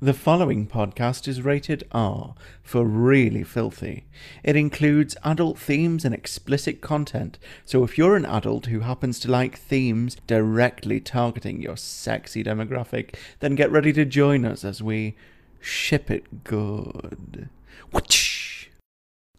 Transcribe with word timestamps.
The 0.00 0.14
following 0.14 0.68
podcast 0.68 1.26
is 1.26 1.42
rated 1.42 1.82
R 1.90 2.36
for 2.62 2.84
really 2.84 3.42
filthy. 3.42 4.04
It 4.44 4.54
includes 4.54 5.16
adult 5.24 5.58
themes 5.58 6.04
and 6.04 6.14
explicit 6.14 6.80
content, 6.80 7.36
so 7.64 7.82
if 7.82 7.98
you're 7.98 8.14
an 8.14 8.24
adult 8.24 8.66
who 8.66 8.78
happens 8.80 9.18
to 9.18 9.30
like 9.30 9.58
themes 9.58 10.16
directly 10.28 11.00
targeting 11.00 11.60
your 11.60 11.76
sexy 11.76 12.44
demographic, 12.44 13.16
then 13.40 13.56
get 13.56 13.72
ready 13.72 13.92
to 13.94 14.04
join 14.04 14.44
us 14.44 14.64
as 14.64 14.80
we 14.80 15.16
ship 15.58 16.12
it 16.12 16.44
good. 16.44 17.48
Whoosh! 17.90 18.68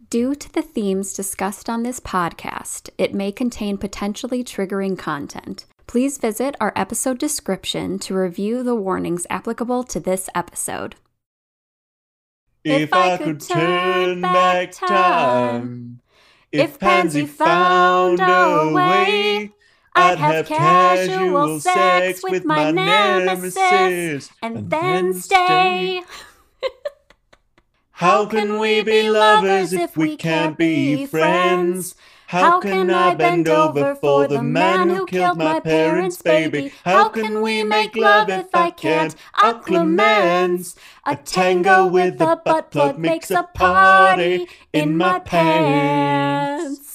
Due 0.09 0.35
to 0.35 0.51
the 0.51 0.61
themes 0.61 1.13
discussed 1.13 1.69
on 1.69 1.83
this 1.83 2.01
podcast, 2.01 2.89
it 2.97 3.13
may 3.13 3.31
contain 3.31 3.77
potentially 3.77 4.43
triggering 4.43 4.99
content. 4.99 5.65
Please 5.89 6.19
visit 6.19 6.55
our 6.61 6.71
episode 6.75 7.17
description 7.17 7.97
to 7.97 8.13
review 8.13 8.61
the 8.61 8.75
warnings 8.75 9.25
applicable 9.27 9.83
to 9.85 9.99
this 9.99 10.29
episode. 10.35 10.93
If 12.63 12.93
I 12.93 13.17
could 13.17 13.41
turn 13.41 14.21
back 14.21 14.71
time, 14.71 16.01
if 16.51 16.77
Pansy 16.77 17.25
found 17.25 18.19
a 18.19 18.71
way, 18.71 19.51
I'd 19.95 20.19
have 20.19 20.45
casual 20.45 21.59
sex 21.59 22.21
with 22.21 22.45
my 22.45 22.69
nemesis 22.69 24.29
and 24.43 24.69
then 24.69 25.15
stay. 25.15 26.03
How 27.93 28.27
can 28.27 28.59
we 28.59 28.83
be 28.83 29.09
lovers 29.09 29.73
if 29.73 29.97
we 29.97 30.17
can't 30.17 30.55
be 30.55 31.07
friends? 31.07 31.95
How 32.29 32.59
can 32.59 32.91
I 32.91 33.15
bend 33.15 33.47
over 33.47 33.95
for 33.95 34.27
the 34.27 34.43
man 34.43 34.89
who 34.89 35.07
killed 35.07 35.39
my 35.39 35.59
parents' 35.59 36.21
baby? 36.21 36.71
How 36.85 37.09
can 37.09 37.41
we 37.41 37.63
make 37.63 37.95
love 37.95 38.29
if 38.29 38.53
I 38.53 38.69
can't 38.69 39.15
acclimate? 39.41 40.75
A 41.07 41.15
tango 41.15 41.87
with 41.87 42.21
a 42.21 42.39
butt 42.45 42.69
plug 42.69 42.99
makes 42.99 43.31
a 43.31 43.49
party 43.55 44.47
in 44.71 44.95
my 44.95 45.17
pants. 45.17 46.88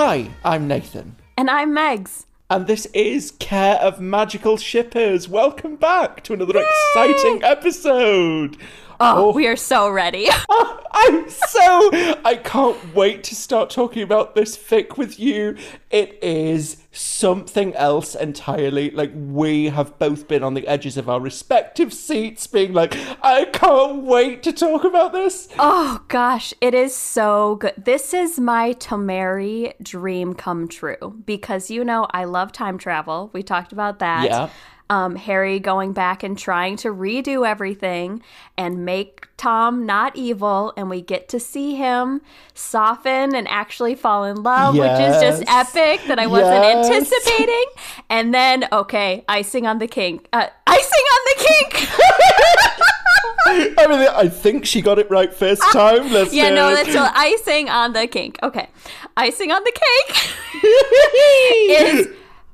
Hi, 0.00 0.30
I'm 0.44 0.68
Nathan. 0.68 1.16
And 1.36 1.50
I'm 1.50 1.74
Megs. 1.74 2.26
And 2.48 2.68
this 2.68 2.86
is 2.94 3.32
Care 3.32 3.74
of 3.80 3.98
Magical 4.00 4.56
Shippers. 4.56 5.28
Welcome 5.28 5.74
back 5.74 6.22
to 6.22 6.34
another 6.34 6.56
exciting 6.56 7.42
episode. 7.42 8.56
Oh, 9.00 9.28
oh, 9.28 9.32
we 9.32 9.46
are 9.46 9.56
so 9.56 9.88
ready. 9.90 10.28
Oh, 10.50 10.80
I'm 10.90 11.28
so 11.28 11.90
I 12.24 12.40
can't 12.42 12.94
wait 12.94 13.22
to 13.24 13.34
start 13.36 13.70
talking 13.70 14.02
about 14.02 14.34
this 14.34 14.56
fic 14.56 14.96
with 14.96 15.20
you. 15.20 15.56
It 15.90 16.18
is 16.22 16.78
something 16.90 17.74
else 17.74 18.14
entirely. 18.14 18.90
Like 18.90 19.12
we 19.14 19.66
have 19.66 19.98
both 19.98 20.26
been 20.26 20.42
on 20.42 20.54
the 20.54 20.66
edges 20.66 20.96
of 20.96 21.08
our 21.08 21.20
respective 21.20 21.92
seats, 21.92 22.46
being 22.46 22.72
like, 22.72 22.96
I 23.22 23.44
can't 23.44 24.02
wait 24.02 24.42
to 24.44 24.52
talk 24.52 24.82
about 24.84 25.12
this. 25.12 25.48
oh 25.58 26.02
gosh, 26.08 26.52
it 26.60 26.74
is 26.74 26.94
so 26.96 27.56
good. 27.56 27.74
This 27.76 28.12
is 28.12 28.40
my 28.40 28.72
Tomarry 28.72 29.74
dream 29.82 30.34
come 30.34 30.66
true 30.66 31.22
because 31.24 31.70
you 31.70 31.84
know 31.84 32.08
I 32.10 32.24
love 32.24 32.50
time 32.50 32.78
travel. 32.78 33.30
We 33.32 33.42
talked 33.42 33.72
about 33.72 33.98
that. 34.00 34.24
Yeah. 34.24 34.48
Um, 34.90 35.16
Harry 35.16 35.58
going 35.58 35.92
back 35.92 36.22
and 36.22 36.38
trying 36.38 36.76
to 36.78 36.88
redo 36.88 37.46
everything 37.46 38.22
and 38.56 38.86
make 38.86 39.28
Tom 39.36 39.84
not 39.84 40.16
evil, 40.16 40.72
and 40.78 40.88
we 40.88 41.02
get 41.02 41.28
to 41.28 41.38
see 41.38 41.74
him 41.74 42.22
soften 42.54 43.34
and 43.34 43.46
actually 43.48 43.94
fall 43.94 44.24
in 44.24 44.42
love, 44.42 44.74
which 44.74 44.98
is 44.98 45.20
just 45.20 45.44
epic 45.46 46.00
that 46.08 46.18
I 46.18 46.26
wasn't 46.26 46.64
Yes. 46.64 46.86
anticipating. 46.90 47.64
And 48.08 48.32
then, 48.34 48.66
okay, 48.72 49.24
icing 49.28 49.66
on 49.66 49.78
the 49.78 49.86
kink. 49.86 50.26
Uh, 50.32 50.46
icing 50.66 51.04
on 51.12 51.20
the 51.26 51.44
kink. 51.44 51.88
I 53.78 53.86
mean, 53.86 54.08
I 54.14 54.28
think 54.28 54.64
she 54.66 54.80
got 54.82 54.98
it 54.98 55.10
right 55.10 55.32
first 55.32 55.62
time. 55.72 56.10
Let's 56.12 56.32
yeah, 56.32 56.50
no, 56.50 56.70
that's 56.74 56.92
so 56.92 57.06
icing 57.14 57.68
on 57.68 57.92
the 57.92 58.06
kink. 58.06 58.38
Okay, 58.42 58.68
icing 59.16 59.50
on 59.52 59.62
the 59.64 59.72
cake 59.72 60.62
is 61.70 62.08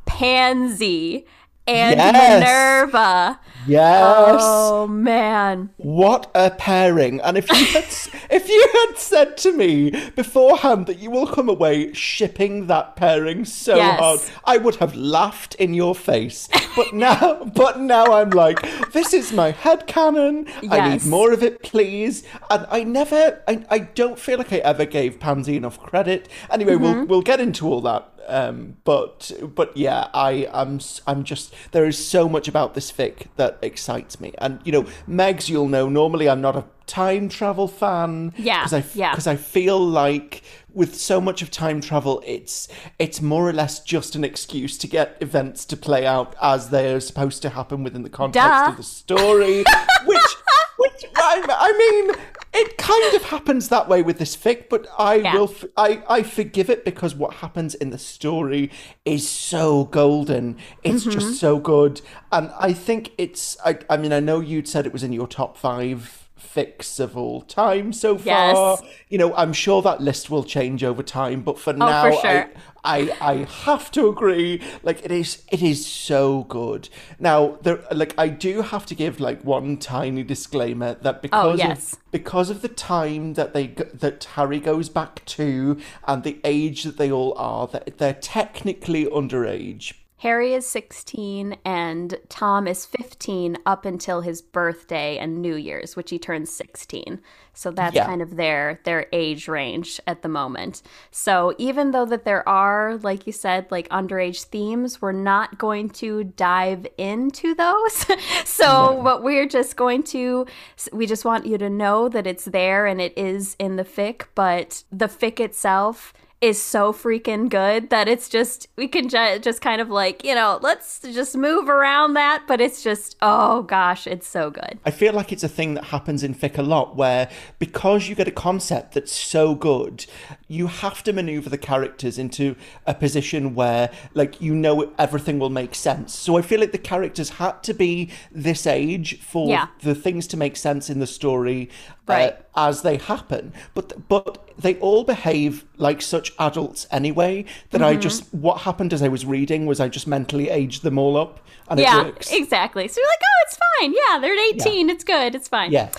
Pansy 0.07 1.27
and 1.67 1.99
Yes. 1.99 2.41
Minerva. 2.41 3.41
yes. 3.67 4.37
Oh 4.43 4.87
man. 4.87 5.71
What 5.79 6.31
a 6.35 6.51
pairing! 6.51 7.21
And 7.23 7.39
if 7.39 7.49
you 7.51 7.65
had, 7.67 7.85
if 8.31 8.49
you 8.49 8.69
had 8.73 8.99
said 8.99 9.37
to 9.39 9.53
me 9.53 9.91
beforehand 10.15 10.87
that 10.87 10.99
you 10.99 11.11
will 11.11 11.27
come 11.27 11.49
away 11.49 11.93
shipping 11.95 12.67
that 12.67 12.97
pairing 12.97 13.45
so 13.45 13.77
Yes. 13.77 13.99
hard, 13.99 14.21
I 14.45 14.57
would 14.59 14.77
have 14.77 14.95
laughed 14.95 15.55
in 15.57 15.73
your 15.75 15.95
face. 15.95 16.49
But 16.77 16.93
now, 16.93 17.45
but 17.55 17.81
now 17.81 18.07
I'm 18.13 18.31
like, 18.31 18.61
this 18.93 19.15
is 19.15 19.33
my 19.33 19.53
headcanon. 19.53 20.49
I 20.71 20.77
Yes. 20.77 21.05
need 21.05 21.11
more 21.11 21.33
of 21.33 21.43
it, 21.43 21.63
please. 21.63 22.25
And 22.51 22.67
I 22.71 22.85
never, 22.85 23.43
I, 23.49 23.65
I 23.71 23.79
don't 23.79 24.19
feel 24.19 24.39
like 24.39 24.53
I 24.53 24.59
ever 24.59 24.85
gave 24.85 25.19
Pansy 25.21 25.57
enough 25.57 25.79
credit. 25.81 26.29
Anyway, 26.51 26.75
Mm-hmm. 26.75 26.83
we'll 26.83 27.07
we'll 27.07 27.23
get 27.23 27.41
into 27.41 27.67
all 27.69 27.81
that. 27.83 28.11
Um, 28.29 28.77
but 28.85 29.31
but 29.55 29.77
yeah, 29.77 30.09
I 30.15 30.49
am 30.53 30.81
I'm 31.07 31.25
just 31.25 31.55
there 31.73 31.85
is 31.85 32.05
so 32.05 32.29
much 32.29 32.49
about 32.49 32.75
this 32.75 32.91
fic 32.91 33.27
that 33.37 33.59
excites 33.63 34.21
me, 34.21 34.33
and 34.39 34.61
you 34.65 34.73
know, 34.73 34.83
Megs, 35.09 35.49
you'll 35.49 35.69
know. 35.69 35.89
Normally, 35.89 36.29
I'm 36.29 36.41
not 36.41 36.57
a 36.57 36.65
time 36.87 37.29
travel 37.29 37.69
fan. 37.69 38.33
Yeah, 38.37 38.65
because 38.65 38.73
I 38.73 38.85
yeah. 38.95 39.11
because 39.11 39.27
I 39.27 39.37
feel 39.37 39.79
like 39.79 40.43
with 40.73 40.95
so 40.97 41.21
much 41.21 41.43
of 41.43 41.51
time 41.51 41.81
travel, 41.81 42.23
it's 42.27 42.69
it's 42.99 43.21
more 43.21 43.49
or 43.49 43.53
less 43.53 43.81
just 43.81 44.15
an 44.15 44.25
excuse 44.25 44.77
to 44.79 44.87
get 44.87 45.17
events 45.21 45.65
to 45.67 45.77
play 45.77 46.07
out 46.07 46.35
as 46.41 46.71
they're 46.71 47.01
supposed 47.01 47.43
to 47.43 47.51
happen 47.51 47.83
within 47.83 48.03
the 48.03 48.11
context 48.11 48.47
Duh. 48.47 48.67
of 48.71 48.77
the 48.77 48.83
story, 48.83 49.59
which 50.07 50.37
which 50.79 51.05
I, 51.17 51.45
I 51.49 51.73
mean. 51.79 52.17
It 52.57 52.79
kind 52.79 53.15
of 53.17 53.25
happens 53.25 53.69
that 53.71 53.89
way 53.89 54.01
with 54.03 54.19
this 54.19 54.37
fic, 54.37 54.69
but 54.69 54.87
I 54.99 55.17
Yeah. 55.17 55.35
will 55.37 55.51
f- 55.51 55.65
I, 55.77 56.03
I 56.09 56.23
forgive 56.23 56.71
it 56.71 56.85
because 56.85 57.15
what 57.15 57.35
happens 57.35 57.75
in 57.75 57.91
the 57.91 57.99
story 57.99 58.71
is 59.05 59.29
so 59.29 59.85
golden. 59.87 60.57
It's 60.83 61.03
Mm-hmm. 61.03 61.11
just 61.19 61.41
so 61.41 61.59
good. 61.59 62.01
And 62.31 62.51
I 62.59 62.73
think 62.73 63.13
it's, 63.19 63.57
I, 63.65 63.79
I 63.91 63.97
mean, 63.97 64.13
I 64.13 64.21
know 64.21 64.41
you'd 64.41 64.69
said 64.69 64.87
it 64.87 64.93
was 64.93 65.03
in 65.03 65.13
your 65.13 65.27
top 65.27 65.57
five 65.57 66.24
fics 66.45 67.01
of 67.01 67.17
all 67.17 67.43
time 67.43 67.93
so 67.93 68.17
far. 68.17 68.79
Yes. 68.81 68.83
You 69.09 69.19
know, 69.19 69.35
I'm 69.35 69.53
sure 69.53 69.83
that 69.83 70.01
list 70.01 70.31
will 70.31 70.45
change 70.45 70.85
over 70.85 71.03
time, 71.03 71.43
but 71.43 71.59
for 71.59 71.73
Oh, 71.73 71.77
now, 71.77 72.11
for 72.11 72.21
sure. 72.21 72.51
I, 72.85 73.11
I, 73.21 73.31
I 73.33 73.35
have 73.65 73.91
to 73.93 74.09
agree. 74.09 74.61
Like 74.83 75.05
it 75.05 75.11
is, 75.11 75.43
it 75.51 75.63
is 75.63 75.87
so 75.87 76.45
good. 76.45 76.89
Now, 77.19 77.59
there, 77.63 77.83
like 77.91 78.15
I 78.19 78.29
do 78.29 78.63
have 78.63 78.85
to 78.87 78.95
give 78.95 79.21
like 79.21 79.43
one 79.43 79.79
tiny 79.79 80.23
disclaimer 80.23 80.95
that 80.95 81.17
oh, 81.17 81.21
because 81.23 81.61
Oh, 81.61 81.65
yes. 81.69 81.93
of 81.95 82.11
because 82.11 82.51
of 82.51 82.63
the 82.63 82.69
time 82.69 83.35
that 83.35 83.55
they 83.55 83.69
that 83.69 84.25
Harry 84.35 84.61
goes 84.61 84.89
back 84.89 85.25
to 85.27 85.79
and 86.07 86.23
the 86.23 86.41
age 86.45 86.83
that 86.85 86.99
they 86.99 87.11
all 87.11 87.35
are, 87.39 87.67
that 87.69 87.99
they're 87.99 88.15
technically 88.15 89.07
underage. 89.07 89.95
Harry 90.19 90.55
is 90.55 90.67
16 90.67 91.57
and 91.65 92.19
Tom 92.29 92.67
is 92.67 92.87
15 92.87 93.59
up 93.67 93.85
until 93.85 94.23
his 94.23 94.41
birthday 94.41 95.19
and 95.19 95.43
New 95.43 95.57
Year's, 95.57 95.97
which 95.97 96.11
he 96.11 96.19
turns 96.19 96.51
16. 96.51 97.21
So 97.53 97.71
that's 97.71 97.95
Yeah. 97.95 98.07
kind 98.07 98.23
of 98.23 98.37
their 98.37 98.81
their 98.85 99.07
age 99.13 99.49
range 99.49 100.01
at 100.07 100.23
the 100.23 100.29
moment. 100.29 100.83
So 101.11 101.55
even 101.59 101.91
though 101.91 102.07
that 102.07 102.25
there 102.25 102.49
are, 102.49 102.97
like 102.99 103.27
you 103.27 103.33
said, 103.33 103.67
like 103.71 103.89
underage 103.91 104.45
themes, 104.45 105.03
we're 105.03 105.13
not 105.13 105.59
going 105.59 105.91
to 105.91 106.25
dive 106.25 106.87
into 106.97 107.55
those. 107.55 108.07
so 108.45 108.93
what 108.93 109.23
we're 109.23 109.47
just 109.49 109.77
going 109.77 110.05
to 110.05 110.47
we 110.93 111.07
just 111.07 111.25
want 111.25 111.45
you 111.45 111.59
to 111.59 111.69
know 111.69 112.09
that 112.09 112.27
it's 112.27 112.47
there 112.47 112.87
and 112.87 113.01
it 113.01 113.17
is 113.19 113.57
in 113.59 113.77
the 113.77 113.85
fic, 113.85 114.23
but 114.35 114.85
the 114.91 115.07
fic 115.09 115.39
itself 115.39 116.13
is 116.45 116.61
so 116.61 116.93
freaking 116.93 117.49
good 117.49 117.89
that 117.91 118.07
it's 118.07 118.29
just 118.29 118.69
we 118.77 118.87
can 118.87 119.09
ju- 119.09 119.39
just 119.41 119.61
kind 119.63 119.81
of 119.81 119.89
like 119.89 120.23
you 120.25 120.35
know 120.35 120.59
let's 120.63 121.01
just 121.01 121.37
move 121.37 121.69
around 121.69 122.15
that 122.15 122.45
but 122.47 122.61
it's 122.61 122.83
just 122.83 123.17
oh 123.23 123.63
gosh 123.63 124.07
it's 124.07 124.27
so 124.27 124.51
good 124.51 124.79
I 124.85 124.91
feel 124.91 125.15
like 125.15 125.33
it's 125.33 125.43
a 125.43 125.49
thing 125.49 125.75
that 125.75 125.85
happens 125.85 126.23
in 126.23 126.35
fic 126.35 126.59
a 126.59 126.63
lot 126.63 126.97
where 126.97 127.31
because 127.59 128.09
you 128.09 128.15
get 128.15 128.29
a 128.29 128.31
concept 128.49 128.93
that's 128.95 129.13
so 129.13 129.55
good, 129.55 130.05
you 130.49 130.67
have 130.67 131.03
to 131.05 131.13
maneuver 131.13 131.49
the 131.49 131.59
characters 131.59 132.19
into 132.19 132.57
a 132.87 132.95
position 132.95 133.55
where 133.55 133.91
like 134.13 134.41
you 134.41 134.55
know 134.55 134.93
everything 134.99 135.39
will 135.39 135.51
make 135.63 135.75
sense. 135.75 136.15
So 136.15 136.37
I 136.37 136.43
feel 136.43 136.61
like 136.61 136.73
the 136.73 136.79
characters 136.79 137.31
had 137.31 137.63
to 137.63 137.73
be 137.75 138.11
this 138.31 138.67
age 138.67 139.21
for 139.21 139.49
Yeah. 139.49 139.69
the 139.83 139.95
things 139.95 140.27
to 140.29 140.37
make 140.37 140.57
sense 140.57 140.91
in 140.91 140.99
the 141.01 141.07
story 141.07 141.71
Right. 142.07 142.37
as 142.55 142.83
they 142.83 142.99
happen. 142.99 143.53
But 143.75 144.09
but 144.09 144.39
they 144.59 144.77
all 144.77 145.05
behave 145.05 145.65
like 145.77 146.03
such 146.03 146.33
adults 146.39 146.87
anyway 146.91 147.45
that 147.71 147.81
Mm-hmm. 147.81 147.91
I 147.91 147.97
just 147.97 148.33
what 148.35 148.61
happened 148.63 148.93
as 148.93 149.03
I 149.03 149.09
was 149.09 149.25
reading 149.27 149.67
was 149.67 149.81
I 149.81 149.89
just 149.89 150.07
mentally 150.07 150.49
aged 150.51 150.83
them 150.83 150.99
all 150.99 151.17
up 151.17 151.41
and 151.69 151.81
yeah, 151.81 152.01
it 152.03 152.05
works. 152.07 152.33
exactly. 152.33 152.89
So 152.89 153.01
you're 153.01 153.09
like, 153.09 153.21
oh, 153.23 153.45
it's 153.47 153.59
fine. 153.81 153.95
Yeah, 153.95 154.19
they're 154.21 154.55
18. 154.55 154.91
It's 154.91 155.05
good. 155.05 155.35
It's 155.35 155.49
fine. 155.49 155.73
yeah. 155.73 155.91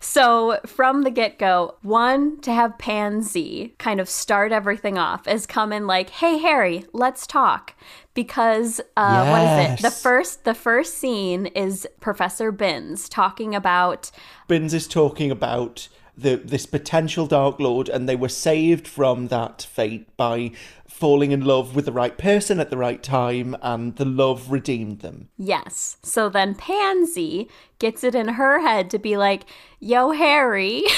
So 0.00 0.58
from 0.66 1.02
the 1.02 1.10
get 1.10 1.38
go, 1.38 1.76
one 1.82 2.40
to 2.40 2.52
have 2.52 2.78
Pansy 2.78 3.74
kind 3.78 4.00
of 4.00 4.08
start 4.08 4.50
everything 4.52 4.98
off 4.98 5.26
as 5.28 5.46
coming 5.46 5.86
like, 5.86 6.10
"Hey 6.10 6.38
Harry, 6.38 6.84
let's 6.92 7.26
talk," 7.26 7.74
because 8.14 8.80
uh, 8.96 9.26
what 9.26 9.42
is 9.42 9.80
it? 9.80 9.82
The 9.82 9.90
first 9.90 10.44
the 10.44 10.54
first 10.54 10.98
scene 10.98 11.46
is 11.46 11.86
Professor 12.00 12.52
Binns 12.52 13.08
talking 13.08 13.54
about 13.54 14.10
Binns 14.48 14.74
is 14.74 14.86
talking 14.86 15.30
about 15.30 15.88
the 16.16 16.36
this 16.36 16.66
potential 16.66 17.26
Dark 17.26 17.58
Lord, 17.58 17.88
and 17.88 18.08
they 18.08 18.16
were 18.16 18.28
saved 18.28 18.86
from 18.86 19.28
that 19.28 19.62
fate 19.62 20.14
by 20.16 20.52
falling 20.86 21.32
in 21.32 21.44
love 21.44 21.74
with 21.74 21.86
the 21.86 21.92
right 21.92 22.16
person 22.16 22.60
at 22.60 22.70
the 22.70 22.76
right 22.76 23.02
time, 23.02 23.56
and 23.62 23.96
the 23.96 24.04
love 24.04 24.52
redeemed 24.52 25.00
them. 25.00 25.28
yes. 25.38 25.96
So 26.02 26.28
then 26.28 26.54
Pansy 26.54 27.48
gets 27.78 28.04
it 28.04 28.14
in 28.14 28.28
her 28.28 28.60
head 28.60 28.90
to 28.90 28.98
be 28.98 29.16
like, 29.16 29.44
"Yo 29.80 30.10
Harry." 30.10 30.84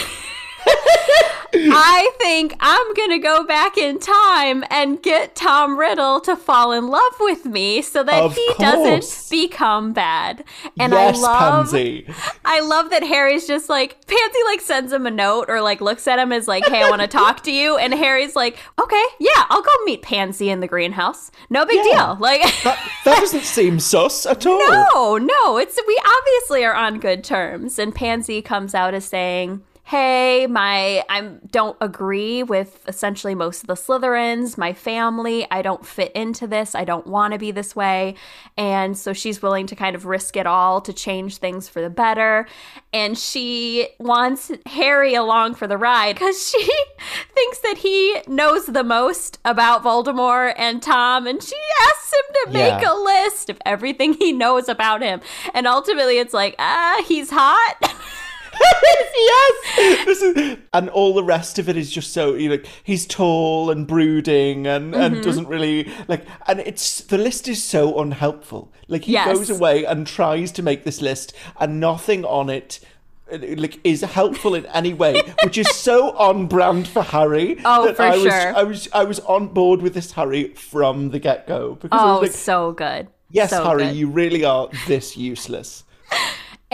I 1.57 2.11
think 2.19 2.55
I'm 2.61 2.95
gonna 2.95 3.19
go 3.19 3.45
back 3.45 3.77
in 3.79 3.99
time 3.99 4.65
and 4.71 5.03
get 5.03 5.35
Tom 5.35 5.79
Riddle 5.79 6.21
to 6.21 6.37
fall 6.37 6.73
in 6.73 6.89
love 6.89 7.15
with 7.21 7.45
me 7.45 7.83
so 7.83 8.03
that 8.03 8.23
Of 8.23 8.35
he 8.35 8.47
course. 8.55 8.59
doesn't 8.59 9.31
become 9.31 9.93
bad. 9.93 10.45
And 10.79 10.93
yes, 10.93 11.17
I 11.19 11.21
love 11.21 11.67
Pansy. 11.67 12.07
I 12.45 12.61
love 12.61 12.91
that 12.91 13.03
Harry's 13.03 13.47
just 13.47 13.69
like 13.69 14.07
Pansy 14.07 14.39
like 14.47 14.61
sends 14.61 14.93
him 14.93 15.07
a 15.07 15.11
note 15.11 15.47
or 15.49 15.61
like 15.61 15.81
looks 15.81 16.07
at 16.09 16.19
him 16.19 16.33
as 16.33 16.49
like, 16.49 16.67
"Hey, 16.67 16.83
I 16.83 16.91
want 16.91 17.03
to 17.03 17.09
talk 17.09 17.43
to 17.45 17.53
you," 17.53 17.77
and 17.77 17.95
Harry's 17.95 18.35
like, 18.37 18.59
"Okay, 18.81 19.05
yeah, 19.21 19.45
I'll 19.51 19.63
go 19.63 19.71
meet 19.85 20.03
Pansy 20.03 20.51
in 20.51 20.61
the 20.61 20.69
greenhouse. 20.69 21.31
No 21.51 21.65
big 21.65 21.77
Yeah. 21.85 22.15
deal." 22.15 22.17
Like, 22.21 22.43
That, 22.65 22.79
that 23.05 23.21
doesn't 23.21 23.45
seem 23.45 23.79
sus 23.81 24.27
at 24.27 24.47
all. 24.47 24.59
no, 24.59 25.19
no, 25.19 25.57
it's 25.59 25.79
we 25.87 26.01
obviously 26.05 26.65
are 26.65 26.75
on 26.75 26.99
good 26.99 27.23
terms, 27.25 27.79
and 27.79 27.95
Pansy 27.95 28.43
comes 28.43 28.75
out 28.75 28.95
as 28.95 29.05
saying. 29.05 29.63
Hey, 29.87 30.47
my 30.47 31.05
I 31.11 31.21
don't 31.51 31.77
agree 31.79 32.43
with 32.43 32.83
essentially 32.89 33.35
most 33.35 33.63
of 33.63 33.67
the 33.67 33.75
Slytherins, 33.75 34.57
my 34.57 34.73
family. 34.73 35.47
I 35.51 35.61
don't 35.61 35.85
fit 35.85 36.11
into 36.13 36.47
this. 36.47 36.75
I 36.75 36.85
don't 36.85 37.07
want 37.07 37.35
to 37.35 37.39
be 37.39 37.51
this 37.51 37.77
way. 37.77 38.15
And 38.57 38.97
so 38.97 39.13
she's 39.13 39.43
willing 39.43 39.67
to 39.67 39.77
kind 39.77 39.95
of 39.95 40.07
risk 40.07 40.39
it 40.39 40.47
all 40.47 40.81
to 40.81 40.93
change 40.95 41.37
things 41.37 41.69
for 41.69 41.83
the 41.83 41.91
better. 41.91 42.47
And 42.95 43.19
she 43.19 43.89
wants 43.99 44.51
Harry 44.65 45.15
along 45.15 45.57
for 45.57 45.67
the 45.67 45.77
ride 45.77 46.15
because 46.15 46.49
she 46.51 46.63
thinks 47.35 47.59
that 47.59 47.77
he 47.79 48.23
knows 48.27 48.65
the 48.65 48.85
most 48.85 49.39
about 49.45 49.83
Voldemort 49.85 50.55
and 50.57 50.83
Tom. 50.83 51.27
And 51.27 51.43
she 51.43 51.57
asks 51.91 52.11
him 52.11 52.35
to 52.47 52.53
make 52.55 52.81
Yeah. 52.81 52.91
a 52.91 52.97
list 52.99 53.51
of 53.51 53.59
everything 53.67 54.15
he 54.15 54.33
knows 54.33 54.67
about 54.71 55.03
him. 55.03 55.21
And 55.53 55.67
ultimately, 55.67 56.17
it's 56.19 56.33
like, 56.33 56.55
ah, 56.59 57.05
he's 57.07 57.29
hot. 57.31 57.75
yes, 59.17 60.05
this 60.07 60.23
is, 60.23 60.59
and 60.73 60.89
all 60.91 61.15
the 61.15 61.23
rest 61.25 61.59
of 61.59 61.69
it 61.69 61.77
is 61.77 61.91
just 61.91 62.13
so 62.13 62.35
you 62.35 62.49
know 62.49 62.59
he's 62.83 63.07
tall 63.07 63.71
and 63.71 63.87
brooding 63.87 64.67
and 64.67 64.85
Mm-hmm. 64.95 65.03
and 65.15 65.23
doesn't 65.25 65.49
really 65.49 65.91
like 66.09 66.27
and 66.47 66.61
it's 66.61 67.01
the 67.03 67.19
list 67.19 67.49
is 67.49 67.63
so 67.63 67.99
unhelpful. 68.01 68.73
Like 68.89 69.05
he 69.05 69.13
Yes. 69.13 69.27
goes 69.37 69.51
away 69.51 69.85
and 69.85 70.07
tries 70.07 70.53
to 70.53 70.63
make 70.63 70.85
this 70.85 71.01
list 71.01 71.33
and 71.59 71.81
nothing 71.81 72.25
on 72.25 72.51
it. 72.51 72.81
Like 73.33 73.81
is 73.85 74.03
helpful 74.03 74.55
in 74.55 74.67
any 74.67 74.93
way, 74.93 75.21
which 75.45 75.57
is 75.57 75.69
so 75.71 76.11
on 76.17 76.47
brand 76.47 76.87
for 76.87 77.03
Harry. 77.03 77.57
Oh, 77.65 77.87
that 77.87 77.97
for 77.97 78.03
I 78.03 78.11
was, 78.17 78.23
sure. 78.23 78.57
I 78.57 78.63
was 78.63 78.89
I 78.93 79.05
was 79.05 79.21
on 79.21 79.49
board 79.49 79.81
with 79.81 79.95
this 79.95 80.13
Harry 80.13 80.53
from 80.55 81.09
the 81.11 81.19
get 81.19 81.47
go 81.47 81.75
because 81.81 81.99
I 81.99 82.05
oh, 82.05 82.21
was 82.21 82.31
like, 82.31 82.39
so 82.39 82.73
good. 82.73 83.09
yes, 83.31 83.51
So 83.51 83.65
Harry, 83.65 83.85
good. 83.85 83.97
you 83.97 84.09
really 84.09 84.45
are 84.45 84.69
this 84.87 85.17
useless. 85.17 85.85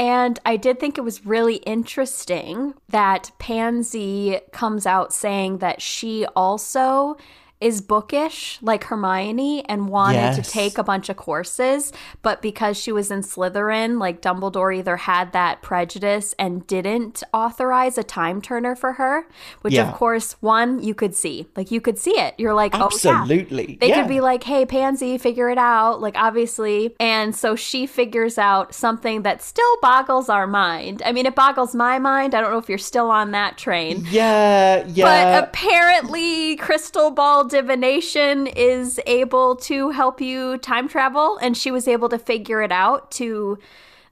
And 0.01 0.39
I 0.47 0.57
did 0.57 0.81
think 0.81 0.97
it 0.97 1.03
was 1.03 1.27
really 1.27 1.57
interesting 1.57 2.73
that 2.89 3.33
Pansy 3.39 4.41
comes 4.51 4.87
out 4.87 5.13
saying 5.13 5.59
that 5.59 5.83
she 5.83 6.25
also 6.35 7.19
is 7.61 7.81
bookish 7.83 8.59
like 8.63 8.85
Hermione 8.85 9.65
and 9.69 9.89
wanted 9.89 10.43
to 10.43 10.51
take 10.51 10.79
a 10.79 10.83
bunch 10.83 11.09
of 11.09 11.17
courses, 11.17 11.93
but 12.23 12.41
because 12.41 12.79
she 12.79 12.91
was 12.91 13.11
in 13.11 13.21
Slytherin, 13.21 13.99
like 14.01 14.23
Dumbledore 14.23 14.75
either 14.77 14.97
had 14.97 15.33
that 15.33 15.61
prejudice 15.61 16.35
and 16.39 16.67
didn't 16.67 17.23
authorize 17.35 17.99
a 17.99 18.03
time 18.03 18.41
turner 18.41 18.75
for 18.75 18.95
her, 18.95 19.27
which 19.61 19.75
Yeah. 19.75 19.89
of 19.89 19.95
course, 19.95 20.33
one, 20.41 20.83
you 20.83 20.95
could 20.95 21.15
see. 21.15 21.47
Like 21.55 21.71
you 21.71 21.81
could 21.81 21.99
see 21.99 22.19
it. 22.19 22.35
You're 22.39 22.55
like, 22.55 22.75
oh 22.75 22.89
yeah. 23.03 23.21
Absolutely, 23.21 23.77
They 23.81 23.89
yeah. 23.91 24.01
could 24.01 24.09
be 24.09 24.21
like, 24.21 24.43
hey, 24.45 24.65
Pansy, 24.65 25.19
figure 25.19 25.51
it 25.51 25.59
out. 25.59 26.01
Like, 26.01 26.17
obviously. 26.17 26.95
And 26.99 27.35
so 27.37 27.57
she 27.57 27.87
figures 27.87 28.39
out 28.39 28.75
something 28.75 29.23
that 29.23 29.43
still 29.43 29.77
boggles 29.83 30.29
our 30.29 30.47
mind. 30.47 31.03
I 31.05 31.13
mean, 31.13 31.27
it 31.27 31.35
boggles 31.35 31.75
my 31.75 31.99
mind. 31.99 32.35
I 32.35 32.41
don't 32.41 32.51
know 32.51 32.59
if 32.59 32.69
you're 32.69 32.79
still 32.79 33.11
on 33.11 33.33
that 33.33 33.59
train. 33.59 34.07
Yeah, 34.11 34.87
yeah. 34.87 35.05
But 35.05 35.49
apparently, 35.49 36.57
crystal 36.57 37.11
ball 37.11 37.45
divination 37.51 38.47
is 38.47 38.99
able 39.07 39.57
to 39.57 39.91
help 39.91 40.21
you 40.21 40.57
time 40.59 40.89
travel, 40.89 41.37
and 41.43 41.57
she 41.57 41.71
was 41.71 41.87
able 41.87 42.09
to 42.09 42.19
figure 42.19 42.63
it 42.63 42.73
out 42.73 43.11
to. 43.13 43.59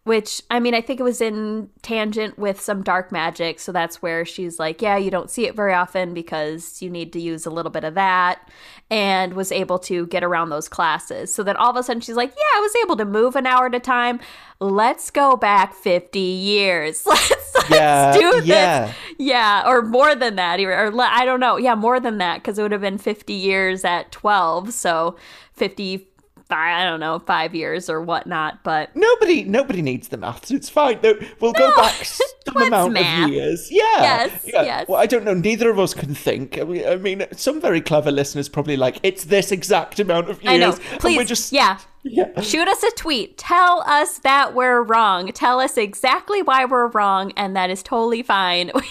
Which, 0.08 0.42
I 0.50 0.58
mean, 0.58 0.74
I 0.74 0.80
think 0.80 1.00
it 1.00 1.02
was 1.02 1.20
in 1.20 1.68
tangent 1.82 2.38
with 2.38 2.60
some 2.60 2.82
dark 2.82 3.12
magic. 3.12 3.60
So 3.60 3.72
that's 3.72 4.00
where 4.00 4.24
she's 4.24 4.58
like, 4.58 4.80
yeah, 4.80 4.96
you 4.96 5.10
don't 5.10 5.30
see 5.30 5.46
it 5.46 5.54
very 5.54 5.74
often 5.74 6.14
because 6.14 6.80
you 6.80 6.88
need 6.88 7.12
to 7.12 7.20
use 7.20 7.44
a 7.44 7.50
little 7.50 7.70
bit 7.70 7.84
of 7.84 7.94
that. 7.94 8.50
And 8.90 9.34
was 9.34 9.52
able 9.52 9.78
to 9.80 10.06
get 10.06 10.24
around 10.24 10.48
those 10.48 10.66
classes. 10.66 11.32
So 11.32 11.42
then 11.42 11.56
all 11.56 11.68
of 11.68 11.76
a 11.76 11.82
sudden 11.82 12.00
she's 12.00 12.16
like, 12.16 12.30
yeah, 12.30 12.58
I 12.58 12.60
was 12.60 12.72
able 12.82 12.96
to 12.96 13.04
move 13.04 13.36
an 13.36 13.46
hour 13.46 13.66
at 13.66 13.74
a 13.74 13.80
time. 13.80 14.18
Let's 14.60 15.10
go 15.10 15.36
back 15.36 15.74
50 15.74 16.18
years. 16.18 17.06
Let's, 17.06 17.70
let's 17.70 18.18
do 18.18 18.32
this. 18.32 18.46
yeah. 18.46 18.92
Yeah, 19.18 19.68
or 19.68 19.82
more 19.82 20.14
than 20.14 20.36
that, 20.36 20.58
or, 20.60 20.72
or 20.72 21.00
I 21.02 21.24
don't 21.26 21.40
know. 21.40 21.58
Yeah, 21.58 21.74
more 21.74 22.00
than 22.00 22.18
that, 22.18 22.36
because 22.36 22.58
it 22.58 22.62
would 22.62 22.72
have 22.72 22.80
been 22.80 22.98
50 22.98 23.32
years 23.34 23.84
at 23.84 24.10
12, 24.10 24.72
so 24.72 25.16
50, 25.52 26.07
I 26.50 26.84
don't 26.84 27.00
know, 27.00 27.18
five 27.18 27.54
years 27.54 27.90
or 27.90 28.00
whatnot. 28.02 28.62
But 28.64 28.94
Nobody, 28.96 29.44
nobody 29.44 29.82
needs 29.82 30.08
the 30.08 30.16
maths. 30.16 30.50
It's 30.50 30.68
fine. 30.68 30.98
No, 31.02 31.14
we'll 31.40 31.52
go 31.52 31.74
back 31.76 31.92
some 32.04 32.56
amount 32.56 32.92
math? 32.94 33.28
of 33.28 33.34
years. 33.34 33.70
Yeah. 33.70 33.82
Yes, 34.00 34.42
yeah. 34.46 34.62
yes. 34.62 34.88
Well, 34.88 34.98
I 35.00 35.06
don't 35.06 35.24
know. 35.24 35.34
Neither 35.34 35.70
of 35.70 35.78
us 35.78 35.92
can 35.94 36.14
think. 36.14 36.58
I 36.58 36.64
mean, 36.64 36.86
I 36.86 36.96
mean, 36.96 37.26
some 37.32 37.60
very 37.60 37.80
clever 37.80 38.10
listeners 38.10 38.48
probably 38.48 38.76
like 38.76 38.98
it's 39.02 39.24
this 39.24 39.52
exact 39.52 40.00
amount 40.00 40.30
of 40.30 40.42
years. 40.42 40.54
I 40.54 40.56
know. 40.56 40.72
and 40.72 41.00
Please, 41.00 41.16
we're 41.16 41.24
just 41.24 41.52
yeah. 41.52 41.78
Yeah. 42.04 42.40
Shoot 42.40 42.68
us 42.68 42.82
a 42.82 42.90
tweet. 42.92 43.36
Tell 43.36 43.82
us 43.86 44.18
that 44.20 44.54
we're 44.54 44.82
wrong. 44.82 45.30
Tell 45.32 45.60
us 45.60 45.76
exactly 45.76 46.40
why 46.42 46.64
we're 46.64 46.86
wrong, 46.88 47.32
and 47.36 47.54
that 47.56 47.68
is 47.70 47.82
totally 47.82 48.22
fine. 48.22 48.70
we 48.74 48.82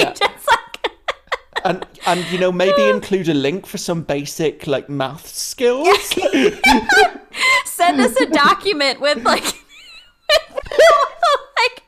Yeah. 0.00 0.12
just 0.12 0.20
like. 0.50 0.58
And 1.64 1.86
and 2.06 2.24
you 2.30 2.38
know 2.38 2.52
maybe 2.52 2.82
include 2.88 3.28
a 3.28 3.34
link 3.34 3.66
for 3.66 3.78
some 3.78 4.02
basic 4.02 4.66
like 4.66 4.88
math 4.88 5.26
skills. 5.28 5.88
send 7.64 8.00
us 8.00 8.14
a 8.16 8.26
document 8.26 9.00
with 9.00 9.22
like 9.24 9.44
like 11.58 11.82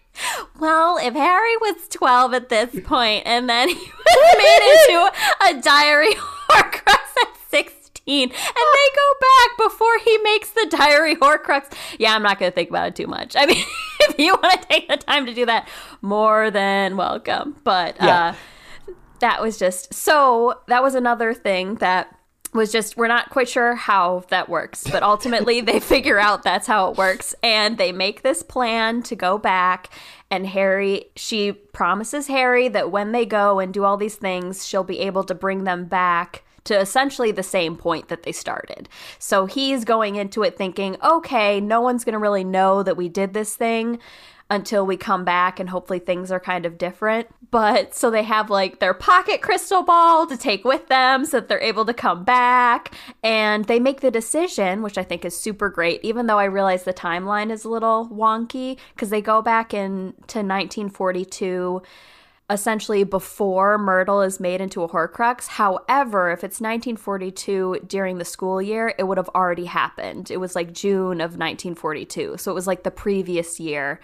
well 0.59 0.99
if 0.99 1.15
harry 1.15 1.57
was 1.59 1.77
12 1.89 2.35
at 2.35 2.49
this 2.49 2.81
point 2.85 3.23
and 3.27 3.49
then 3.49 3.69
he 3.69 3.75
was 4.07 4.37
made 4.39 4.73
into 4.73 5.13
a 5.59 5.63
diary 5.63 6.15
horcrux 6.15 6.87
at 7.23 7.37
16 7.51 8.23
and 8.23 8.31
they 8.33 8.89
go 8.97 9.13
back 9.21 9.51
before 9.69 9.99
he 10.05 10.19
makes 10.19 10.51
the 10.51 10.67
diary 10.71 11.15
horcrux. 11.17 11.73
Yeah 11.99 12.15
i'm 12.15 12.23
not 12.23 12.39
gonna 12.39 12.51
think 12.51 12.71
about 12.71 12.89
it 12.89 12.97
too 12.97 13.07
much. 13.07 13.35
I 13.39 13.47
mean 13.47 13.65
if 14.01 14.19
you 14.19 14.33
want 14.43 14.63
to 14.63 14.69
take 14.69 14.89
the 14.89 14.97
time 14.97 15.27
to 15.27 15.35
do 15.35 15.47
that 15.47 15.69
more 16.03 16.51
than 16.51 16.97
welcome. 16.97 17.57
But 17.65 17.97
Yeah. 18.01 18.29
uh 18.29 18.35
that 19.21 19.43
was 19.43 19.59
just 19.59 19.93
so 19.93 20.61
that 20.69 20.83
was 20.83 20.95
another 20.95 21.35
thing 21.35 21.77
that 21.77 22.13
was 22.53 22.73
just 22.73 22.97
we're 22.97 23.09
not 23.09 23.31
quite 23.31 23.49
sure 23.49 23.75
how 23.75 24.25
that 24.31 24.49
works 24.49 24.85
but 24.91 25.03
ultimately 25.03 25.61
they 25.63 25.81
figure 25.81 26.19
out 26.19 26.43
that's 26.43 26.67
how 26.67 26.91
it 26.91 26.97
works 26.97 27.35
and 27.43 27.79
they 27.79 27.93
make 27.93 28.23
this 28.23 28.43
plan 28.43 29.03
to 29.03 29.15
go 29.15 29.39
back 29.39 29.91
and 30.31 30.47
harry 30.47 31.05
she 31.17 31.53
promises 31.53 32.27
harry 32.27 32.69
that 32.69 32.91
when 32.91 33.13
they 33.13 33.27
go 33.27 33.59
and 33.59 33.75
do 33.75 33.85
all 33.85 33.97
these 33.97 34.17
things 34.17 34.67
she'll 34.67 34.85
be 34.85 35.01
able 35.01 35.25
to 35.25 35.35
bring 35.35 35.65
them 35.65 35.85
back 35.85 36.43
to 36.67 36.79
essentially 36.79 37.31
the 37.33 37.43
same 37.43 37.77
point 37.77 38.09
that 38.09 38.25
they 38.25 38.33
started. 38.33 38.89
So 39.19 39.47
he's 39.47 39.85
going 39.85 40.17
into 40.17 40.43
it 40.43 40.59
thinking, 40.59 40.97
okay, 41.03 41.61
no 41.61 41.81
one's 41.81 42.05
going 42.05 42.15
to 42.15 42.19
really 42.19 42.45
know 42.45 42.83
that 42.83 42.97
we 42.97 43.09
did 43.09 43.33
this 43.33 43.57
thing. 43.57 43.99
Until 44.49 44.87
we 44.87 44.97
come 44.97 45.25
back 45.25 45.59
and 45.59 45.69
hopefully 45.69 45.99
things 45.99 46.31
are 46.31 46.39
kind 46.39 46.65
of 46.65 46.79
different. 46.79 47.29
But 47.51 47.95
so 47.95 48.11
they 48.11 48.23
have 48.23 48.51
like 48.51 48.79
their 48.79 48.95
pocket 48.95 49.41
crystal 49.41 49.83
ball 49.83 50.27
to 50.27 50.37
take 50.37 50.65
with 50.65 50.89
them 50.89 51.25
so 51.25 51.41
that 51.41 51.49
they're 51.49 51.61
able 51.61 51.85
to 51.87 51.95
come 51.95 52.25
back. 52.25 52.95
And 53.23 53.65
they 53.65 53.81
make 53.81 54.01
the 54.01 54.11
decision, 54.11 54.83
which 54.83 54.99
I 54.99 55.03
think 55.03 55.25
is 55.25 55.37
super 55.37 55.69
great, 55.69 56.01
even 56.05 56.27
though 56.27 56.39
I 56.39 56.45
realize 56.45 56.85
the 56.85 56.95
timeline 56.95 57.51
is 57.51 57.65
a 57.65 57.69
little 57.69 58.09
wonky 58.09 58.79
because 58.95 59.11
they 59.11 59.21
go 59.21 59.43
back 59.43 59.75
into 59.75 60.39
1942 60.39 61.83
essentially 62.49 63.03
before 63.03 63.77
Myrtle 63.77 64.21
is 64.23 64.39
made 64.39 64.61
into 64.61 64.83
a 64.83 64.89
Horcrux. 64.89 65.49
However, 65.49 66.31
if 66.31 66.45
it's 66.45 66.61
1942 66.61 67.81
during 67.87 68.19
the 68.19 68.25
school 68.25 68.63
year, 68.63 68.95
it 68.99 69.03
would 69.03 69.19
have 69.19 69.29
already 69.35 69.65
happened. 69.65 70.31
It 70.31 70.37
was 70.37 70.55
like 70.55 70.73
June 70.73 71.21
of 71.21 71.33
1942. 71.33 72.37
So 72.39 72.53
it 72.53 72.55
was 72.55 72.69
like 72.69 72.85
the 72.85 72.93
previous 72.93 73.59
year. 73.59 73.99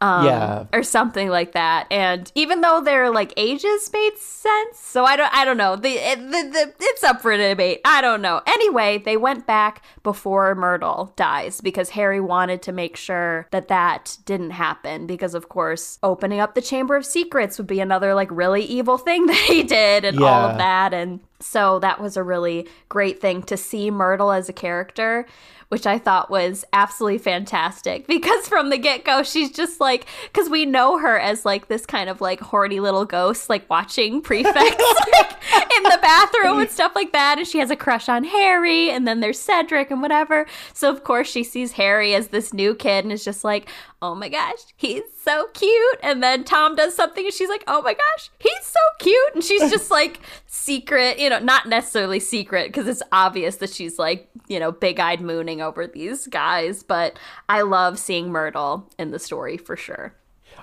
Um, 0.00 0.26
Yeah. 0.26 0.66
Or 0.72 0.84
something 0.84 1.28
like 1.28 1.52
that. 1.52 1.88
And 1.90 2.30
even 2.36 2.60
though 2.60 2.80
their 2.80 3.10
like 3.10 3.32
ages 3.36 3.90
made 3.92 4.16
sense, 4.16 4.78
so 4.78 5.04
I 5.04 5.16
don't 5.16 5.34
I 5.34 5.44
don't 5.44 5.56
know. 5.56 5.74
The, 5.74 5.96
the, 6.14 6.50
the 6.52 6.74
it's 6.78 7.02
up 7.02 7.20
for 7.20 7.36
debate. 7.36 7.80
I 7.84 8.00
don't 8.00 8.22
know. 8.22 8.42
Anyway, 8.46 8.98
they 8.98 9.16
went 9.16 9.44
back 9.44 9.82
before 10.04 10.54
Myrtle 10.54 11.12
dies 11.16 11.60
because 11.60 11.90
Harry 11.90 12.20
wanted 12.20 12.62
to 12.62 12.72
make 12.72 12.96
sure 12.96 13.48
that 13.50 13.66
that 13.68 14.18
didn't 14.24 14.50
happen 14.50 15.06
because 15.08 15.34
of 15.34 15.48
course 15.48 15.98
opening 16.04 16.38
up 16.38 16.54
the 16.54 16.62
Chamber 16.62 16.94
of 16.94 17.04
Secrets 17.04 17.58
would 17.58 17.66
be 17.66 17.80
another 17.88 18.12
like 18.14 18.28
really 18.30 18.62
evil 18.62 18.98
thing 18.98 19.26
that 19.32 19.44
he 19.46 19.62
did 19.62 20.04
and 20.04 20.22
all 20.22 20.50
of 20.50 20.58
that 20.58 20.92
and 20.92 21.20
so 21.40 21.78
that 21.80 22.00
was 22.00 22.16
a 22.16 22.22
really 22.22 22.66
great 22.88 23.20
thing 23.20 23.42
to 23.44 23.56
see 23.56 23.90
Myrtle 23.90 24.32
as 24.32 24.48
a 24.48 24.52
character 24.52 25.26
which 25.68 25.86
I 25.86 25.98
thought 25.98 26.30
was 26.30 26.64
absolutely 26.72 27.18
fantastic 27.18 28.06
because 28.06 28.48
from 28.48 28.70
the 28.70 28.78
get 28.78 29.04
go, 29.04 29.22
she's 29.22 29.50
just 29.50 29.80
like, 29.80 30.06
because 30.32 30.48
we 30.48 30.66
know 30.66 30.98
her 30.98 31.18
as 31.18 31.44
like 31.44 31.68
this 31.68 31.86
kind 31.86 32.10
of 32.10 32.20
like 32.20 32.40
horny 32.40 32.80
little 32.80 33.04
ghost, 33.04 33.48
like 33.48 33.68
watching 33.68 34.20
prefects 34.22 34.56
like, 34.56 35.32
in 35.76 35.82
the 35.82 35.98
bathroom 36.00 36.60
and 36.60 36.70
stuff 36.70 36.92
like 36.94 37.12
that. 37.12 37.38
And 37.38 37.46
she 37.46 37.58
has 37.58 37.70
a 37.70 37.76
crush 37.76 38.08
on 38.08 38.24
Harry, 38.24 38.90
and 38.90 39.06
then 39.06 39.20
there's 39.20 39.38
Cedric 39.38 39.90
and 39.90 40.02
whatever. 40.02 40.46
So, 40.72 40.90
of 40.90 41.04
course, 41.04 41.28
she 41.28 41.44
sees 41.44 41.72
Harry 41.72 42.14
as 42.14 42.28
this 42.28 42.52
new 42.52 42.74
kid 42.74 43.04
and 43.04 43.12
is 43.12 43.24
just 43.24 43.44
like, 43.44 43.68
oh 44.00 44.14
my 44.14 44.28
gosh, 44.28 44.58
he's 44.76 45.02
so 45.22 45.48
cute. 45.54 45.98
And 46.02 46.22
then 46.22 46.44
Tom 46.44 46.76
does 46.76 46.94
something 46.94 47.24
and 47.24 47.34
she's 47.34 47.48
like, 47.48 47.64
oh 47.66 47.82
my 47.82 47.94
gosh, 47.94 48.30
he's 48.38 48.64
so 48.64 48.80
cute. 48.98 49.34
And 49.34 49.42
she's 49.42 49.70
just 49.70 49.90
like 49.90 50.20
secret, 50.46 51.18
you 51.18 51.27
know, 51.30 51.38
not 51.38 51.66
necessarily 51.66 52.20
secret 52.20 52.68
because 52.68 52.86
it's 52.86 53.02
obvious 53.12 53.56
that 53.56 53.70
she's 53.70 53.98
like, 53.98 54.28
you 54.48 54.58
know, 54.60 54.72
big 54.72 55.00
eyed 55.00 55.20
mooning 55.20 55.60
over 55.60 55.86
these 55.86 56.26
guys. 56.26 56.82
But 56.82 57.18
I 57.48 57.62
love 57.62 57.98
seeing 57.98 58.30
Myrtle 58.30 58.88
in 58.98 59.10
the 59.10 59.18
story 59.18 59.56
for 59.56 59.76
sure. 59.76 60.14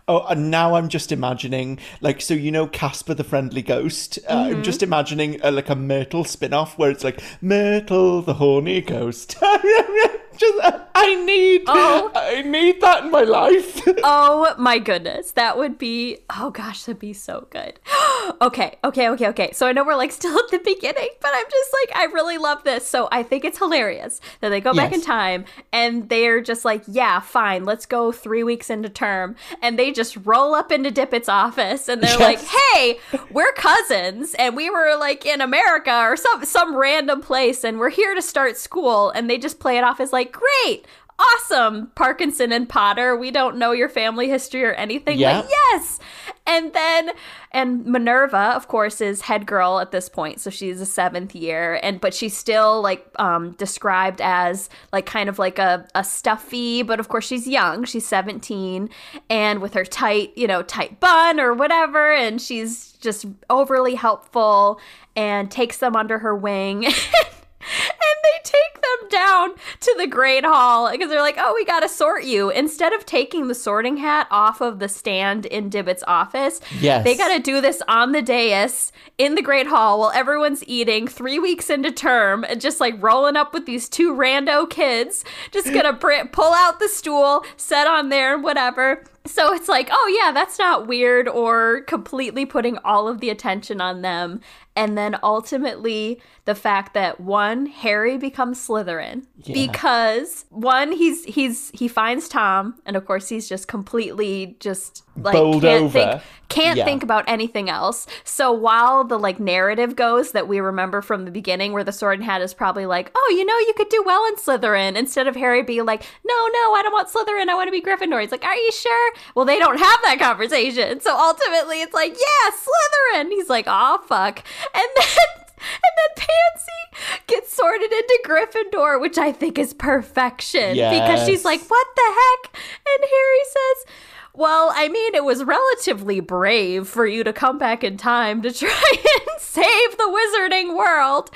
Oh, 0.08 0.26
and 0.28 0.52
now 0.52 0.76
I'm 0.76 0.90
just 0.90 1.12
imagining, 1.12 1.80
like, 2.02 2.20
so 2.22 2.34
you 2.34 2.52
know 2.52 2.68
Casper 2.68 3.14
the 3.14 3.24
Friendly 3.24 3.62
Ghost? 3.62 4.20
Uh, 4.28 4.36
Mm-hmm. 4.46 4.56
I'm 4.58 4.64
just 4.64 4.84
imagining 4.84 5.42
uh, 5.44 5.52
like 5.52 5.70
a 5.70 5.76
Myrtle 5.76 6.24
spin 6.26 6.54
off 6.54 6.78
where 6.78 6.92
it's 6.92 7.04
like 7.04 7.22
Myrtle 7.42 8.22
the 8.22 8.34
Horny 8.36 8.82
Ghost. 8.82 9.38
just, 10.38 10.60
uh, 10.64 10.75
I 10.98 11.16
need, 11.26 11.64
Oh. 11.68 12.12
I 12.16 12.42
need 12.42 12.82
that 12.82 13.04
in 13.06 13.12
my 13.12 13.24
life. 13.24 13.82
Oh 14.08 14.54
my 14.60 14.78
goodness. 14.78 15.32
That 15.32 15.58
would 15.58 15.78
be, 15.80 16.20
oh 16.30 16.52
gosh, 16.52 16.84
that'd 16.84 17.00
be 17.00 17.14
so 17.14 17.48
good. 17.50 17.80
okay, 18.42 18.76
okay, 18.84 19.10
okay, 19.10 19.28
okay. 19.30 19.52
So 19.52 19.66
I 19.68 19.72
know 19.72 19.84
we're 19.84 19.96
like 19.96 20.12
still 20.22 20.38
at 20.38 20.50
the 20.52 20.60
beginning, 20.60 21.10
but 21.22 21.32
I'm 21.34 21.46
just 21.50 21.76
like, 21.82 21.98
I 21.98 22.06
really 22.14 22.38
love 22.38 22.64
this. 22.64 22.88
So 22.88 23.08
I 23.12 23.24
think 23.24 23.46
it's 23.46 23.58
hilarious 23.58 24.22
that 24.42 24.50
they 24.50 24.62
go 24.62 24.74
back 24.74 24.94
in 24.94 25.02
time 25.02 25.46
and 25.74 26.08
they're 26.10 26.40
just 26.42 26.66
like, 26.66 26.84
yeah, 26.88 27.20
fine, 27.20 27.66
let's 27.66 27.86
go 27.86 28.12
three 28.12 28.44
weeks 28.44 28.70
into 28.70 28.90
term. 28.90 29.36
And 29.62 29.78
they 29.80 29.92
just 29.92 30.18
roll 30.24 30.54
up 30.54 30.72
into 30.72 30.92
Dippet's 30.92 31.30
office 31.30 31.90
and 31.90 32.02
they're 32.04 32.18
like, 32.20 32.40
hey, 32.40 33.00
we're 33.32 33.54
cousins 33.54 34.36
and 34.36 34.56
we 34.56 34.70
were 34.70 34.96
like 35.00 35.26
in 35.26 35.42
America 35.42 35.92
or 35.92 36.16
some, 36.16 36.46
some 36.46 36.76
random 36.76 37.22
place 37.22 37.64
and 37.64 37.80
we're 37.80 37.90
here 37.90 38.14
to 38.14 38.22
start 38.22 38.58
school. 38.58 39.10
And 39.12 39.30
they 39.30 39.38
just 39.38 39.60
play 39.60 39.78
it 39.78 39.84
off 39.84 40.00
as 40.00 40.14
like, 40.14 40.32
great. 40.32 40.85
Awesome, 41.18 41.88
Parkinson 41.96 42.52
and 42.52 42.68
Potter. 42.68 43.16
We 43.16 43.32
don't 43.32 43.56
know 43.58 43.72
your 43.72 43.88
family 43.88 44.28
history 44.28 44.66
or 44.66 44.74
anything, 44.74 45.18
Yeah. 45.18 45.42
but 45.42 45.50
yes. 45.50 46.00
And 46.46 46.74
then, 46.74 47.12
and 47.54 47.86
Minerva, 47.86 48.54
of 48.56 48.68
course, 48.68 49.00
is 49.02 49.22
head 49.22 49.46
girl 49.48 49.80
at 49.80 49.92
this 49.92 50.10
point, 50.10 50.42
so 50.42 50.50
she's 50.50 50.82
a 50.82 50.86
seventh 50.86 51.34
year, 51.34 51.80
and 51.82 52.02
but 52.02 52.14
she's 52.14 52.36
still 52.36 52.82
like 52.82 53.06
um, 53.18 53.52
described 53.54 54.20
as 54.22 54.70
like 54.92 55.06
kind 55.06 55.30
of 55.30 55.40
like 55.40 55.58
a, 55.58 55.88
a 55.96 56.04
stuffy, 56.04 56.84
but 56.84 57.00
of 57.00 57.08
course 57.08 57.26
she's 57.26 57.48
young. 57.48 57.86
She's 57.86 58.06
seventeen, 58.06 58.90
and 59.30 59.62
with 59.62 59.74
her 59.74 59.86
tight, 59.86 60.34
you 60.38 60.48
know, 60.48 60.62
tight 60.64 61.00
bun 61.00 61.40
or 61.40 61.54
whatever, 61.54 62.12
and 62.14 62.42
she's 62.42 62.92
just 62.94 63.26
overly 63.50 63.96
helpful 63.96 64.80
and 65.16 65.50
takes 65.50 65.78
them 65.78 65.96
under 65.96 66.20
her 66.20 66.36
wing. 66.36 66.86
and 67.80 68.18
they 68.24 68.40
take 68.44 68.82
them 68.82 69.10
down 69.10 69.54
to 69.82 69.96
the 69.98 70.08
great 70.08 70.44
hall 70.46 70.90
because 70.92 71.10
they're 71.10 71.22
like, 71.22 71.38
"Oh, 71.38 71.54
we 71.54 71.66
got 71.66 71.82
to 71.82 71.90
sort 71.90 72.24
you." 72.24 72.50
Instead 72.50 72.94
of 72.94 73.06
taking 73.06 73.48
the 73.48 73.56
sorting 73.56 73.98
hat 73.98 74.28
off 74.32 74.62
of 74.62 74.80
the 74.80 74.88
stand 74.90 75.46
in 75.46 75.70
Dippet's 75.70 76.04
office, 76.08 76.62
Yes. 76.80 77.04
they 77.04 77.16
got 77.16 77.30
to 77.36 77.40
do 77.40 77.62
this 77.62 77.82
on 77.88 78.12
the 78.12 78.22
dais 78.22 78.92
in 79.18 79.36
the 79.36 79.42
great 79.42 79.68
hall 79.68 80.00
while 80.00 80.12
everyone's 80.14 80.64
eating. 80.68 81.08
Three 81.08 81.40
weeks 81.40 81.70
into 81.70 81.92
term, 81.92 82.44
and 82.48 82.60
just 82.62 82.80
like 82.80 82.96
rolling 83.02 83.36
up 83.36 83.54
with 83.54 83.66
these 83.66 83.90
two 83.90 84.14
rando 84.14 84.70
kids, 84.70 85.24
just 85.52 85.74
gonna 85.74 85.94
br- 85.94 86.26
pull 86.32 86.54
out 86.54 86.80
the 86.80 86.88
stool, 86.90 87.46
set 87.58 87.88
on 87.88 88.10
there, 88.10 88.34
and 88.36 88.44
whatever. 88.44 89.04
So 89.26 89.54
it's 89.54 89.68
like, 89.68 89.90
oh 89.92 90.20
yeah, 90.24 90.32
that's 90.32 90.60
not 90.60 90.88
weird 90.88 91.28
or 91.28 91.82
completely 91.82 92.46
putting 92.46 92.78
all 92.80 93.08
of 93.08 93.20
the 93.20 93.30
attention 93.30 93.82
on 93.82 94.02
them. 94.02 94.42
And 94.78 94.98
then 94.98 95.16
ultimately, 95.24 96.22
the 96.44 96.54
fact 96.54 96.94
that 96.96 97.22
one, 97.22 97.66
Harry 97.66 98.18
becomes 98.18 98.60
Slytherin 98.66 99.26
Yeah. 99.44 99.54
because 99.68 100.46
one, 100.50 100.92
he's 100.92 101.24
he's 101.24 101.72
he 101.74 101.88
finds 101.88 102.28
Tom, 102.28 102.76
and 102.86 102.98
of 102.98 103.06
course 103.06 103.30
he's 103.30 103.48
just 103.48 103.68
completely 103.70 104.58
just 104.60 105.04
like 105.16 105.34
Bowled 105.34 105.62
can't 105.64 105.84
over. 105.86 105.92
think 105.94 106.22
can't 106.50 106.78
Yeah. 106.78 106.84
think 106.86 107.04
about 107.04 107.24
anything 107.28 107.70
else. 107.70 108.06
So 108.26 108.52
while 108.52 109.06
the 109.06 109.18
like 109.18 109.40
narrative 109.40 109.96
goes 109.96 110.34
that 110.34 110.48
we 110.50 110.60
remember 110.60 111.02
from 111.02 111.24
the 111.24 111.32
beginning, 111.32 111.72
where 111.72 111.84
the 111.86 111.94
Sorting 111.94 112.24
Hat 112.26 112.42
is 112.42 112.54
probably 112.54 112.86
like, 112.86 113.12
oh, 113.16 113.34
you 113.36 113.46
know, 113.46 113.58
you 113.60 113.74
could 113.78 113.90
do 113.90 114.04
well 114.06 114.26
in 114.28 114.36
Slytherin, 114.36 114.96
instead 114.98 115.28
of 115.28 115.36
Harry 115.38 115.64
being 115.64 115.86
like, 115.86 116.04
no, 116.26 116.34
no, 116.36 116.74
I 116.74 116.82
don't 116.84 116.92
want 116.94 117.08
Slytherin, 117.08 117.48
I 117.50 117.56
want 117.56 117.68
to 117.68 117.72
be 117.72 117.82
Gryffindor. 117.82 118.22
He's 118.22 118.32
like, 118.32 118.44
are 118.44 118.56
you 118.56 118.72
sure? 118.74 119.14
Well, 119.36 119.46
they 119.46 119.60
don't 119.60 119.78
have 119.80 120.00
that 120.04 120.20
conversation. 120.20 121.00
So 121.00 121.16
ultimately, 121.18 121.82
it's 121.82 121.94
like, 121.94 122.14
yeah, 122.14 122.52
Slytherin. 122.52 123.30
He's 123.32 123.50
like, 123.50 123.66
oh 123.68 124.02
fuck, 124.08 124.44
and 124.74 124.88
then. 124.96 125.46
And 125.58 125.92
then 125.98 126.28
Pansy 126.28 127.18
gets 127.26 127.52
sorted 127.52 127.92
into 127.92 128.24
Gryffindor, 128.24 129.02
which 129.02 129.18
I 129.18 129.32
think 129.32 129.58
is 129.58 129.74
perfection 129.74 130.76
because 130.92 131.26
she's 131.26 131.44
like, 131.44 131.62
"What 131.68 131.88
the 131.96 132.02
heck?" 132.04 132.56
And 132.86 133.10
Harry 133.10 133.40
says, 133.46 133.94
well, 134.36 134.72
I 134.76 134.90
mean, 134.90 135.16
it 135.16 135.24
was 135.24 135.44
relatively 135.44 136.20
brave 136.20 136.88
for 136.88 137.06
you 137.06 137.24
to 137.24 137.32
come 137.32 137.58
back 137.58 137.84
in 137.84 137.98
time 137.98 138.42
to 138.42 138.52
try 138.54 138.94
and 138.94 139.40
save 139.40 139.98
the 139.98 140.38
wizarding 140.38 140.76
world. 140.78 141.32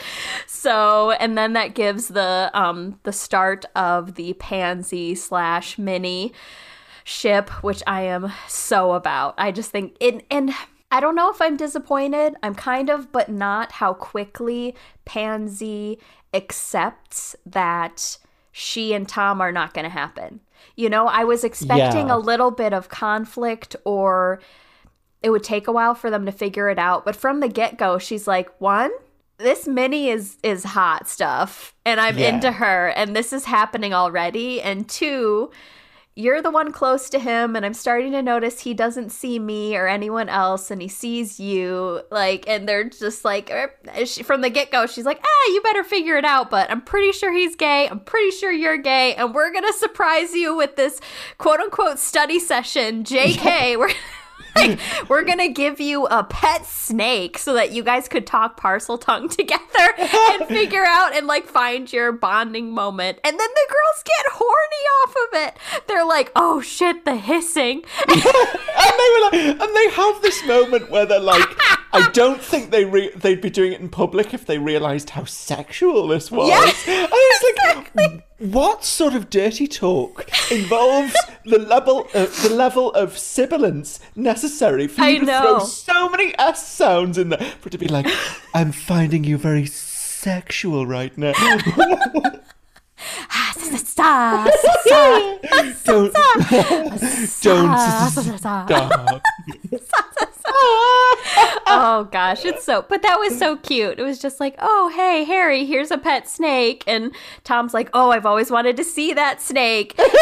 So, 0.47 1.11
and 1.11 1.37
then 1.37 1.53
that 1.53 1.73
gives 1.75 2.09
the 2.09 2.51
um 2.53 2.99
the 3.03 3.13
start 3.13 3.65
of 3.75 4.15
the 4.15 4.33
Pansy 4.33 5.15
slash 5.15 5.77
Minnie 5.77 6.33
ship, 7.09 7.49
which 7.63 7.81
I 7.87 8.01
am 8.03 8.31
so 8.47 8.91
about. 8.93 9.33
I 9.37 9.51
just 9.51 9.71
think 9.71 9.97
it 9.99 10.25
and 10.29 10.51
I 10.91 10.99
don't 10.99 11.15
know 11.15 11.29
if 11.31 11.41
I'm 11.41 11.57
disappointed. 11.57 12.35
I'm 12.43 12.55
kind 12.55 12.89
of, 12.89 13.11
but 13.11 13.29
not 13.29 13.73
how 13.73 13.93
quickly 13.93 14.75
Pansy 15.05 15.99
accepts 16.33 17.35
that 17.45 18.17
she 18.51 18.93
and 18.93 19.07
Tom 19.07 19.41
are 19.41 19.51
not 19.51 19.73
going 19.73 19.83
to 19.83 19.89
happen. 19.89 20.39
You 20.75 20.89
know, 20.89 21.07
I 21.07 21.23
was 21.23 21.43
expecting 21.43 22.07
Yeah. 22.09 22.15
a 22.15 22.17
little 22.17 22.51
bit 22.51 22.73
of 22.73 22.89
conflict 22.89 23.75
or 23.85 24.39
it 25.21 25.29
would 25.31 25.43
take 25.43 25.67
a 25.67 25.71
while 25.71 25.95
for 25.95 26.09
them 26.09 26.25
to 26.25 26.31
figure 26.31 26.69
it 26.69 26.79
out, 26.79 27.05
but 27.05 27.15
from 27.15 27.39
the 27.39 27.47
get-go, 27.49 27.97
she's 27.97 28.27
like, 28.27 28.49
"One, 28.59 28.91
this 29.37 29.67
Minnie 29.67 30.09
is 30.09 30.37
is 30.43 30.63
hot 30.63 31.07
stuff 31.07 31.73
and 31.85 31.99
I'm 31.99 32.17
Yeah. 32.17 32.29
into 32.29 32.51
her 32.53 32.89
and 32.89 33.15
this 33.15 33.31
is 33.33 33.45
happening 33.45 33.93
already." 33.93 34.61
And 34.61 34.87
two, 34.89 35.51
you're 36.15 36.41
the 36.41 36.51
one 36.51 36.71
close 36.71 37.09
to 37.09 37.19
him 37.19 37.55
and 37.55 37.65
i'm 37.65 37.73
starting 37.73 38.11
to 38.11 38.21
notice 38.21 38.59
he 38.61 38.73
doesn't 38.73 39.09
see 39.09 39.39
me 39.39 39.75
or 39.75 39.87
anyone 39.87 40.27
else 40.27 40.69
and 40.69 40.81
he 40.81 40.87
sees 40.87 41.39
you 41.39 42.01
like 42.11 42.47
and 42.47 42.67
they're 42.67 42.83
just 42.83 43.23
like 43.23 43.49
er, 43.51 43.73
from 44.23 44.41
the 44.41 44.49
get-go 44.49 44.85
she's 44.85 45.05
like 45.05 45.21
ah 45.23 45.51
you 45.51 45.61
better 45.61 45.83
figure 45.83 46.17
it 46.17 46.25
out 46.25 46.49
but 46.49 46.69
i'm 46.69 46.81
pretty 46.81 47.11
sure 47.11 47.31
he's 47.31 47.55
gay 47.55 47.87
i'm 47.89 47.99
pretty 47.99 48.31
sure 48.31 48.51
you're 48.51 48.77
gay 48.77 49.15
and 49.15 49.33
we're 49.33 49.53
gonna 49.53 49.73
surprise 49.73 50.33
you 50.33 50.55
with 50.55 50.75
this 50.75 50.99
quote-unquote 51.37 51.99
study 51.99 52.39
session 52.39 53.03
jk 53.03 53.77
we're 53.77 53.91
like, 54.55 54.79
we're 55.09 55.23
gonna 55.23 55.49
give 55.49 55.79
you 55.79 56.05
a 56.07 56.23
pet 56.23 56.65
snake 56.65 57.37
so 57.37 57.53
that 57.53 57.71
you 57.71 57.83
guys 57.83 58.07
could 58.07 58.25
talk 58.27 58.59
Parseltongue 58.59 59.29
together 59.35 59.93
and 59.97 60.45
figure 60.47 60.85
out 60.85 61.15
and 61.15 61.27
like 61.27 61.45
find 61.45 61.91
your 61.91 62.11
bonding 62.11 62.71
moment. 62.71 63.19
And 63.23 63.39
then 63.39 63.49
the 63.49 63.67
girls 63.69 64.03
get 64.03 64.31
horny 64.33 64.85
off 65.03 65.11
of 65.11 65.47
it. 65.47 65.87
They're 65.87 66.05
like, 66.05 66.31
oh 66.35 66.61
shit, 66.61 67.05
the 67.05 67.15
hissing. 67.15 67.83
and 68.07 68.21
they 68.21 69.09
were 69.13 69.21
like, 69.25 69.61
and 69.61 69.75
they 69.75 69.89
have 69.91 70.21
this 70.21 70.45
moment 70.45 70.89
where 70.89 71.05
they're 71.05 71.19
like, 71.19 71.47
I 71.91 72.09
don't 72.11 72.41
think 72.41 72.71
they 72.71 72.85
re- 72.85 73.11
they'd 73.15 73.41
be 73.41 73.49
doing 73.49 73.73
it 73.73 73.81
in 73.81 73.89
public 73.89 74.33
if 74.33 74.45
they 74.45 74.57
realised 74.57 75.11
how 75.11 75.23
sexual 75.25 76.07
this 76.07 76.29
was. 76.31 76.49
Yes, 76.49 76.87
and 76.87 77.07
it's 77.11 77.93
like, 77.95 78.23
what 78.37 78.85
sort 78.85 79.13
of 79.15 79.29
dirty 79.29 79.67
talk 79.67 80.29
involves 80.51 81.15
the 81.45 81.59
level 81.59 82.07
of, 82.13 82.43
the 82.43 82.49
level 82.49 82.91
of 82.93 83.17
sibilance 83.17 83.99
necessary 84.15 84.87
for 84.87 85.01
you 85.01 85.07
I 85.07 85.17
to 85.19 85.25
know. 85.25 85.41
throw 85.41 85.59
so 85.65 86.09
many 86.09 86.33
s 86.37 86.67
sounds 86.67 87.17
in 87.17 87.29
there 87.29 87.39
for 87.59 87.67
it 87.67 87.71
to 87.71 87.77
be 87.77 87.87
like, 87.87 88.07
I'm 88.53 88.71
finding 88.71 89.23
you 89.23 89.37
very 89.37 89.65
sexual 89.65 90.85
right 90.85 91.17
now. 91.17 91.33
Don't 95.85 96.13
don't 97.41 97.77
stop. 98.47 98.69
oh 101.67 102.07
gosh, 102.11 102.43
it's 102.45 102.63
so. 102.63 102.83
But 102.87 103.01
that 103.03 103.17
was 103.19 103.37
so 103.37 103.55
cute. 103.57 103.99
It 103.99 104.03
was 104.03 104.19
just 104.19 104.39
like, 104.39 104.55
oh 104.59 104.91
hey 104.95 105.23
Harry, 105.25 105.65
here's 105.65 105.91
a 105.91 105.97
pet 105.97 106.27
snake, 106.27 106.83
and 106.87 107.13
Tom's 107.43 107.73
like, 107.73 107.89
oh 107.93 108.11
I've 108.11 108.25
always 108.25 108.51
wanted 108.51 108.77
to 108.77 108.83
see 108.83 109.13
that 109.13 109.41
snake, 109.41 109.93
and 109.99 110.07
can 110.07 110.13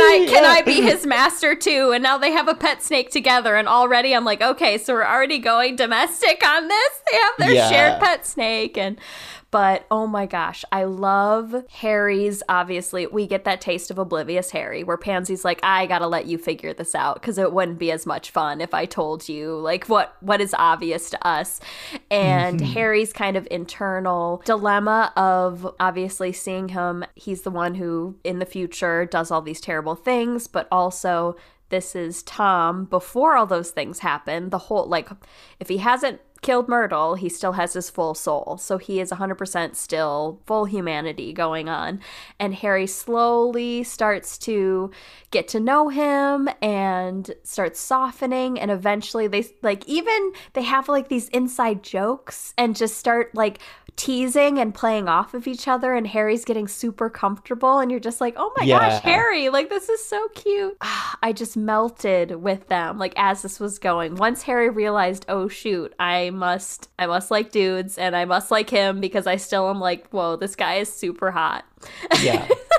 I 0.00 0.26
can 0.30 0.44
I 0.44 0.62
be 0.62 0.80
his 0.82 1.06
master 1.06 1.54
too? 1.54 1.92
And 1.92 2.02
now 2.02 2.18
they 2.18 2.30
have 2.32 2.48
a 2.48 2.54
pet 2.54 2.82
snake 2.82 3.10
together, 3.10 3.56
and 3.56 3.68
already 3.68 4.14
I'm 4.14 4.24
like, 4.24 4.42
okay, 4.42 4.78
so 4.78 4.94
we're 4.94 5.04
already 5.06 5.38
going 5.38 5.76
domestic 5.76 6.46
on 6.46 6.68
this. 6.68 6.92
They 7.10 7.16
have 7.18 7.32
their 7.38 7.52
Yeah. 7.52 7.68
shared 7.70 8.00
pet 8.00 8.26
snake, 8.26 8.76
and. 8.76 8.98
But 9.52 9.86
oh 9.90 10.06
my 10.06 10.24
gosh, 10.24 10.64
I 10.72 10.84
love 10.84 11.54
Harry's. 11.70 12.42
Obviously, 12.48 13.06
we 13.06 13.26
get 13.26 13.44
that 13.44 13.60
taste 13.60 13.90
of 13.90 13.98
oblivious 13.98 14.50
Harry, 14.50 14.82
where 14.82 14.96
Pansy's 14.96 15.44
like, 15.44 15.60
"I 15.62 15.86
gotta 15.86 16.06
let 16.06 16.26
you 16.26 16.38
figure 16.38 16.72
this 16.72 16.94
out 16.94 17.20
because 17.20 17.36
it 17.36 17.52
wouldn't 17.52 17.78
be 17.78 17.92
as 17.92 18.06
much 18.06 18.30
fun 18.30 18.62
if 18.62 18.72
I 18.72 18.86
told 18.86 19.28
you 19.28 19.54
like 19.56 19.88
what 19.90 20.16
what 20.20 20.40
is 20.40 20.54
obvious 20.58 21.10
to 21.10 21.26
us." 21.26 21.60
And 22.10 22.60
mm-hmm. 22.60 22.72
Harry's 22.72 23.12
kind 23.12 23.36
of 23.36 23.46
internal 23.50 24.42
dilemma 24.46 25.12
of 25.16 25.72
obviously 25.78 26.32
seeing 26.32 26.70
him. 26.70 27.04
He's 27.14 27.42
the 27.42 27.50
one 27.50 27.74
who, 27.74 28.16
in 28.24 28.38
the 28.38 28.46
future, 28.46 29.04
does 29.04 29.30
all 29.30 29.42
these 29.42 29.60
terrible 29.60 29.94
things, 29.94 30.46
but 30.46 30.66
also 30.72 31.36
this 31.68 31.94
is 31.94 32.22
Tom 32.22 32.86
before 32.86 33.36
all 33.36 33.46
those 33.46 33.70
things 33.70 33.98
happen. 33.98 34.50
The 34.50 34.58
whole 34.58 34.86
like, 34.86 35.10
if 35.60 35.68
he 35.68 35.78
hasn't 35.78 36.20
killed 36.42 36.68
Myrtle, 36.68 37.14
he 37.14 37.28
still 37.28 37.52
has 37.52 37.72
his 37.72 37.88
full 37.88 38.14
soul. 38.14 38.58
So 38.60 38.76
he 38.76 39.00
is 39.00 39.10
100% 39.10 39.76
still 39.76 40.40
full 40.44 40.64
humanity 40.64 41.32
going 41.32 41.68
on. 41.68 42.00
And 42.38 42.54
Harry 42.56 42.86
slowly 42.86 43.84
starts 43.84 44.36
to 44.38 44.90
get 45.30 45.48
to 45.48 45.60
know 45.60 45.88
him 45.88 46.48
and 46.60 47.30
starts 47.44 47.80
softening. 47.80 48.58
And 48.58 48.70
eventually, 48.70 49.28
they 49.28 49.46
like, 49.62 49.88
even 49.88 50.32
they 50.52 50.62
have 50.62 50.88
like 50.88 51.08
these 51.08 51.28
inside 51.28 51.82
jokes 51.82 52.52
and 52.58 52.76
just 52.76 52.98
start 52.98 53.34
like 53.34 53.60
teasing 53.96 54.58
and 54.58 54.74
playing 54.74 55.08
off 55.08 55.34
of 55.34 55.46
each 55.46 55.68
other. 55.68 55.94
And 55.94 56.06
Harry's 56.06 56.44
getting 56.44 56.66
super 56.68 57.08
comfortable. 57.10 57.78
And 57.78 57.90
you're 57.90 58.00
just 58.00 58.20
like, 58.20 58.34
oh 58.36 58.52
my 58.56 58.64
Yeah. 58.64 58.78
gosh, 58.78 59.02
Harry, 59.02 59.48
like, 59.48 59.68
this 59.68 59.88
is 59.88 60.04
so 60.04 60.28
cute. 60.34 60.76
I 61.22 61.32
just 61.32 61.56
melted 61.56 62.36
with 62.42 62.68
them, 62.68 62.98
like, 62.98 63.12
as 63.16 63.42
this 63.42 63.60
was 63.60 63.78
going. 63.78 64.16
Once 64.16 64.42
Harry 64.42 64.70
realized, 64.70 65.24
oh 65.28 65.46
shoot, 65.48 65.94
I 65.98 66.30
must, 66.30 66.88
I 66.98 67.06
must 67.06 67.30
like 67.30 67.52
dudes 67.52 67.98
and 67.98 68.16
I 68.16 68.24
must 68.24 68.50
like 68.50 68.70
him 68.70 69.00
because 69.00 69.26
I 69.26 69.36
still 69.36 69.68
am 69.70 69.78
like, 69.80 70.08
whoa, 70.08 70.36
this 70.36 70.56
guy 70.56 70.74
is 70.76 70.92
super 70.92 71.30
hot. 71.30 71.64
Yeah. 72.22 72.48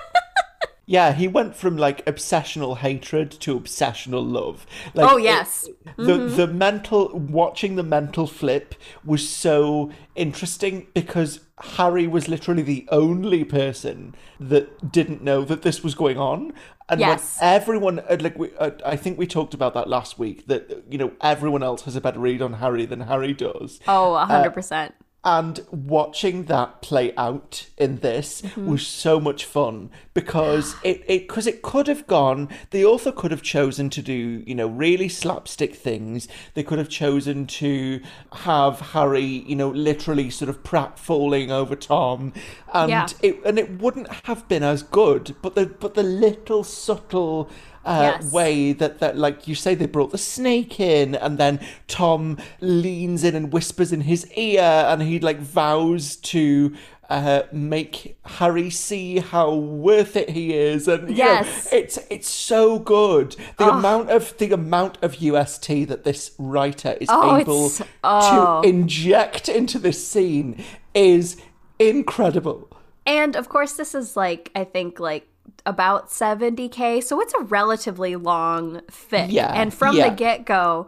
Yeah, 0.86 1.14
he 1.14 1.28
went 1.30 1.56
from 1.56 1.78
like 1.78 2.06
obsessional 2.06 2.78
hatred 2.78 3.32
to 3.32 3.58
obsessional 3.60 4.30
love. 4.30 4.66
Like, 4.94 5.10
Oh, 5.12 5.18
it- 5.18 5.24
yes. 5.24 5.70
the 5.98 6.18
the 6.18 6.48
mental 6.48 7.10
watching 7.18 7.76
the 7.78 7.84
mental 7.84 8.28
flip 8.28 8.76
was 9.06 9.28
so 9.28 9.92
interesting 10.16 10.88
because 10.94 11.40
Harry 11.78 12.06
was 12.06 12.28
literally 12.28 12.64
the 12.64 12.86
only 12.92 13.44
person 13.46 14.14
that 14.40 14.92
didn't 14.92 15.24
know 15.24 15.44
that 15.46 15.62
this 15.62 15.84
was 15.84 15.96
going 15.96 16.18
on. 16.18 16.52
And 16.90 17.00
Yes. 17.00 17.38
when 17.40 17.50
everyone, 17.50 18.00
uh, 18.02 18.18
like 18.20 18.38
we, 18.38 18.50
uh, 18.60 18.72
I 18.86 18.98
think 18.98 19.18
we 19.18 19.26
talked 19.26 19.54
about 19.54 19.74
that 19.76 19.88
last 19.88 20.20
week, 20.20 20.48
that 20.48 20.84
you 20.90 20.98
know 20.98 21.14
everyone 21.22 21.64
else 21.64 21.84
has 21.84 21.96
a 21.96 22.02
better 22.02 22.20
read 22.20 22.42
on 22.42 22.54
Harry 22.56 22.86
than 22.86 23.02
Harry 23.02 23.32
does. 23.34 23.80
Oh, 23.88 24.16
100%. 24.16 24.92
And 25.26 25.66
watching 25.72 26.44
that 26.46 26.82
play 26.82 27.14
out 27.16 27.68
in 27.78 28.00
this 28.00 28.42
Mm-hmm. 28.42 28.68
was 28.68 28.86
so 28.86 29.20
much 29.22 29.46
fun 29.46 29.90
because 30.14 30.76
it 30.84 31.04
it 31.08 31.28
because 31.28 31.48
it 31.48 31.62
could 31.62 31.88
have 31.88 32.06
gone. 32.08 32.50
The 32.72 32.84
author 32.84 33.12
could 33.12 33.32
have 33.32 33.42
chosen 33.42 33.90
to 33.92 34.02
do 34.02 34.44
you 34.46 34.54
know 34.54 34.68
really 34.68 35.08
slapstick 35.08 35.76
things. 35.76 36.28
They 36.56 36.64
could 36.64 36.78
have 36.78 36.90
chosen 36.90 37.48
to 37.48 38.02
have 38.34 38.80
Harry 38.92 39.24
you 39.24 39.56
know 39.56 39.70
literally 39.70 40.30
sort 40.30 40.50
of 40.50 40.62
prat 40.64 41.00
falling 41.00 41.52
over 41.52 41.76
Tom, 41.76 42.34
and 42.74 42.90
Yeah. 42.90 43.08
it 43.22 43.40
and 43.46 43.58
it 43.58 43.80
wouldn't 43.82 44.12
have 44.26 44.46
been 44.50 44.64
as 44.64 44.84
good. 44.84 45.36
But 45.42 45.56
the 45.56 45.66
but 45.68 45.94
the 45.94 46.04
little 46.04 46.64
subtle 46.66 47.50
uh, 47.86 48.18
Yes. 48.22 48.32
way 48.32 48.74
that, 48.74 49.00
that 49.00 49.18
like 49.18 49.48
you 49.48 49.56
say 49.56 49.76
they 49.76 49.86
brought 49.86 50.12
the 50.12 50.18
snake 50.18 50.80
in 50.80 51.16
and 51.16 51.38
then 51.38 51.60
tom 51.88 52.38
leans 52.62 53.24
in 53.24 53.36
and 53.36 53.52
whispers 53.52 53.92
in 53.92 54.02
his 54.02 54.26
ear 54.34 54.62
and 54.62 55.02
he 55.02 55.20
like 55.20 55.40
vows 55.40 56.16
to 56.18 56.74
uh, 57.10 57.44
make 57.52 58.18
harry 58.26 58.70
see 58.70 59.20
how 59.20 59.54
worth 59.54 60.16
it 60.16 60.30
he 60.30 60.54
is 60.54 60.88
and 60.88 61.10
you 61.10 61.16
know, 61.18 61.24
Yes. 61.26 61.72
it's 61.74 62.00
it's 62.10 62.30
so 62.30 62.80
good 62.80 63.36
the 63.58 63.68
amount 63.70 64.10
of 64.10 64.36
the 64.38 64.52
amount 64.52 64.98
of 65.02 65.22
ust 65.22 65.68
that 65.68 66.04
this 66.06 66.32
writer 66.40 66.96
is 67.02 67.10
Oh, 67.12 67.38
able 67.38 67.70
oh. 68.04 68.62
to 68.62 68.68
inject 68.68 69.50
into 69.50 69.78
this 69.78 70.06
scene 70.08 70.64
is 70.94 71.38
incredible 71.80 72.70
And 73.06 73.36
of 73.36 73.50
course, 73.50 73.74
this 73.74 73.94
is 73.94 74.16
like, 74.16 74.50
I 74.56 74.64
think, 74.64 74.98
like 74.98 75.28
about 75.66 76.10
70K. 76.10 77.04
So 77.04 77.22
it's 77.22 77.34
a 77.34 77.40
relatively 77.40 78.16
long 78.16 78.82
fic. 78.92 79.32
Yeah, 79.32 79.52
And 79.54 79.74
from 79.74 79.96
yeah. 79.96 80.10
the 80.10 80.16
get 80.16 80.46
go, 80.46 80.88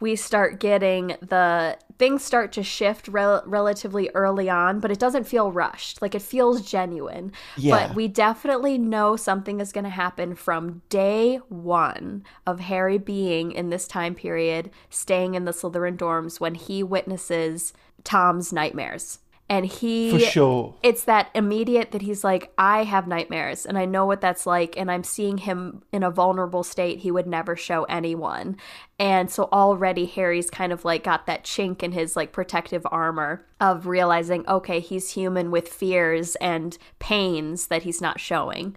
we 0.00 0.14
start 0.14 0.60
getting 0.60 1.16
the 1.20 1.76
things 1.98 2.22
start 2.22 2.52
to 2.52 2.62
shift 2.62 3.08
rel- 3.08 3.42
relatively 3.44 4.08
early 4.14 4.48
on, 4.48 4.78
but 4.78 4.92
it 4.92 4.98
doesn't 5.00 5.24
feel 5.24 5.50
rushed. 5.50 6.00
Like 6.00 6.14
it 6.14 6.22
feels 6.22 6.62
genuine. 6.62 7.32
Yeah. 7.56 7.88
But 7.88 7.96
we 7.96 8.06
definitely 8.06 8.78
know 8.78 9.16
something 9.16 9.60
is 9.60 9.72
going 9.72 9.84
to 9.84 9.90
happen 9.90 10.36
from 10.36 10.82
day 10.88 11.36
one 11.48 12.22
of 12.46 12.60
Harry 12.60 12.98
being 12.98 13.50
in 13.50 13.70
this 13.70 13.88
time 13.88 14.14
period, 14.14 14.70
staying 14.88 15.34
in 15.34 15.44
the 15.44 15.52
Slytherin 15.52 15.96
dorms 15.96 16.38
when 16.38 16.54
he 16.54 16.84
witnesses 16.84 17.72
Tom's 18.04 18.52
nightmares. 18.52 19.18
And 19.50 19.64
he 19.64 20.10
for 20.10 20.18
sure 20.18 20.74
it's 20.82 21.04
that 21.04 21.30
immediate 21.34 21.92
that 21.92 22.02
he's 22.02 22.22
like, 22.22 22.52
I 22.58 22.84
have 22.84 23.06
nightmares 23.06 23.64
and 23.64 23.78
I 23.78 23.86
know 23.86 24.04
what 24.04 24.20
that's 24.20 24.46
like. 24.46 24.76
And 24.76 24.90
I'm 24.90 25.04
seeing 25.04 25.38
him 25.38 25.82
in 25.90 26.02
a 26.02 26.10
vulnerable 26.10 26.62
state 26.62 26.98
he 26.98 27.10
would 27.10 27.26
never 27.26 27.56
show 27.56 27.84
anyone. 27.84 28.58
And 28.98 29.30
so 29.30 29.48
already 29.50 30.04
Harry's 30.04 30.50
kind 30.50 30.72
of 30.72 30.84
like 30.84 31.04
got 31.04 31.26
that 31.26 31.44
chink 31.44 31.82
in 31.82 31.92
his 31.92 32.14
like 32.14 32.32
protective 32.32 32.86
armor 32.90 33.46
of 33.60 33.86
realizing, 33.86 34.46
okay, 34.46 34.80
he's 34.80 35.12
human 35.12 35.50
with 35.50 35.68
fears 35.68 36.36
and 36.36 36.76
pains 36.98 37.68
that 37.68 37.84
he's 37.84 38.02
not 38.02 38.20
showing. 38.20 38.76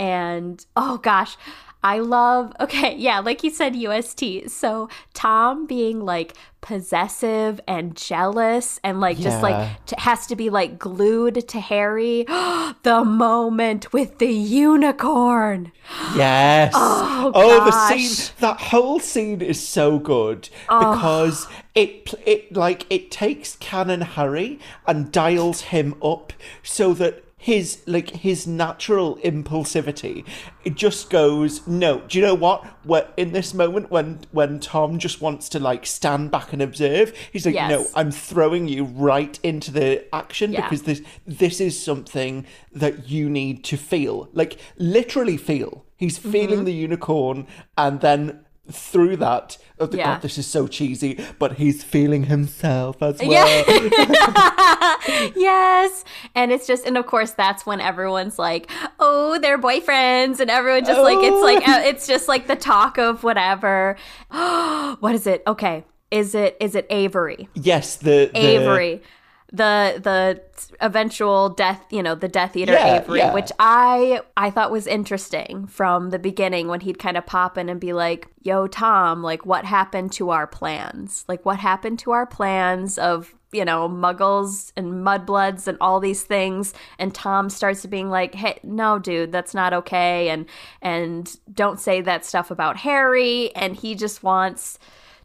And 0.00 0.64
oh 0.76 0.98
gosh, 0.98 1.36
I 1.82 2.00
love, 2.00 2.52
okay, 2.60 2.96
yeah, 2.96 3.20
like 3.20 3.44
you 3.44 3.50
said, 3.50 3.76
UST. 3.76 4.48
So 4.48 4.88
Tom 5.14 5.66
being 5.66 6.00
like 6.00 6.34
possessive 6.60 7.60
and 7.68 7.96
jealous 7.96 8.80
and 8.82 9.00
like 9.00 9.16
just 9.16 9.40
like 9.42 9.86
t- 9.86 9.94
has 9.98 10.26
to 10.26 10.34
be 10.34 10.50
like 10.50 10.78
glued 10.78 11.48
to 11.48 11.60
Harry. 11.60 12.24
the 12.82 13.04
moment 13.04 13.92
with 13.92 14.18
the 14.18 14.32
unicorn. 14.32 15.72
Yes. 16.14 16.74
Oh, 17.20 17.32
oh, 17.34 17.64
the 17.64 17.70
gosh. 17.72 18.00
scene. 18.00 18.34
That 18.38 18.60
whole 18.60 19.00
scene 19.00 19.40
is 19.40 19.66
so 19.66 19.98
good 19.98 20.48
because 20.68 21.48
it 21.74 22.14
it 22.24 22.54
like 22.54 22.86
it 22.90 23.10
takes 23.10 23.56
Canon 23.56 24.02
Harry 24.02 24.60
and 24.86 25.10
dials 25.10 25.62
him 25.62 25.96
up 26.00 26.32
so 26.62 26.94
that 26.94 27.24
his 27.38 27.82
like 27.86 28.10
his 28.10 28.46
natural 28.46 29.16
impulsivity 29.18 30.24
it 30.64 30.74
just 30.74 31.08
goes 31.08 31.66
no. 31.66 32.00
Do 32.00 32.18
you 32.18 32.24
know 32.24 32.34
what? 32.34 32.64
What 32.84 33.14
in 33.16 33.32
this 33.32 33.54
moment 33.54 33.90
when 33.90 34.20
when 34.32 34.60
tom 34.60 34.98
just 34.98 35.20
wants 35.20 35.48
to 35.50 35.58
like 35.58 35.86
stand 35.86 36.30
back 36.30 36.52
and 36.52 36.60
observe 36.60 37.16
he's 37.32 37.46
like 37.46 37.54
no 37.54 37.86
i'm 37.94 38.10
throwing 38.10 38.68
you 38.68 38.84
right 38.84 39.38
into 39.42 39.70
the 39.70 40.04
action 40.14 40.52
Yeah. 40.52 40.62
because 40.62 40.82
this 40.82 41.00
this 41.26 41.60
is 41.60 41.80
something 41.82 42.44
that 42.72 43.08
you 43.08 43.28
need 43.30 43.64
to 43.64 43.76
feel. 43.76 44.28
Like 44.32 44.58
literally 44.76 45.36
feel. 45.36 45.84
He's 45.96 46.18
feeling 46.18 46.58
mm-hmm. 46.58 46.64
the 46.64 46.74
unicorn 46.74 47.46
and 47.76 48.00
then 48.00 48.44
through 48.70 49.16
that. 49.16 49.56
Oh, 49.80 49.86
the 49.86 49.98
Yeah. 49.98 50.14
God, 50.14 50.22
this 50.22 50.38
is 50.38 50.46
so 50.46 50.66
cheesy, 50.66 51.24
but 51.38 51.52
he's 51.54 51.84
feeling 51.84 52.24
himself 52.24 53.00
as 53.02 53.18
well. 53.20 53.30
Yeah. 53.30 55.28
yes. 55.36 56.04
And 56.34 56.52
it's 56.52 56.66
just, 56.66 56.84
and 56.86 56.96
of 56.96 57.06
course, 57.06 57.32
that's 57.32 57.64
when 57.64 57.80
everyone's 57.80 58.38
like, 58.38 58.70
oh, 58.98 59.38
they're 59.38 59.58
boyfriends. 59.58 60.40
And 60.40 60.50
everyone 60.50 60.84
just 60.84 61.00
like, 61.00 61.18
it's 61.20 61.42
like, 61.42 61.62
Oh. 61.68 61.72
uh, 61.78 61.80
it's 61.84 62.06
just 62.06 62.28
like 62.28 62.46
the 62.46 62.56
talk 62.56 62.98
of 62.98 63.22
whatever. 63.24 63.96
what 64.30 65.14
is 65.14 65.26
it? 65.26 65.42
Okay. 65.46 65.84
Is 66.10 66.34
it, 66.34 66.56
is 66.58 66.74
it 66.74 66.86
Avery? 66.90 67.48
Yes, 67.54 67.96
the, 67.96 68.30
the 68.32 68.38
Avery. 68.38 69.02
The 69.50 69.98
the 70.02 70.42
eventual 70.80 71.48
death, 71.48 71.82
you 71.90 72.02
know, 72.02 72.14
the 72.14 72.28
Death 72.28 72.54
Eater 72.54 72.74
Yeah, 72.74 73.00
Avery, 73.00 73.20
yeah. 73.20 73.32
which 73.32 73.50
I 73.58 74.20
I 74.36 74.50
thought 74.50 74.70
was 74.70 74.86
interesting 74.86 75.66
from 75.66 76.10
the 76.10 76.18
beginning 76.18 76.68
when 76.68 76.80
he'd 76.80 76.98
kind 76.98 77.16
of 77.16 77.24
pop 77.24 77.56
in 77.56 77.70
and 77.70 77.80
be 77.80 77.94
like, 77.94 78.28
"Yo, 78.42 78.66
Tom, 78.66 79.22
like 79.22 79.46
what 79.46 79.64
happened 79.64 80.12
to 80.12 80.28
our 80.30 80.46
plans? 80.46 81.24
Like 81.28 81.46
what 81.46 81.58
happened 81.60 81.98
to 82.00 82.10
our 82.10 82.26
plans 82.26 82.98
of 82.98 83.34
you 83.50 83.64
know 83.64 83.88
muggles 83.88 84.70
and 84.76 84.92
mudbloods 85.02 85.66
and 85.66 85.78
all 85.80 85.98
these 85.98 86.24
things?" 86.24 86.74
And 86.98 87.14
Tom 87.14 87.48
starts 87.48 87.86
being 87.86 88.10
like, 88.10 88.34
"Hey, 88.34 88.60
no, 88.62 88.98
dude, 88.98 89.32
that's 89.32 89.54
not 89.54 89.72
okay," 89.72 90.28
and 90.28 90.44
and 90.82 91.34
don't 91.54 91.80
say 91.80 92.02
that 92.02 92.26
stuff 92.26 92.50
about 92.50 92.76
Harry. 92.76 93.50
And 93.56 93.74
he 93.76 93.94
just 93.94 94.22
wants 94.22 94.78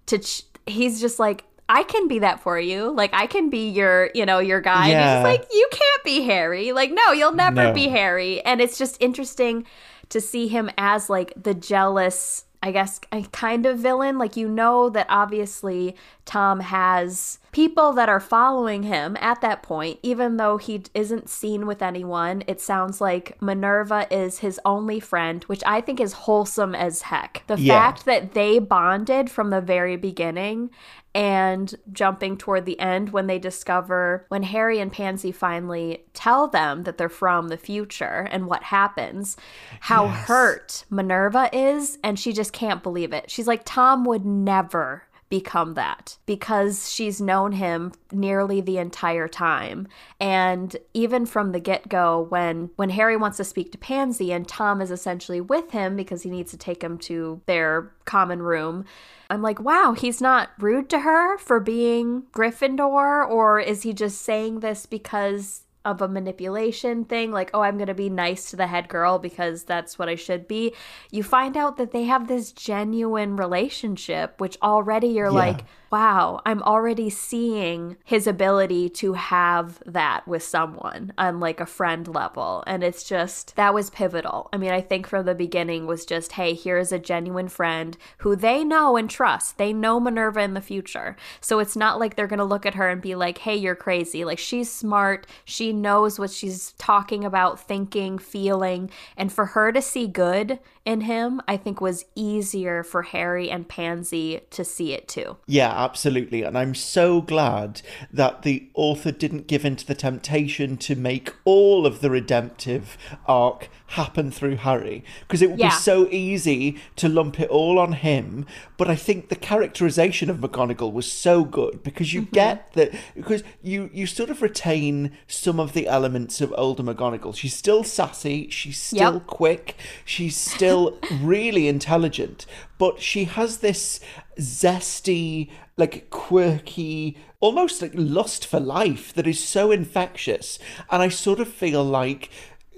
to. 0.05 0.17
Ch- 0.19 0.43
he's 0.65 1.01
just 1.01 1.19
like. 1.19 1.43
I 1.69 1.83
can 1.83 2.07
be 2.07 2.19
that 2.19 2.41
for 2.41 2.59
you. 2.59 2.91
Like 2.91 3.11
I 3.13 3.25
can 3.27 3.49
be 3.49 3.69
your, 3.69 4.09
you 4.13 4.25
know, 4.25 4.39
your 4.39 4.61
guy. 4.61 4.89
And 4.89 4.99
he's 4.99 5.09
Yeah. 5.09 5.23
like, 5.23 5.45
you 5.51 5.67
can't 5.71 6.03
be 6.03 6.21
Harry. 6.23 6.71
Like, 6.73 6.91
no, 6.91 7.11
you'll 7.13 7.31
never 7.31 7.63
No. 7.63 7.73
be 7.73 7.87
Harry. 7.89 8.41
And 8.41 8.61
it's 8.61 8.77
just 8.77 8.97
interesting 9.01 9.65
to 10.09 10.19
see 10.21 10.47
him 10.47 10.69
as 10.77 11.09
like 11.09 11.33
the 11.41 11.53
jealous, 11.53 12.45
I 12.61 12.71
guess, 12.71 12.99
kind 13.31 13.65
of 13.65 13.79
villain. 13.79 14.17
Like, 14.17 14.37
you 14.37 14.47
know, 14.47 14.89
that 14.89 15.07
obviously 15.09 15.95
Tom 16.25 16.59
has 16.59 17.39
people 17.51 17.93
that 17.93 18.09
are 18.09 18.19
following 18.19 18.83
him 18.83 19.17
at 19.19 19.41
that 19.41 19.63
point, 19.63 19.99
even 20.03 20.37
though 20.37 20.57
he 20.57 20.83
isn't 20.93 21.29
seen 21.29 21.65
with 21.65 21.81
anyone. 21.81 22.43
It 22.47 22.59
sounds 22.61 22.99
like 23.01 23.41
Minerva 23.41 24.07
is 24.11 24.39
his 24.39 24.59
only 24.65 24.99
friend, 24.99 25.43
which 25.45 25.63
I 25.65 25.81
think 25.81 25.99
is 25.99 26.13
wholesome 26.13 26.75
as 26.75 27.03
heck. 27.03 27.43
The 27.47 27.57
Yeah. 27.57 27.73
fact 27.73 28.05
that 28.05 28.33
they 28.33 28.59
bonded 28.59 29.29
from 29.31 29.49
the 29.49 29.61
very 29.61 29.95
beginning 29.97 30.69
and 31.15 31.75
jumping 31.91 32.37
toward 32.37 32.65
the 32.65 32.79
end 32.79 33.11
when 33.11 33.27
they 33.27 33.39
discover 33.39 34.25
when 34.29 34.43
Harry 34.43 34.79
and 34.79 34.91
Pansy 34.91 35.31
finally 35.31 36.03
tell 36.13 36.47
them 36.47 36.83
that 36.83 36.97
they're 36.97 37.09
from 37.09 37.49
the 37.49 37.57
future 37.57 38.27
and 38.31 38.47
what 38.47 38.63
happens, 38.63 39.37
how 39.81 40.07
hurt 40.07 40.85
Minerva 40.89 41.49
is, 41.53 41.99
and 42.03 42.19
she 42.19 42.33
just 42.33 42.53
can't 42.53 42.83
believe 42.83 43.13
it. 43.13 43.29
She's 43.29 43.47
like, 43.47 43.61
Tom 43.63 44.05
would 44.05 44.25
never 44.25 45.03
become 45.29 45.73
that 45.73 46.17
because 46.25 46.91
she's 46.91 47.19
known 47.19 47.53
him 47.53 47.91
nearly 48.11 48.61
the 48.61 48.77
entire 48.77 49.27
time. 49.27 49.87
And 50.19 50.75
even 50.93 51.25
from 51.25 51.51
the 51.51 51.59
get-go 51.59 52.27
when 52.29 52.69
when 52.75 52.91
Harry 52.91 53.17
wants 53.17 53.37
to 53.37 53.43
speak 53.43 53.71
to 53.71 53.77
Pansy 53.77 54.31
and 54.31 54.47
Tom 54.47 54.81
is 54.81 54.91
essentially 54.91 55.41
with 55.41 55.71
him 55.71 55.95
because 55.95 56.23
he 56.23 56.29
needs 56.29 56.51
to 56.51 56.57
take 56.57 56.83
him 56.83 56.97
to 56.99 57.41
their 57.45 57.91
common 58.05 58.41
room 58.41 58.85
I'm 59.29 59.41
like, 59.41 59.59
wow, 59.59 59.95
he's 59.97 60.21
not 60.21 60.51
rude 60.59 60.91
to 60.91 60.99
her 60.99 61.39
for 61.39 61.59
being 61.59 62.23
Gryffindor, 62.33 63.27
or 63.27 63.59
is 63.59 63.81
he 63.81 63.91
just 63.91 64.21
saying 64.21 64.59
this 64.59 64.85
because 64.85 65.63
of 65.85 66.01
a 66.01 66.07
manipulation 66.07 67.05
thing? 67.05 67.31
Like, 67.31 67.51
oh, 67.53 67.61
I'm 67.61 67.77
going 67.77 67.87
to 67.87 67.93
be 67.93 68.09
nice 68.09 68.49
to 68.51 68.55
the 68.55 68.67
head 68.67 68.87
girl 68.89 69.19
because 69.19 69.63
that's 69.63 69.99
what 69.99 70.09
I 70.09 70.15
should 70.15 70.47
be. 70.47 70.73
You 71.11 71.23
find 71.23 71.57
out 71.57 71.77
that 71.77 71.91
they 71.91 72.03
have 72.03 72.27
this 72.27 72.51
genuine 72.51 73.35
relationship, 73.35 74.39
which 74.39 74.57
already 74.61 75.07
you're 75.07 75.31
like, 75.31 75.65
wow, 75.93 76.41
I'm 76.43 76.63
already 76.63 77.11
seeing 77.11 77.97
his 78.03 78.25
ability 78.25 78.89
to 78.89 79.13
have 79.13 79.79
that 79.85 80.27
with 80.27 80.41
someone 80.41 81.13
on 81.19 81.39
like 81.39 81.59
a 81.59 81.67
friend 81.67 82.07
level. 82.07 82.63
And 82.65 82.83
it's 82.83 83.03
just, 83.03 83.55
that 83.57 83.75
was 83.75 83.91
pivotal. 83.91 84.49
I 84.51 84.57
mean, 84.57 84.71
I 84.71 84.81
think 84.81 85.05
from 85.05 85.27
the 85.27 85.35
beginning 85.35 85.85
was 85.85 86.03
just, 86.03 86.31
hey, 86.31 86.55
here's 86.55 86.91
a 86.91 86.97
genuine 86.97 87.47
friend 87.47 87.95
who 88.17 88.35
they 88.35 88.63
know 88.63 88.97
and 88.97 89.07
trust. 89.07 89.59
They 89.59 89.71
know 89.71 89.99
Minerva 89.99 90.41
in 90.41 90.55
the 90.55 90.61
future. 90.61 91.15
So 91.41 91.59
it's 91.59 91.75
not 91.75 91.99
like 91.99 92.15
they're 92.15 92.25
going 92.25 92.39
to 92.39 92.43
look 92.43 92.65
at 92.65 92.73
her 92.73 92.89
and 92.89 92.99
be 92.99 93.13
like, 93.13 93.37
hey, 93.37 93.55
you're 93.55 93.75
crazy. 93.75 94.25
Like, 94.25 94.39
she's 94.39 94.71
smart. 94.71 95.27
She 95.45 95.73
knows 95.73 96.17
what 96.17 96.31
she's 96.31 96.71
talking 96.79 97.23
about, 97.23 97.59
thinking, 97.59 98.17
feeling. 98.17 98.89
And 99.15 99.31
for 99.31 99.45
her 99.45 99.71
to 99.71 99.79
see 99.79 100.07
good 100.07 100.57
in 100.85 101.01
him, 101.01 101.41
I 101.47 101.55
think 101.55 101.79
was 101.79 102.05
easier 102.13 102.83
for 102.83 103.03
Harry 103.03 103.49
and 103.49 103.67
Pansy 103.67 104.41
to 104.49 104.65
see 104.65 104.93
it 104.93 105.07
too. 105.07 105.37
Yeah, 105.47 105.71
absolutely. 105.71 106.43
And 106.43 106.57
I'm 106.57 106.75
so 106.75 107.21
glad 107.21 107.81
that 108.11 108.41
the 108.41 108.67
author 108.73 109.11
didn't 109.11 109.47
give 109.47 109.63
in 109.63 109.77
to 109.77 109.87
the 109.87 109.95
temptation 109.95 110.75
to 110.77 110.95
make 110.95 111.33
all 111.45 111.85
of 111.85 112.01
the 112.01 112.09
redemptive 112.09 112.97
arc 113.27 113.69
happen 113.87 114.29
through 114.29 114.57
Harry. 114.57 115.05
Because 115.21 115.41
it 115.41 115.51
would 115.51 115.59
Yeah. 115.59 115.69
be 115.69 115.75
so 115.75 116.09
easy 116.09 116.77
to 116.97 117.07
lump 117.07 117.39
it 117.39 117.49
all 117.49 117.79
on 117.79 117.93
him. 117.93 118.45
But 118.75 118.89
I 118.89 118.95
think 118.95 119.29
the 119.29 119.35
characterization 119.35 120.29
of 120.29 120.37
McGonagall 120.37 120.91
was 120.91 121.09
so 121.09 121.45
good 121.45 121.81
because 121.83 122.13
you 122.13 122.23
mm-hmm. 122.23 122.33
get 122.33 122.73
that 122.73 122.91
because 123.15 123.43
you 123.61 123.89
you 123.93 124.05
sort 124.05 124.29
of 124.29 124.41
retain 124.41 125.11
some 125.27 125.59
of 125.59 125.73
the 125.73 125.87
elements 125.87 126.41
of 126.41 126.53
older 126.57 126.83
McGonagall. 126.83 127.35
She's 127.35 127.53
still 127.53 127.83
sassy, 127.83 128.49
she's 128.49 128.77
still 128.81 129.13
Yep. 129.13 129.27
quick, 129.27 129.75
she's 130.03 130.35
still 130.35 130.72
really 131.21 131.67
intelligent, 131.67 132.45
but 132.77 133.01
she 133.01 133.25
has 133.25 133.57
this 133.57 133.99
zesty, 134.39 135.49
like 135.77 136.09
quirky, 136.09 137.17
almost 137.39 137.81
like 137.81 137.91
lust 137.93 138.45
for 138.45 138.59
life 138.59 139.13
that 139.13 139.27
is 139.27 139.43
so 139.43 139.71
infectious. 139.71 140.59
And 140.89 141.01
I 141.01 141.09
sort 141.09 141.39
of 141.39 141.47
feel 141.47 141.83
like 141.83 142.29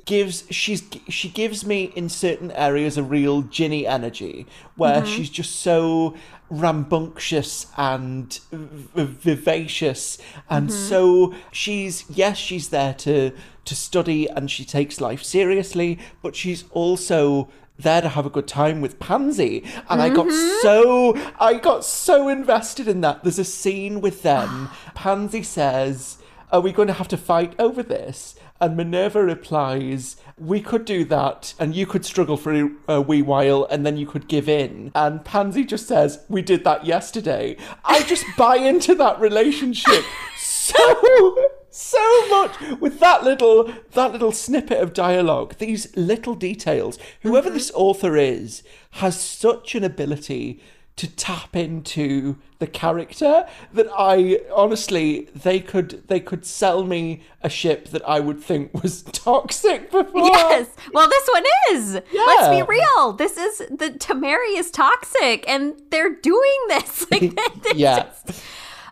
gives 0.05 0.43
she's 0.51 0.83
she 1.09 1.27
gives 1.27 1.65
me 1.65 1.91
in 1.95 2.07
certain 2.07 2.51
areas 2.51 2.97
a 2.97 3.03
real 3.03 3.41
Ginny 3.41 3.85
energy 3.87 4.45
where 4.75 5.01
mm-hmm. 5.01 5.11
she's 5.11 5.29
just 5.29 5.55
so 5.55 6.15
rambunctious 6.49 7.65
and 7.75 8.39
vivacious 8.51 10.19
and 10.47 10.69
mm-hmm. 10.69 10.77
so 10.77 11.33
she's 11.51 12.05
yes 12.07 12.37
she's 12.37 12.69
there 12.69 12.93
to 12.93 13.31
to 13.65 13.75
study 13.75 14.27
and 14.29 14.51
she 14.51 14.63
takes 14.63 15.01
life 15.01 15.23
seriously 15.23 15.97
but 16.21 16.35
she's 16.35 16.65
also 16.69 17.49
there 17.77 18.01
to 18.01 18.09
have 18.09 18.25
a 18.25 18.29
good 18.29 18.47
time 18.47 18.81
with 18.81 18.99
Pansy. 18.99 19.63
And 19.89 20.01
I 20.01 20.09
got 20.09 20.27
mm-hmm. 20.27 20.61
so 20.61 21.31
I 21.39 21.55
got 21.55 21.83
so 21.83 22.29
invested 22.29 22.87
in 22.87 23.01
that. 23.01 23.23
There's 23.23 23.39
a 23.39 23.45
scene 23.45 24.01
with 24.01 24.23
them. 24.23 24.69
Pansy 24.95 25.43
says 25.43 26.17
are 26.51 26.61
we 26.61 26.71
going 26.71 26.87
to 26.87 26.93
have 26.93 27.07
to 27.09 27.17
fight 27.17 27.53
over 27.59 27.83
this? 27.83 28.35
And 28.61 28.77
Minerva 28.77 29.23
replies, 29.23 30.15
We 30.37 30.61
could 30.61 30.85
do 30.85 31.03
that, 31.05 31.53
and 31.59 31.75
you 31.75 31.85
could 31.85 32.05
struggle 32.05 32.37
for 32.37 32.53
a, 32.53 32.69
a 32.87 33.01
wee 33.01 33.21
while, 33.21 33.67
and 33.69 33.85
then 33.85 33.97
you 33.97 34.05
could 34.05 34.29
give 34.29 34.47
in. 34.47 34.91
And 34.95 35.25
Pansy 35.25 35.65
just 35.65 35.87
says, 35.87 36.23
We 36.29 36.41
did 36.41 36.63
that 36.63 36.85
yesterday. 36.85 37.57
I 37.83 38.03
just 38.03 38.25
buy 38.37 38.55
into 38.57 38.95
that 38.95 39.19
relationship 39.19 40.05
so 40.37 41.35
so 41.75 42.27
much 42.29 42.79
with 42.79 42.99
that 42.99 43.23
little 43.23 43.71
that 43.91 44.11
little 44.11 44.31
snippet 44.31 44.79
of 44.79 44.93
dialogue 44.93 45.55
these 45.57 45.95
little 45.97 46.35
details 46.35 46.97
whoever 47.21 47.47
mm-hmm. 47.49 47.57
this 47.57 47.71
author 47.75 48.15
is 48.15 48.63
has 48.91 49.19
such 49.19 49.75
an 49.75 49.83
ability 49.83 50.61
to 50.95 51.07
tap 51.07 51.55
into 51.55 52.37
the 52.59 52.67
character 52.67 53.45
that 53.73 53.87
I 53.97 54.39
honestly 54.53 55.27
they 55.35 55.59
could 55.59 56.07
they 56.07 56.21
could 56.21 56.45
sell 56.45 56.85
me 56.85 57.21
a 57.41 57.49
ship 57.49 57.89
that 57.89 58.07
I 58.07 58.21
would 58.21 58.41
think 58.41 58.81
was 58.81 59.01
toxic 59.11 59.91
before. 59.91 60.27
Yes. 60.27 60.69
Well, 60.93 61.09
this 61.09 61.29
one 61.31 61.43
is. 61.71 62.01
Let's 62.13 62.49
be 62.49 62.61
real. 62.61 63.13
This 63.13 63.37
is 63.37 63.57
the 63.69 63.91
Tomarry 63.99 64.57
is 64.57 64.71
toxic, 64.71 65.43
and 65.49 65.73
they're 65.89 66.15
doing 66.15 66.59
this. 66.69 67.05
Like, 67.11 67.37
Yeah. 67.75 68.05
just- 68.25 68.41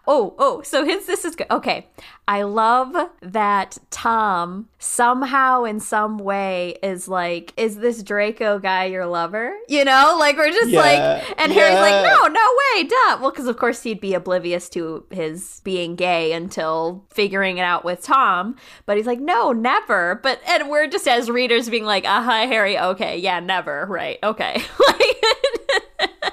Oh, 0.05 0.35
oh. 0.37 0.61
So 0.63 0.85
his 0.85 1.05
this 1.05 1.23
is 1.23 1.35
good. 1.35 1.47
Okay. 1.49 1.87
I 2.27 2.43
love 2.43 2.95
that 3.21 3.77
Tom 3.89 4.69
somehow 4.79 5.63
in 5.63 5.79
some 5.79 6.17
way 6.17 6.77
is 6.83 7.07
like, 7.07 7.53
is 7.57 7.77
this 7.77 8.01
Draco 8.03 8.59
guy 8.59 8.85
your 8.85 9.05
lover? 9.05 9.53
You 9.67 9.83
know, 9.85 10.15
like 10.19 10.37
we're 10.37 10.49
just 10.49 10.69
Yeah. 10.69 10.79
like, 10.81 11.39
and 11.39 11.51
Harry's 11.51 11.79
like, 11.79 12.05
no, 12.05 12.27
no 12.27 12.47
way, 12.75 12.83
duh. 12.83 13.17
Well, 13.21 13.31
because 13.31 13.47
of 13.47 13.57
course 13.57 13.83
he'd 13.83 13.99
be 14.01 14.13
oblivious 14.13 14.69
to 14.69 15.05
his 15.09 15.61
being 15.63 15.95
gay 15.95 16.31
until 16.33 17.03
figuring 17.09 17.57
it 17.57 17.63
out 17.63 17.83
with 17.85 18.01
Tom. 18.03 18.55
But 18.85 18.97
he's 18.97 19.07
like, 19.07 19.19
no, 19.19 19.51
never. 19.51 20.19
But 20.23 20.39
and 20.47 20.69
we're 20.69 20.87
just 20.87 21.07
as 21.07 21.29
readers 21.29 21.69
being 21.69 21.85
like, 21.85 22.05
uh 22.05 22.21
huh, 22.21 22.47
Harry, 22.47 22.77
okay, 22.77 23.17
yeah, 23.17 23.39
never, 23.39 23.85
right, 23.89 24.19
okay. 24.23 24.61
like. 24.87 26.32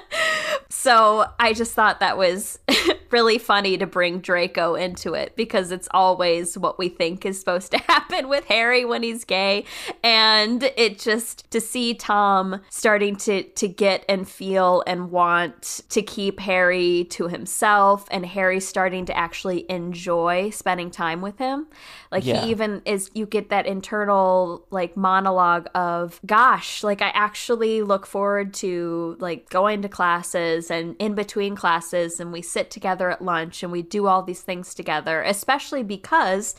So 0.81 1.27
I 1.39 1.53
just 1.53 1.73
thought 1.73 1.99
that 1.99 2.17
was 2.17 2.57
really 3.11 3.37
funny 3.37 3.77
to 3.77 3.85
bring 3.85 4.19
Draco 4.19 4.73
into 4.73 5.13
it 5.13 5.35
because 5.35 5.71
it's 5.71 5.87
always 5.91 6.57
what 6.57 6.79
we 6.79 6.89
think 6.89 7.23
is 7.23 7.39
supposed 7.39 7.69
to 7.73 7.77
happen 7.87 8.27
with 8.29 8.45
Harry 8.45 8.83
when 8.83 9.03
he's 9.03 9.23
gay. 9.23 9.65
And 10.01 10.63
it 10.75 10.97
just 10.97 11.51
to 11.51 11.61
see 11.61 11.93
Tom 11.93 12.61
starting 12.71 13.15
to 13.17 13.43
to 13.43 13.67
get 13.67 14.05
and 14.09 14.27
feel 14.27 14.81
and 14.87 15.11
want 15.11 15.81
to 15.89 16.01
keep 16.01 16.39
Harry 16.39 17.03
to 17.11 17.27
himself 17.27 18.07
and 18.09 18.25
Harry 18.25 18.59
starting 18.59 19.05
to 19.05 19.15
actually 19.15 19.69
enjoy 19.69 20.49
spending 20.49 20.89
time 20.89 21.21
with 21.21 21.37
him. 21.37 21.67
Like 22.11 22.25
Yeah. 22.25 22.41
he 22.41 22.51
even 22.51 22.81
is 22.85 23.09
you 23.13 23.25
get 23.25 23.49
that 23.49 23.65
internal 23.65 24.65
like 24.69 24.97
monologue 24.97 25.67
of 25.73 26.19
gosh, 26.25 26.83
like 26.83 27.01
I 27.01 27.09
actually 27.09 27.81
look 27.81 28.05
forward 28.05 28.53
to 28.55 29.15
like 29.19 29.49
going 29.49 29.81
to 29.83 29.89
classes 29.89 30.69
and 30.69 30.95
in 30.99 31.15
between 31.15 31.55
classes 31.55 32.19
and 32.19 32.31
we 32.33 32.41
sit 32.41 32.69
together 32.69 33.09
at 33.09 33.21
lunch 33.23 33.63
and 33.63 33.71
we 33.71 33.81
do 33.81 34.07
all 34.07 34.23
these 34.23 34.41
things 34.41 34.73
together, 34.73 35.21
especially 35.21 35.83
because 35.83 36.55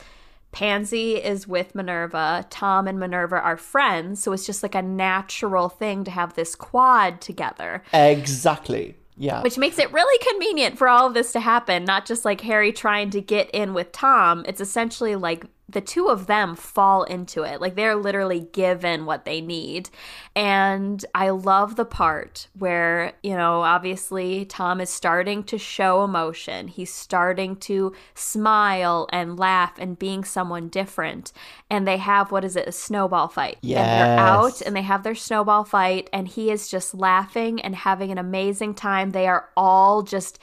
Pansy 0.51 1.15
is 1.15 1.47
with 1.47 1.73
Minerva. 1.73 2.45
Tom 2.51 2.87
and 2.87 2.99
Minerva 2.99 3.37
are 3.37 3.57
friends, 3.57 4.21
so 4.21 4.33
it's 4.33 4.45
just 4.45 4.61
like 4.61 4.75
a 4.75 4.83
natural 4.83 5.67
thing 5.67 6.03
to 6.03 6.11
have 6.11 6.35
this 6.35 6.53
quad 6.55 7.21
together 7.21 7.83
Exactly. 7.91 8.95
Yeah. 9.15 9.41
which 9.41 9.57
makes 9.57 9.77
it 9.79 9.91
really 9.93 10.17
convenient 10.27 10.77
for 10.77 10.87
all 10.87 11.07
of 11.07 11.13
this 11.13 11.31
to 11.33 11.39
happen 11.39 11.85
not 11.85 12.05
just 12.05 12.25
like 12.25 12.41
harry 12.41 12.71
trying 12.71 13.09
to 13.11 13.21
get 13.21 13.49
in 13.51 13.73
with 13.73 13.91
tom 13.91 14.43
it's 14.47 14.59
essentially 14.61 15.15
like 15.15 15.45
the 15.69 15.81
two 15.81 16.09
of 16.09 16.27
them 16.27 16.55
fall 16.55 17.03
into 17.03 17.43
it. 17.43 17.61
Like 17.61 17.75
they're 17.75 17.95
literally 17.95 18.41
given 18.51 19.05
what 19.05 19.25
they 19.25 19.41
need. 19.41 19.89
And 20.35 21.03
i 21.15 21.29
love 21.29 21.75
the 21.75 21.85
part 21.85 22.47
where 22.57 23.13
you 23.21 23.35
know 23.35 23.61
obviously 23.61 24.45
tom 24.45 24.81
is 24.81 24.89
starting 24.89 25.43
to 25.45 25.57
show 25.57 26.03
emotion. 26.03 26.67
He's 26.67 26.93
starting 26.93 27.55
to 27.57 27.93
smile 28.13 29.07
and 29.11 29.37
laugh 29.37 29.73
and 29.77 29.97
being 29.97 30.23
someone 30.23 30.69
different. 30.69 31.31
And 31.69 31.87
they 31.87 31.97
have 31.97 32.31
what 32.31 32.43
is 32.43 32.55
it 32.55 32.67
a 32.67 32.71
snowball 32.71 33.27
fight. 33.27 33.57
And 33.83 34.01
they're 34.09 34.19
out 34.19 34.61
and 34.61 34.75
they 34.75 34.81
have 34.81 35.03
their 35.03 35.15
snowball 35.15 35.63
fight. 35.63 36.09
And 36.11 36.27
he 36.27 36.51
is 36.51 36.69
just 36.69 36.93
laughing 36.93 37.61
and 37.61 37.75
having 37.75 38.11
an 38.11 38.17
amazing 38.17 38.73
time. 38.75 39.11
They 39.11 39.27
are 39.27 39.49
all 39.55 40.01
just 40.03 40.39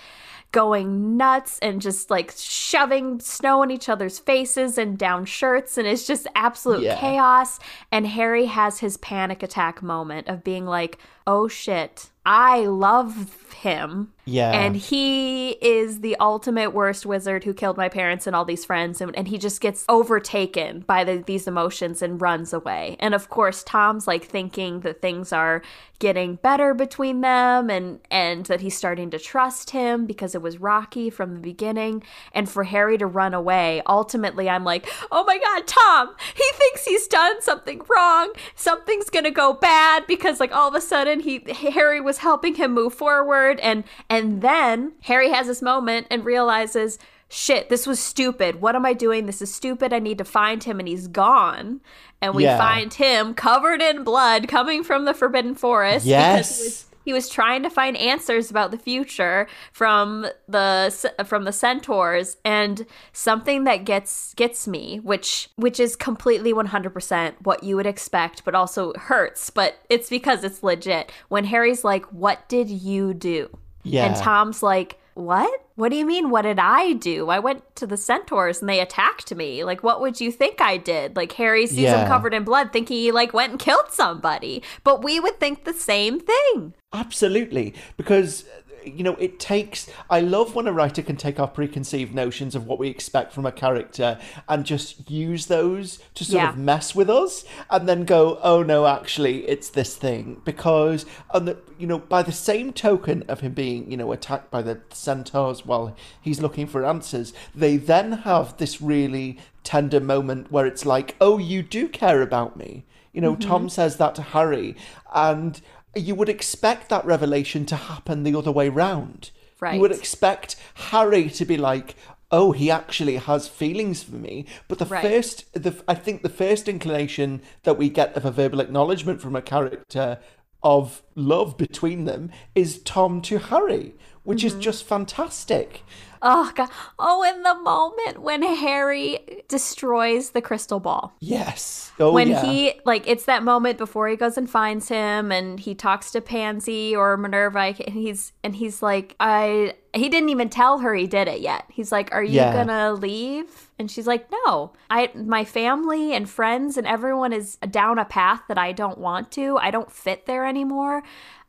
going 0.53 1.17
nuts 1.17 1.59
and 1.61 1.81
just 1.81 2.11
like 2.11 2.33
shoving 2.37 3.21
snow 3.21 3.63
in 3.63 3.71
each 3.71 3.89
other's 3.89 4.19
faces 4.19 4.79
and 4.79 4.99
down 4.99 5.25
shirts 5.25 5.79
and 5.79 5.87
it's 5.87 6.07
just 6.07 6.27
absolute 6.35 6.83
Yeah. 6.83 6.97
chaos 6.99 7.59
and 7.93 8.07
harry 8.07 8.47
has 8.47 8.81
his 8.81 8.97
panic 8.97 9.43
attack 9.43 9.83
moment 9.83 10.29
of 10.29 10.43
being 10.43 10.67
like 10.67 10.99
oh 11.27 11.47
shit 11.47 12.11
i 12.24 12.61
love 12.66 13.37
him. 13.54 14.12
Yeah. 14.26 14.52
and 14.52 14.76
he 14.76 15.50
is 15.61 16.02
the 16.02 16.14
ultimate 16.20 16.70
worst 16.70 17.04
wizard 17.04 17.42
who 17.42 17.52
killed 17.52 17.76
my 17.76 17.88
parents 17.88 18.28
and 18.28 18.37
all 18.37 18.44
these 18.44 18.64
friends 18.64 19.00
and, 19.00 19.16
and 19.16 19.26
he 19.26 19.38
just 19.38 19.61
gets 19.61 19.85
overtaken 19.88 20.85
by 20.87 21.02
the, 21.02 21.16
these 21.16 21.48
emotions 21.48 22.00
and 22.00 22.20
runs 22.20 22.52
away. 22.52 22.96
And 23.00 23.12
of 23.12 23.28
course 23.28 23.64
tom's 23.64 24.06
like 24.06 24.24
thinking 24.24 24.80
that 24.80 25.02
things 25.02 25.33
are 25.33 25.62
getting 25.98 26.37
better 26.37 26.74
between 26.74 27.22
them 27.22 27.70
and 27.70 27.98
and 28.11 28.46
that 28.46 28.61
he's 28.61 28.76
starting 28.76 29.11
to 29.11 29.18
trust 29.18 29.70
him 29.70 30.06
because 30.06 30.35
it 30.37 30.42
was 30.42 30.59
rocky 30.59 31.11
from 31.11 31.35
the 31.35 31.40
beginning. 31.40 32.04
And 32.33 32.48
for 32.48 32.62
harry 32.64 32.98
to 32.98 33.06
run 33.06 33.35
away 33.35 33.83
ultimately 33.87 34.48
i'm 34.48 34.64
like 34.64 34.88
oh 35.11 35.24
my 35.24 35.38
god 35.38 35.66
tom 35.66 36.14
he 36.35 36.44
thinks 36.54 36.85
he's 36.85 37.09
done 37.09 37.42
something 37.42 37.83
wrong. 37.88 38.33
Something's 38.54 39.11
gonna 39.11 39.33
go 39.33 39.54
bad 39.54 40.06
because 40.06 40.38
like 40.38 40.52
all 40.54 40.68
of 40.68 40.74
a 40.76 40.80
sudden 40.80 41.18
he 41.18 41.42
harry 41.72 42.00
was 42.00 42.10
helping 42.18 42.55
him 42.57 42.73
move 42.73 42.94
forward. 42.94 43.61
And 43.61 43.85
and 44.09 44.42
then 44.42 44.92
harry 45.03 45.31
has 45.31 45.46
this 45.46 45.62
moment 45.62 46.07
and 46.11 46.25
realizes 46.25 46.99
shit 47.29 47.68
this 47.68 47.87
was 47.87 48.01
stupid. 48.01 48.61
What 48.61 48.75
am 48.77 48.85
i 48.87 48.92
doing? 48.92 49.27
This 49.27 49.40
is 49.42 49.53
stupid. 49.55 49.92
I 49.92 49.99
need 49.99 50.18
to 50.18 50.25
find 50.25 50.62
him. 50.64 50.79
And 50.81 50.88
he's 50.88 51.09
gone. 51.09 51.81
And 52.23 52.35
we 52.35 52.44
Yeah. 52.44 52.59
find 52.59 52.92
him 52.92 53.35
covered 53.35 53.81
in 53.81 54.05
blood 54.05 54.49
coming 54.49 54.83
from 54.85 55.05
the 55.05 55.14
forbidden 55.14 55.55
forest 55.55 56.05
because 56.07 56.07
he 56.07 56.38
was 56.38 56.61
Yes. 56.61 56.87
He 57.11 57.12
was 57.12 57.29
trying 57.29 57.64
to 57.64 57.68
find 57.68 57.96
answers 57.96 58.53
about 58.53 58.70
the 58.70 58.79
future 58.79 59.49
from 59.73 60.29
the 60.46 61.11
from 61.27 61.42
the 61.42 61.51
centaurs 61.51 62.37
and 62.44 62.87
something 63.12 63.64
that 63.64 63.85
gets 63.85 64.33
gets 64.35 64.68
me 64.68 65.01
which 65.03 65.49
which 65.57 65.81
is 65.81 65.96
completely 65.96 66.53
100% 66.53 67.35
what 67.42 67.64
you 67.64 67.75
would 67.75 67.87
expect 67.87 68.44
but 68.44 68.55
also 68.55 68.92
hurts 68.94 69.51
but 69.51 69.75
it's 69.90 70.09
because 70.09 70.44
it's 70.44 70.62
legit. 70.62 71.11
When 71.29 71.46
harry's 71.46 71.83
like 71.83 72.05
what 72.12 72.49
did 72.49 72.70
you 72.70 73.12
do? 73.12 73.51
Yeah. 73.83 74.07
and 74.07 74.14
tom's 74.14 74.62
like 74.62 75.01
what? 75.14 75.66
What 75.75 75.88
do 75.88 75.96
you 75.96 76.07
mean 76.07 76.31
what 76.31 76.42
did 76.42 76.61
i 76.61 76.92
do? 76.92 77.29
I 77.29 77.40
went 77.40 77.64
to 77.75 77.88
the 77.88 77.96
centaurs 77.96 78.61
and 78.61 78.68
they 78.68 78.79
attacked 78.79 79.35
me. 79.35 79.64
Like 79.64 79.83
what 79.83 80.01
would 80.01 80.20
you 80.20 80.31
think 80.31 80.61
i 80.61 80.77
did? 80.77 81.16
Like 81.16 81.33
harry 81.33 81.66
sees 81.66 81.88
him 81.88 82.07
covered 82.07 82.35
in 82.35 82.44
blood 82.44 82.73
thinking 82.73 82.99
he 82.99 83.11
like 83.11 83.33
went 83.33 83.51
and 83.51 83.59
killed 83.59 83.90
somebody. 83.90 84.62
But 84.85 85.03
we 85.03 85.18
would 85.18 85.40
think 85.40 85.64
the 85.64 85.75
same 85.75 86.20
thing 86.20 86.75
Absolutely, 86.92 87.74
because 87.96 88.44
you 88.85 89.05
know 89.05 89.14
it 89.16 89.38
takes. 89.38 89.88
I 90.09 90.20
love 90.20 90.55
when 90.57 90.66
a 90.66 90.72
writer 90.72 91.03
can 91.03 91.16
take 91.16 91.38
our 91.38 91.46
preconceived 91.46 92.12
notions 92.14 92.55
of 92.57 92.66
what 92.66 92.81
we 92.81 92.88
expect 92.88 93.33
from 93.33 93.46
a 93.46 93.53
character 93.53 94.18
and 94.48 94.64
just 94.64 95.09
use 95.09 95.46
those 95.46 96.00
to 96.14 96.24
sort 96.24 96.42
Yeah. 96.42 96.48
of 96.48 96.57
mess 96.59 96.94
with 96.94 97.09
us, 97.09 97.44
and 97.70 97.88
then 97.88 98.05
go, 98.05 98.40
"Oh 98.42 98.64
no, 98.64 98.87
actually, 98.87 99.46
it's 99.48 99.68
this 99.68 99.94
thing." 99.94 100.40
Because, 100.44 101.07
and 101.33 101.46
the 101.46 101.59
you 101.79 101.87
know, 101.87 101.98
by 101.98 102.22
the 102.22 102.33
same 102.33 102.72
token 102.72 103.22
of 103.29 103.40
him 103.40 103.53
being 103.53 103.88
you 103.88 103.96
know 103.96 104.11
attacked 104.11 104.50
by 104.50 104.62
the 104.62 104.81
centaurs 104.90 105.64
while 105.64 105.94
he's 106.20 106.40
looking 106.40 106.66
for 106.66 106.85
answers, 106.85 107.33
they 107.55 107.76
then 107.76 108.12
have 108.12 108.57
this 108.57 108.83
really 108.83 109.38
tender 109.62 110.00
moment 110.00 110.50
where 110.50 110.66
it's 110.66 110.85
like, 110.85 111.14
"Oh, 111.20 111.38
you 111.38 111.62
do 111.62 111.87
care 111.87 112.20
about 112.20 112.57
me." 112.57 112.85
You 113.12 113.20
know, 113.20 113.37
Tom 113.37 113.62
mm-hmm. 113.62 113.68
says 113.68 113.96
that 113.96 114.14
to 114.16 114.22
Harry, 114.22 114.74
and 115.14 115.61
you 115.94 116.14
would 116.14 116.29
expect 116.29 116.88
that 116.88 117.05
revelation 117.05 117.66
to 117.66 117.76
happen 117.76 118.22
the 118.22 118.37
other 118.37 118.53
way 118.53 118.68
round. 118.68 119.31
You 119.74 119.81
would 119.81 119.92
expect 119.92 120.57
Harry 120.74 121.29
to 121.31 121.44
be 121.44 121.57
like, 121.57 121.94
"Oh, 122.31 122.53
he 122.53 122.70
actually 122.70 123.16
has 123.16 123.48
feelings 123.48 124.03
for 124.03 124.14
me." 124.16 124.46
But 124.68 124.79
the 124.79 124.87
Right. 124.87 125.03
first, 125.03 125.53
the 125.53 125.74
I 125.87 125.94
think 125.94 126.22
the 126.22 126.29
first 126.29 126.68
inclination 126.68 127.42
that 127.64 127.76
we 127.76 127.90
get 127.90 128.16
of 128.16 128.24
a 128.24 128.31
verbal 128.31 128.61
acknowledgement 128.61 129.20
from 129.20 129.37
a 129.37 129.42
character 129.42 130.18
of 130.62 131.03
love 131.14 131.57
between 131.57 132.05
them 132.05 132.31
is 132.55 132.81
Tom 132.83 133.20
to 133.22 133.38
Harry, 133.38 133.94
which 134.24 134.38
Mm-hmm. 134.44 134.59
is 134.59 134.64
just 134.64 134.85
fantastic. 134.85 135.83
Oh 136.22 136.52
god. 136.54 136.68
Oh, 136.98 137.22
in 137.22 137.42
the 137.42 137.54
moment 137.54 138.20
when 138.20 138.42
Harry 138.42 139.42
destroys 139.48 140.30
the 140.30 140.42
crystal 140.42 140.78
ball. 140.78 141.14
Yes. 141.20 141.92
Oh, 141.98 142.12
when 142.12 142.28
yeah. 142.28 142.44
he 142.44 142.74
like 142.85 143.09
it's 143.09 143.24
that 143.24 143.42
moment 143.42 143.78
before 143.78 144.06
he 144.09 144.16
goes 144.16 144.37
and 144.37 144.48
finds 144.48 144.88
him 144.88 145.33
and 145.33 145.59
he 145.59 145.74
talks 145.74 146.11
to 146.11 146.20
Pansy 146.20 146.94
or 146.94 147.16
Minerva 147.16 147.61
and 147.87 147.94
he's 147.94 148.33
and 148.44 148.54
he's 148.56 148.83
like 148.83 149.16
I 149.18 149.74
he 149.94 150.11
didn't 150.11 150.28
even 150.28 150.50
tell 150.50 150.78
her 150.80 150.94
he 150.94 151.06
did 151.06 151.26
it 151.26 151.40
yet. 151.40 151.64
He's 151.68 151.90
like, 151.90 152.12
"Are 152.14 152.22
you 152.22 152.35
Yeah. 152.35 152.52
going 152.52 152.68
to 152.68 152.92
leave?" 152.92 153.70
And 153.78 153.90
she's 153.90 154.06
like, 154.06 154.28
"No. 154.46 154.72
I 154.90 155.11
my 155.14 155.44
family 155.46 156.12
and 156.12 156.28
friends 156.28 156.76
and 156.76 156.87
everyone 156.87 157.33
is 157.33 157.56
down 157.70 157.98
a 157.98 158.04
path 158.04 158.42
that 158.48 158.59
I 158.59 158.72
don't 158.72 158.98
want 158.98 159.30
to. 159.33 159.56
I 159.56 159.70
don't 159.70 159.90
fit 159.90 160.26
there 160.26 160.44
anymore." 160.46 161.02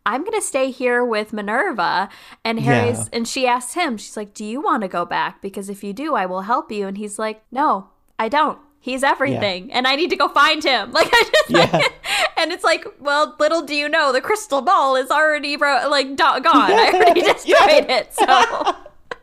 I'm 0.06 0.24
gonna 0.24 0.42
stay 0.42 0.72
here 0.72 1.04
with 1.06 1.32
Minerva, 1.34 2.10
and 2.44 2.60
Harry's, 2.60 2.98
Yeah. 3.00 3.06
and 3.14 3.28
she 3.28 3.46
asks 3.48 3.74
him, 3.76 3.98
she's 3.98 4.18
like, 4.18 4.34
"Do 4.34 4.44
you 4.44 4.60
want 4.62 4.82
to 4.82 4.88
go 4.88 5.06
back? 5.06 5.42
Because 5.42 5.70
if 5.70 5.84
you 5.84 5.94
do, 5.94 6.16
I 6.16 6.26
will 6.26 6.42
help 6.42 6.72
you." 6.72 6.88
And 6.88 6.98
he's 6.98 7.20
like, 7.20 7.44
"No, 7.52 7.90
I 8.18 8.28
don't. 8.30 8.58
He's 8.80 9.04
everything, 9.04 9.72
and 9.72 9.88
I 9.88 9.96
need 9.96 10.10
to 10.10 10.16
go 10.16 10.28
find 10.28 10.64
him." 10.64 10.92
Like 10.98 11.10
I 11.14 11.24
just, 11.32 11.50
Yeah. 11.50 11.82
and 12.38 12.52
it's 12.52 12.64
like, 12.64 12.86
well, 13.00 13.36
little 13.40 13.62
do 13.62 13.76
you 13.76 13.88
know, 13.88 14.12
the 14.12 14.22
crystal 14.22 14.62
ball 14.62 14.96
is 14.96 15.12
already 15.12 15.56
bro- 15.56 15.88
like 15.88 16.16
gone. 16.16 16.42
I 16.46 16.92
already 16.94 17.22
destroyed 17.34 17.86
it. 17.90 18.14
So 18.14 18.26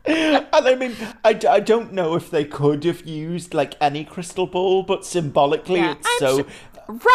and 0.07 0.47
I 0.53 0.75
mean, 0.77 0.95
I, 1.25 1.39
I 1.51 1.61
don't 1.61 1.93
know 1.93 2.15
if 2.15 2.31
they 2.31 2.45
could 2.45 2.85
have 2.85 3.05
used 3.05 3.53
like 3.53 3.75
any 3.81 4.05
crystal 4.05 4.47
ball, 4.47 4.85
but 4.85 5.05
symbolically, 5.05 5.81
Yeah, 5.81 5.93
it's 5.99 6.07
I'm 6.23 6.45
so 6.45 6.47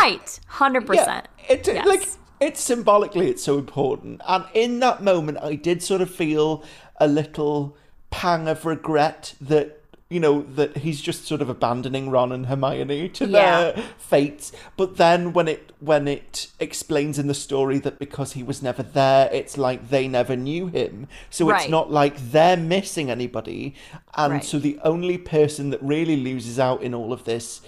right, 0.01 0.39
hundred 0.47 0.85
percent. 0.85 1.27
it 1.47 1.65
Yes. 1.65 1.85
like 1.87 2.07
it's 2.39 2.61
symbolically 2.61 3.29
it's 3.29 3.43
so 3.43 3.57
important. 3.57 4.21
And 4.27 4.45
in 4.53 4.79
that 4.79 5.01
moment, 5.03 5.37
I 5.41 5.55
did 5.55 5.81
sort 5.83 6.01
of 6.01 6.09
feel 6.13 6.63
a 6.99 7.07
little 7.07 7.75
pang 8.11 8.47
of 8.47 8.65
regret 8.65 9.33
that 9.41 9.79
you 10.09 10.19
know 10.19 10.43
that 10.43 10.77
he's 10.77 11.01
just 11.01 11.25
sort 11.25 11.41
of 11.41 11.49
abandoning 11.49 12.11
Ron 12.11 12.31
and 12.31 12.45
Hermione 12.45 13.09
to 13.09 13.25
Yeah. 13.25 13.71
their 13.71 13.83
fates. 13.97 14.51
But 14.77 14.97
then 14.97 15.33
when 15.33 15.47
it 15.47 15.71
when 15.79 16.07
it 16.07 16.47
explains 16.59 17.17
in 17.17 17.25
the 17.25 17.33
story 17.33 17.79
that 17.79 17.97
because 17.97 18.33
he 18.33 18.43
was 18.43 18.61
never 18.61 18.83
there, 18.83 19.27
it's 19.33 19.57
like 19.57 19.89
they 19.89 20.07
never 20.07 20.35
knew 20.35 20.67
him. 20.67 21.07
So 21.31 21.49
it's 21.49 21.67
not 21.67 21.91
like 21.91 22.31
they're 22.31 22.57
missing 22.57 23.09
anybody. 23.09 23.73
And 24.15 24.33
Right. 24.33 24.43
so 24.45 24.59
the 24.59 24.77
only 24.83 25.17
person 25.17 25.71
that 25.71 25.81
really 25.81 26.15
loses 26.17 26.59
out 26.59 26.83
in 26.83 26.93
all 26.93 27.11
of 27.11 27.23
this 27.23 27.61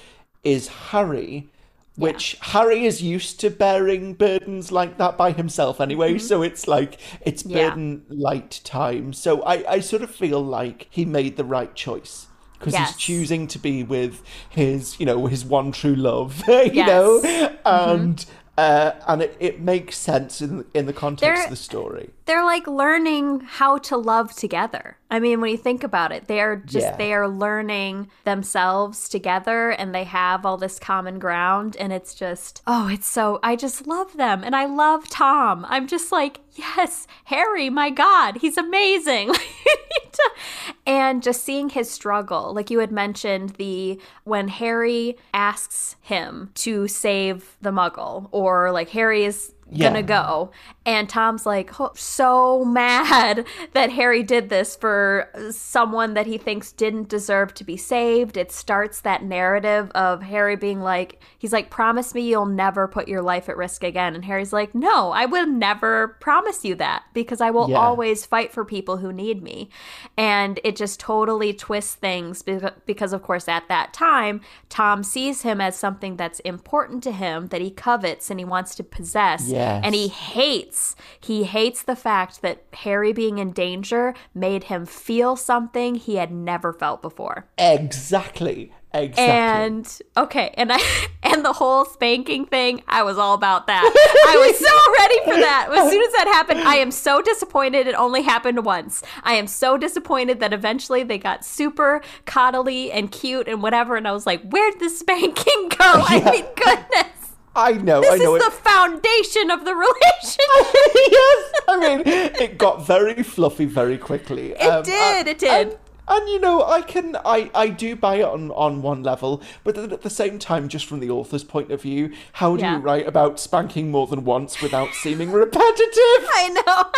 is 0.44 0.68
Harry. 0.92 1.50
Which 1.96 2.38
Harry 2.42 2.86
is 2.86 3.02
used 3.02 3.40
to 3.40 3.50
bearing 3.50 4.14
burdens 4.14 4.72
like 4.72 4.98
that 4.98 5.18
by 5.18 5.32
himself 5.32 5.80
anyway. 5.80 6.18
So 6.18 6.42
it's 6.42 6.68
like 6.68 7.00
it's 7.22 7.44
Mm-hmm. 7.44 7.52
Yeah. 7.58 7.70
burden 7.70 8.06
light 8.10 8.62
time. 8.64 9.14
So 9.14 9.42
I, 9.44 9.74
I 9.74 9.80
sort 9.80 10.02
of 10.02 10.12
feel 10.12 10.42
like 10.44 10.88
he 10.90 11.06
made 11.06 11.38
the 11.38 11.44
right 11.46 11.74
choice. 11.76 12.28
Because 12.58 12.74
Yes. 12.74 12.90
he's 12.90 12.98
choosing 12.98 13.48
to 13.48 13.60
be 13.60 13.84
with 13.84 14.24
his, 14.50 14.98
you 15.00 15.06
know, 15.06 15.26
his 15.28 15.44
one 15.46 15.72
true 15.74 15.96
love, 15.96 16.44
you 16.48 16.72
Yes. 16.74 16.88
know, 16.88 17.22
Mm-hmm. 17.22 17.68
and 17.68 18.26
uh, 18.58 18.92
and 19.06 19.22
it, 19.22 19.36
it 19.42 19.60
makes 19.60 19.98
sense 19.98 20.42
in 20.42 20.64
in 20.74 20.86
the 20.86 20.94
context 20.94 21.22
There- 21.36 21.44
of 21.44 21.50
the 21.50 21.56
story. 21.58 22.12
they're 22.26 22.46
like 22.46 22.66
learning 22.68 23.42
how 23.42 23.78
to 23.80 23.98
love 23.98 24.34
together. 24.34 24.98
I 25.12 25.20
mean, 25.20 25.40
when 25.40 25.52
you 25.52 25.58
think 25.58 25.84
about 25.84 26.12
it, 26.12 26.28
they 26.28 26.42
are 26.42 26.56
just 26.56 26.88
Yeah. 26.88 26.96
they 26.98 27.14
are 27.14 27.28
learning 27.28 28.10
themselves 28.24 29.08
together 29.08 29.70
and 29.70 29.94
they 29.94 30.04
have 30.04 30.46
all 30.46 30.58
this 30.58 30.80
common 30.80 31.20
ground 31.20 31.78
and 31.78 31.94
it's 31.94 32.14
just 32.16 32.62
oh, 32.66 32.88
it's 32.88 33.08
so 33.08 33.40
I 33.44 33.56
just 33.56 33.86
love 33.88 34.18
them 34.18 34.44
and 34.44 34.56
I 34.56 34.66
love 34.66 35.08
Tom. 35.10 35.66
I'm 35.70 35.88
just 35.88 36.12
like, 36.12 36.40
yes, 36.54 37.06
Harry, 37.26 37.70
my 37.70 37.92
god, 37.92 38.38
he's 38.38 38.58
amazing. 38.58 39.32
and 40.88 41.22
just 41.22 41.44
seeing 41.44 41.70
his 41.70 41.90
struggle, 41.90 42.54
like 42.54 42.70
you 42.70 42.80
had 42.80 42.92
mentioned 42.92 43.52
the 43.52 44.00
when 44.24 44.48
Harry 44.48 45.18
asks 45.34 45.96
him 46.02 46.52
to 46.56 46.88
save 46.88 47.58
the 47.62 47.72
muggle 47.72 48.28
or 48.32 48.72
like 48.72 48.90
Harry 48.90 49.26
is 49.26 49.54
Yeah. 49.70 49.88
gonna 49.90 50.04
go. 50.04 50.52
And 50.86 51.10
Tom's 51.10 51.46
like 51.46 51.80
oh, 51.80 51.92
so 51.96 52.64
mad 52.64 53.46
that 53.74 53.90
Harry 53.92 54.22
did 54.22 54.50
this 54.50 54.76
for 54.76 55.30
someone 55.50 56.14
that 56.14 56.28
he 56.28 56.38
thinks 56.38 56.72
didn't 56.72 57.10
deserve 57.10 57.54
to 57.56 57.64
be 57.64 57.76
saved. 57.76 58.38
It 58.38 58.52
starts 58.52 59.02
that 59.02 59.24
narrative 59.24 59.90
of 59.96 60.22
Harry 60.22 60.56
being 60.56 60.82
like, 60.82 61.20
he's 61.40 61.52
like, 61.52 61.70
promise 61.72 62.14
me 62.14 62.22
you'll 62.30 62.46
never 62.46 62.88
put 62.88 63.08
your 63.08 63.22
life 63.24 63.50
at 63.50 63.58
risk 63.58 63.84
again. 63.84 64.14
And 64.14 64.24
Harry's 64.26 64.54
like, 64.54 64.76
no, 64.76 65.12
I 65.12 65.26
will 65.26 65.48
never 65.48 66.10
promise 66.20 66.64
you 66.64 66.76
that 66.76 67.04
because 67.14 67.42
I 67.42 67.50
will 67.50 67.70
Yeah. 67.70 67.78
always 67.78 68.26
fight 68.26 68.52
for 68.54 68.64
people 68.66 68.98
who 68.98 69.12
need 69.12 69.42
me. 69.42 69.70
And 70.18 70.60
it 70.64 70.76
just 70.76 71.00
totally 71.00 71.54
twists 71.54 71.96
things 71.96 72.44
beca- 72.44 72.76
because, 72.86 73.14
of 73.14 73.24
course, 73.24 73.48
at 73.48 73.68
that 73.70 73.94
time, 73.94 74.42
Tom 74.70 75.04
sees 75.04 75.42
him 75.42 75.60
as 75.60 75.76
something 75.76 76.16
that's 76.18 76.40
important 76.42 77.02
to 77.04 77.12
him 77.12 77.48
that 77.48 77.62
he 77.62 77.72
covets 77.72 78.30
and 78.30 78.40
he 78.40 78.46
wants 78.46 78.76
to 78.76 78.84
possess. 78.84 79.50
Yes. 79.56 79.82
And 79.86 79.96
he 79.96 80.10
hates, 80.10 80.96
he 81.20 81.46
hates 81.46 81.82
the 81.82 81.96
fact 81.96 82.42
that 82.42 82.64
Harry 82.74 83.14
being 83.14 83.38
in 83.38 83.52
danger 83.52 84.14
made 84.34 84.66
him 84.66 84.86
feel 84.86 85.38
something 85.38 85.96
he 85.96 86.18
had 86.18 86.30
never 86.32 86.74
felt 86.74 87.02
before. 87.02 87.48
Exactly. 87.58 88.74
Exactly. 88.94 89.26
And 89.26 90.02
okay, 90.16 90.54
and 90.56 90.72
I 90.72 90.80
and 91.24 91.44
the 91.44 91.52
whole 91.52 91.84
spanking 91.86 92.46
thing, 92.46 92.82
I 92.88 93.04
was 93.04 93.18
all 93.18 93.34
about 93.34 93.68
that. 93.68 93.84
I 94.28 94.38
was 94.38 94.58
so 94.58 94.94
ready 94.94 95.20
for 95.26 95.38
that. 95.42 95.68
As 95.70 95.92
soon 95.92 96.02
as 96.02 96.14
that 96.14 96.28
happened, 96.34 96.62
I 96.62 96.76
am 96.76 96.92
so 96.92 97.22
disappointed 97.22 97.88
it 97.88 97.96
only 97.96 98.22
happened 98.22 98.64
once. 98.64 99.04
I 99.24 99.34
am 99.34 99.48
so 99.48 99.78
disappointed 99.78 100.40
that 100.40 100.54
eventually 100.54 101.04
they 101.04 101.18
got 101.18 101.44
super 101.44 102.02
coddly 102.26 102.90
and 102.94 103.12
cute 103.12 103.50
and 103.50 103.62
whatever, 103.62 103.98
and 103.98 104.08
I 104.08 104.14
was 104.14 104.26
like, 104.26 104.42
where'd 104.44 104.80
the 104.80 104.90
spanking 104.90 105.70
go? 105.70 105.78
I 105.80 106.22
mean, 106.32 106.46
goodness. 106.56 107.25
I 107.56 107.74
know, 107.74 108.02
This 108.02 108.12
I 108.14 108.18
know 108.24 108.36
is 108.36 108.44
it. 108.44 108.46
the 108.46 108.52
foundation 108.58 109.50
of 109.52 109.64
the 109.66 109.72
oh, 109.76 109.94
relationship. 110.04 111.12
yes, 111.12 111.52
I 111.68 111.80
mean, 111.80 112.02
it 112.42 112.58
got 112.58 112.86
very 112.86 113.24
fluffy 113.24 113.66
very 113.66 113.98
quickly. 113.98 114.52
It 114.52 114.62
um, 114.62 114.84
did, 114.84 115.28
uh, 115.28 115.30
it 115.30 115.38
did. 115.40 115.68
And, 115.68 115.78
and, 116.08 116.30
you 116.30 116.40
know, 116.40 116.64
I 116.66 116.82
can, 116.82 117.16
I, 117.26 117.50
I 117.56 117.70
do 117.70 117.96
buy 117.96 118.16
it 118.18 118.26
on, 118.26 118.52
on 118.52 118.82
one 118.82 119.04
level, 119.04 119.42
but 119.64 119.74
then 119.76 119.92
at 119.92 120.02
the 120.02 120.10
same 120.10 120.38
time, 120.38 120.68
just 120.68 120.86
from 120.86 121.00
the 121.00 121.10
author's 121.10 121.44
point 121.44 121.72
of 121.72 121.82
view, 121.82 122.12
how 122.34 122.56
do 122.58 122.62
Yeah. 122.62 122.76
you 122.76 122.82
write 122.82 123.08
about 123.08 123.40
spanking 123.40 123.90
more 123.90 124.06
than 124.06 124.24
once 124.26 124.62
without 124.62 124.94
seeming 124.94 125.32
repetitive? 125.32 125.64
I 126.36 126.50
know. 126.66 126.92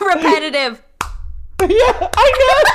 Repetitive. 0.06 0.82
yeah, 1.60 2.08
I 2.14 2.32
know. 2.38 2.70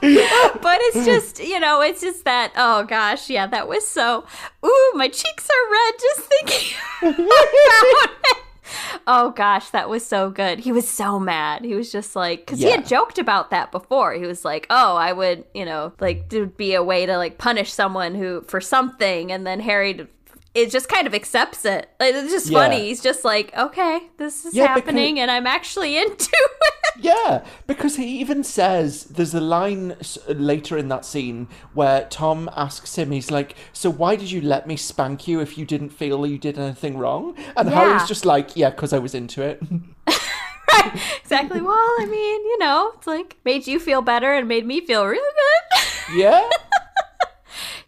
but 0.62 0.78
it's 0.82 1.04
just 1.06 1.38
you 1.42 1.58
know 1.60 1.80
it's 1.80 2.00
just 2.00 2.24
that 2.24 2.52
oh 2.56 2.84
gosh 2.84 3.28
yeah 3.30 3.46
that 3.46 3.68
was 3.68 3.86
so 3.86 4.24
ooh 4.64 4.92
my 4.94 5.08
cheeks 5.08 5.48
are 5.48 5.70
red 5.72 5.94
just 6.00 6.20
thinking 6.20 6.76
about 7.02 7.18
it. 8.24 8.36
Oh 9.06 9.30
gosh 9.36 9.68
that 9.70 9.88
was 9.90 10.04
so 10.06 10.30
good. 10.30 10.60
He 10.60 10.72
was 10.72 10.88
so 10.88 11.18
mad. 11.18 11.64
He 11.64 11.74
was 11.74 11.90
just 11.92 12.14
like 12.16 12.40
because 12.46 12.60
he 12.60 12.70
had 12.70 12.86
joked 12.86 13.18
about 13.18 13.50
that 13.50 13.70
before. 13.72 14.14
He 14.14 14.26
was 14.26 14.44
like 14.44 14.66
oh 14.70 14.96
i 14.96 15.12
would 15.12 15.44
you 15.54 15.64
know 15.64 15.92
like 16.00 16.28
there'd 16.30 16.56
be 16.56 16.74
a 16.74 16.82
way 16.82 17.04
to 17.06 17.16
like 17.16 17.36
punish 17.38 17.72
someone 17.72 18.14
who 18.14 18.42
for 18.42 18.60
something 18.60 19.30
and 19.32 19.46
then 19.46 19.60
harry 19.60 20.06
it 20.54 20.70
just 20.70 20.86
kind 20.88 21.06
of 21.06 21.14
accepts 21.14 21.64
it. 21.64 21.88
Like, 21.98 22.14
it's 22.14 22.30
just 22.30 22.50
Yeah. 22.50 22.58
funny. 22.58 22.88
He's 22.88 23.00
just 23.02 23.24
like 23.24 23.56
okay 23.56 24.00
this 24.18 24.44
is 24.44 24.54
Yeah, 24.54 24.74
because- 24.74 24.82
happening 24.84 25.18
and 25.20 25.30
i'm 25.30 25.46
actually 25.46 25.96
into 25.98 26.30
it 26.32 26.74
Yeah, 26.98 27.44
because 27.66 27.96
he 27.96 28.18
even 28.20 28.44
says 28.44 29.04
there's 29.04 29.34
a 29.34 29.40
line 29.40 29.96
later 30.28 30.76
in 30.76 30.88
that 30.88 31.04
scene 31.04 31.48
where 31.74 32.06
Tom 32.10 32.50
asks 32.56 32.96
him, 32.96 33.10
he's 33.10 33.30
like, 33.30 33.54
"So 33.72 33.90
why 33.90 34.16
did 34.16 34.30
you 34.30 34.40
let 34.40 34.66
me 34.66 34.76
spank 34.76 35.26
you 35.26 35.40
if 35.40 35.56
you 35.56 35.64
didn't 35.64 35.90
feel 35.90 36.26
you 36.26 36.38
did 36.38 36.58
anything 36.58 36.98
wrong?" 36.98 37.34
And 37.56 37.68
Yeah. 37.68 37.74
Harry's 37.74 38.06
just 38.08 38.24
like, 38.24 38.56
"Yeah, 38.56 38.70
because 38.70 38.92
I 38.92 38.98
was 38.98 39.14
into 39.14 39.42
it." 39.42 39.62
Right, 40.72 41.00
exactly. 41.22 41.60
Well, 41.60 41.74
I 41.74 42.06
mean, 42.06 42.40
you 42.46 42.58
know, 42.58 42.92
it's 42.96 43.06
like 43.06 43.36
made 43.44 43.66
you 43.66 43.78
feel 43.78 44.00
better 44.00 44.32
and 44.32 44.48
made 44.48 44.64
me 44.64 44.80
feel 44.80 45.04
really 45.06 45.20
good. 45.20 46.16
yeah, 46.16 46.48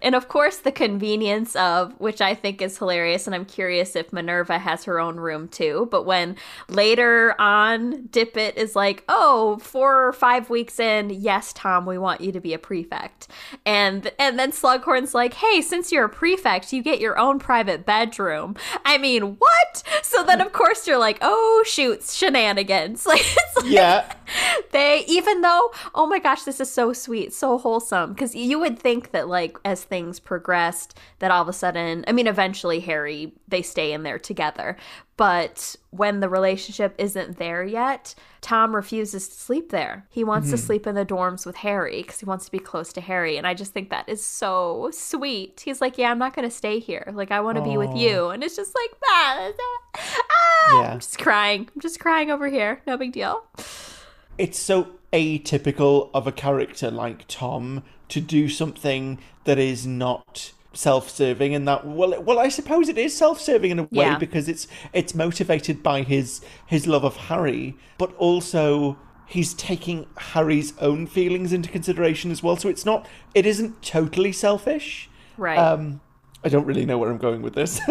and 0.04 0.14
of 0.14 0.28
course, 0.28 0.58
the 0.58 0.70
convenience 0.70 1.56
of 1.56 1.98
which 1.98 2.20
I 2.20 2.34
think 2.34 2.60
is 2.60 2.76
hilarious. 2.78 3.26
And 3.26 3.34
I'm 3.34 3.46
curious 3.46 3.96
if 3.96 4.12
Minerva 4.12 4.58
has 4.58 4.84
her 4.84 5.00
own 5.00 5.16
room 5.16 5.48
too. 5.48 5.88
But 5.90 6.04
when 6.04 6.36
later 6.68 7.34
on, 7.40 8.08
Dippet 8.08 8.56
is 8.56 8.76
like, 8.76 9.02
"Oh, 9.08 9.56
four 9.62 10.06
or 10.06 10.12
five 10.12 10.50
weeks 10.50 10.78
in, 10.78 11.08
yes, 11.08 11.52
Tom, 11.54 11.86
we 11.86 11.96
want 11.96 12.20
you 12.20 12.32
to 12.32 12.40
be 12.40 12.52
a 12.52 12.58
prefect," 12.58 13.28
and 13.64 14.12
and 14.18 14.38
then 14.38 14.52
Slughorn's 14.52 15.14
like, 15.14 15.34
"Hey, 15.34 15.62
since 15.62 15.90
you're 15.90 16.04
a 16.04 16.08
prefect, 16.10 16.72
you 16.72 16.82
get 16.82 17.00
your 17.00 17.18
own 17.18 17.38
private 17.38 17.86
bedroom." 17.86 18.56
I 18.84 18.98
mean, 18.98 19.36
what? 19.36 19.82
So 20.02 20.22
then, 20.22 20.42
of 20.42 20.52
course, 20.52 20.86
you're 20.86 20.98
like, 20.98 21.18
"Oh, 21.22 21.64
shoot, 21.66 22.02
shenanigans!" 22.04 23.06
Like, 23.14 23.24
like 23.56 23.66
yeah, 23.66 24.12
they 24.72 25.04
even 25.06 25.40
though 25.40 25.72
oh 25.94 26.06
my 26.06 26.18
gosh 26.18 26.42
this 26.42 26.60
is 26.60 26.70
so 26.70 26.92
sweet 26.92 27.32
so 27.32 27.58
wholesome. 27.58 28.12
Because 28.12 28.34
you 28.34 28.58
would 28.58 28.78
think 28.78 29.12
that 29.12 29.28
like 29.28 29.56
as 29.64 29.84
things 29.84 30.20
progressed 30.20 30.98
that 31.18 31.30
all 31.30 31.42
of 31.42 31.48
a 31.48 31.52
sudden 31.52 32.04
i 32.06 32.12
mean 32.12 32.26
eventually 32.26 32.80
harry 32.80 33.32
they 33.48 33.62
stay 33.62 33.92
in 33.92 34.02
there 34.02 34.18
together. 34.18 34.76
But 35.16 35.76
when 35.90 36.18
the 36.18 36.28
relationship 36.28 36.94
isn't 36.98 37.38
there 37.38 37.64
yet 37.64 38.14
tom 38.40 38.74
refuses 38.74 39.28
to 39.28 39.34
sleep 39.34 39.70
there. 39.70 40.06
He 40.10 40.24
wants 40.24 40.50
to 40.50 40.58
sleep 40.58 40.86
in 40.86 40.94
the 40.94 41.06
dorms 41.06 41.46
with 41.46 41.56
harry 41.56 42.02
because 42.02 42.20
he 42.20 42.26
wants 42.26 42.44
to 42.46 42.50
be 42.50 42.58
close 42.58 42.92
to 42.94 43.00
harry 43.00 43.36
and 43.36 43.46
i 43.46 43.54
just 43.54 43.72
think 43.72 43.90
that 43.90 44.08
is 44.08 44.24
so 44.24 44.90
sweet. 44.92 45.62
He's 45.64 45.80
like 45.80 45.98
yeah 45.98 46.10
i'm 46.10 46.18
not 46.18 46.34
going 46.34 46.48
to 46.48 46.54
stay 46.54 46.78
here. 46.78 47.10
Like 47.14 47.30
i 47.30 47.40
want 47.40 47.58
to 47.58 47.64
be 47.64 47.76
with 47.76 47.94
you. 47.94 48.28
And 48.28 48.42
it's 48.42 48.56
just 48.56 48.74
like 48.74 49.00
ah, 49.04 49.52
ah. 49.96 50.82
Yeah. 50.82 50.92
i'm 50.92 51.00
just 51.00 51.18
crying. 51.18 51.68
I'm 51.74 51.80
just 51.80 52.00
crying 52.00 52.30
over 52.30 52.48
here. 52.48 52.80
No 52.86 52.96
big 52.96 53.12
deal 53.12 53.44
it's 54.38 54.58
so 54.58 54.88
atypical 55.12 56.10
of 56.12 56.26
a 56.26 56.32
character 56.32 56.90
like 56.90 57.24
Tom 57.28 57.82
to 58.08 58.20
do 58.20 58.48
something 58.48 59.18
that 59.44 59.58
is 59.58 59.86
not 59.86 60.52
self-serving 60.72 61.54
and 61.54 61.68
that 61.68 61.86
well 61.86 62.20
well 62.20 62.38
I 62.40 62.48
suppose 62.48 62.88
it 62.88 62.98
is 62.98 63.16
self-serving 63.16 63.70
in 63.70 63.78
a 63.78 63.82
way 63.84 63.88
Yeah. 63.92 64.18
because 64.18 64.48
it's 64.48 64.66
it's 64.92 65.14
motivated 65.14 65.84
by 65.84 66.02
his 66.02 66.40
his 66.66 66.88
love 66.88 67.04
of 67.04 67.16
Harry 67.16 67.76
but 67.96 68.12
also 68.16 68.98
he's 69.26 69.54
taking 69.54 70.06
Harry's 70.18 70.76
own 70.80 71.06
feelings 71.06 71.52
into 71.52 71.70
consideration 71.70 72.30
as 72.32 72.42
well. 72.42 72.56
So 72.56 72.68
it's 72.68 72.84
not 72.84 73.06
it 73.34 73.46
isn't 73.46 73.82
totally 73.82 74.32
selfish. 74.32 75.08
Right. 75.36 75.56
Um 75.58 76.00
I 76.42 76.48
don't 76.48 76.66
really 76.66 76.84
know 76.84 76.98
where 76.98 77.08
I'm 77.10 77.18
going 77.18 77.40
with 77.40 77.54
this 77.54 77.80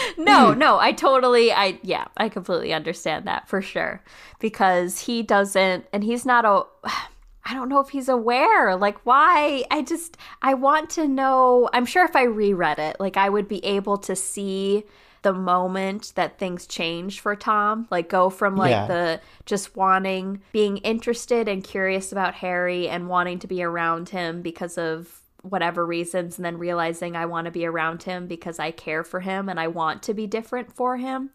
No, 0.18 0.52
no, 0.52 0.78
I 0.78 0.92
totally, 0.92 1.52
I, 1.52 1.78
yeah, 1.82 2.06
I 2.16 2.28
completely 2.28 2.72
understand 2.72 3.26
that 3.26 3.48
for 3.48 3.60
sure. 3.62 4.02
Because 4.38 5.00
he 5.00 5.22
doesn't, 5.22 5.86
and 5.92 6.04
he's 6.04 6.24
not 6.26 6.44
a, 6.44 6.64
I 7.44 7.54
don't 7.54 7.68
know 7.68 7.80
if 7.80 7.88
he's 7.88 8.08
aware. 8.08 8.76
Like, 8.76 9.04
why? 9.04 9.64
I 9.70 9.82
just, 9.82 10.16
I 10.42 10.54
want 10.54 10.90
to 10.90 11.08
know. 11.08 11.68
I'm 11.72 11.86
sure 11.86 12.04
if 12.04 12.14
I 12.14 12.22
reread 12.24 12.78
it, 12.78 12.96
like, 13.00 13.16
I 13.16 13.28
would 13.28 13.48
be 13.48 13.64
able 13.64 13.98
to 13.98 14.14
see 14.14 14.84
the 15.22 15.32
moment 15.32 16.12
that 16.14 16.38
things 16.38 16.66
change 16.66 17.20
for 17.20 17.34
Tom. 17.34 17.86
Like, 17.90 18.08
go 18.08 18.28
from 18.30 18.56
like 18.56 18.70
Yeah. 18.70 18.86
the 18.86 19.20
just 19.46 19.76
wanting, 19.76 20.42
being 20.52 20.76
interested 20.78 21.48
and 21.48 21.62
curious 21.64 22.12
about 22.12 22.34
Harry 22.34 22.88
and 22.88 23.08
wanting 23.08 23.38
to 23.40 23.46
be 23.46 23.62
around 23.62 24.08
him 24.10 24.42
because 24.42 24.76
of 24.78 25.21
whatever 25.42 25.84
reasons 25.84 26.38
and 26.38 26.44
then 26.44 26.56
realizing 26.56 27.16
I 27.16 27.26
want 27.26 27.46
to 27.46 27.50
be 27.50 27.66
around 27.66 28.04
him 28.04 28.28
because 28.28 28.60
I 28.60 28.70
care 28.70 29.02
for 29.02 29.20
him 29.20 29.48
and 29.48 29.58
I 29.58 29.66
want 29.66 30.02
to 30.04 30.14
be 30.14 30.26
different 30.26 30.72
for 30.72 30.96
him. 30.96 31.30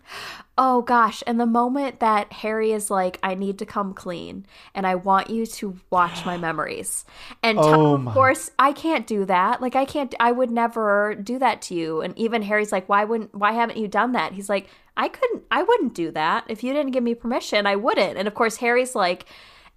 Oh 0.58 0.82
gosh, 0.82 1.24
and 1.28 1.40
the 1.40 1.46
moment 1.46 2.00
that 2.00 2.32
Harry 2.32 2.72
is 2.72 2.90
like 2.90 3.20
I 3.22 3.36
need 3.36 3.60
to 3.60 3.66
come 3.66 3.94
clean 3.94 4.46
and 4.74 4.88
I 4.88 4.96
want 4.96 5.30
you 5.30 5.46
to 5.46 5.76
watch 5.90 6.26
my 6.26 6.38
memories. 6.48 7.04
And 7.44 7.60
oh 7.60 7.64
Tom, 7.64 8.08
Oh 8.08 8.10
of 8.10 8.14
course, 8.14 8.52
I 8.58 8.72
can't 8.72 9.06
do 9.06 9.26
that. 9.26 9.62
Like 9.62 9.76
I 9.76 9.84
can't 9.84 10.16
I 10.20 10.32
would 10.32 10.52
never 10.52 11.14
do 11.16 11.38
that 11.40 11.62
to 11.64 11.76
you. 11.76 12.02
And 12.02 12.18
even 12.18 12.42
Harry's 12.44 12.72
like 12.72 12.88
why 12.88 13.04
wouldn't 13.04 13.36
why 13.36 13.52
haven't 13.52 13.78
you 13.78 13.90
done 13.90 14.14
that? 14.14 14.34
He's 14.34 14.50
like 14.50 14.68
I 14.96 15.10
couldn't 15.10 15.44
I 15.52 15.64
wouldn't 15.64 15.94
do 15.94 16.12
that. 16.12 16.46
If 16.48 16.64
you 16.64 16.72
didn't 16.72 16.92
give 16.92 17.04
me 17.04 17.14
permission, 17.14 17.68
I 17.68 17.76
wouldn't. 17.76 18.18
And 18.18 18.28
of 18.28 18.34
course 18.34 18.58
Harry's 18.58 18.96
like 18.96 19.26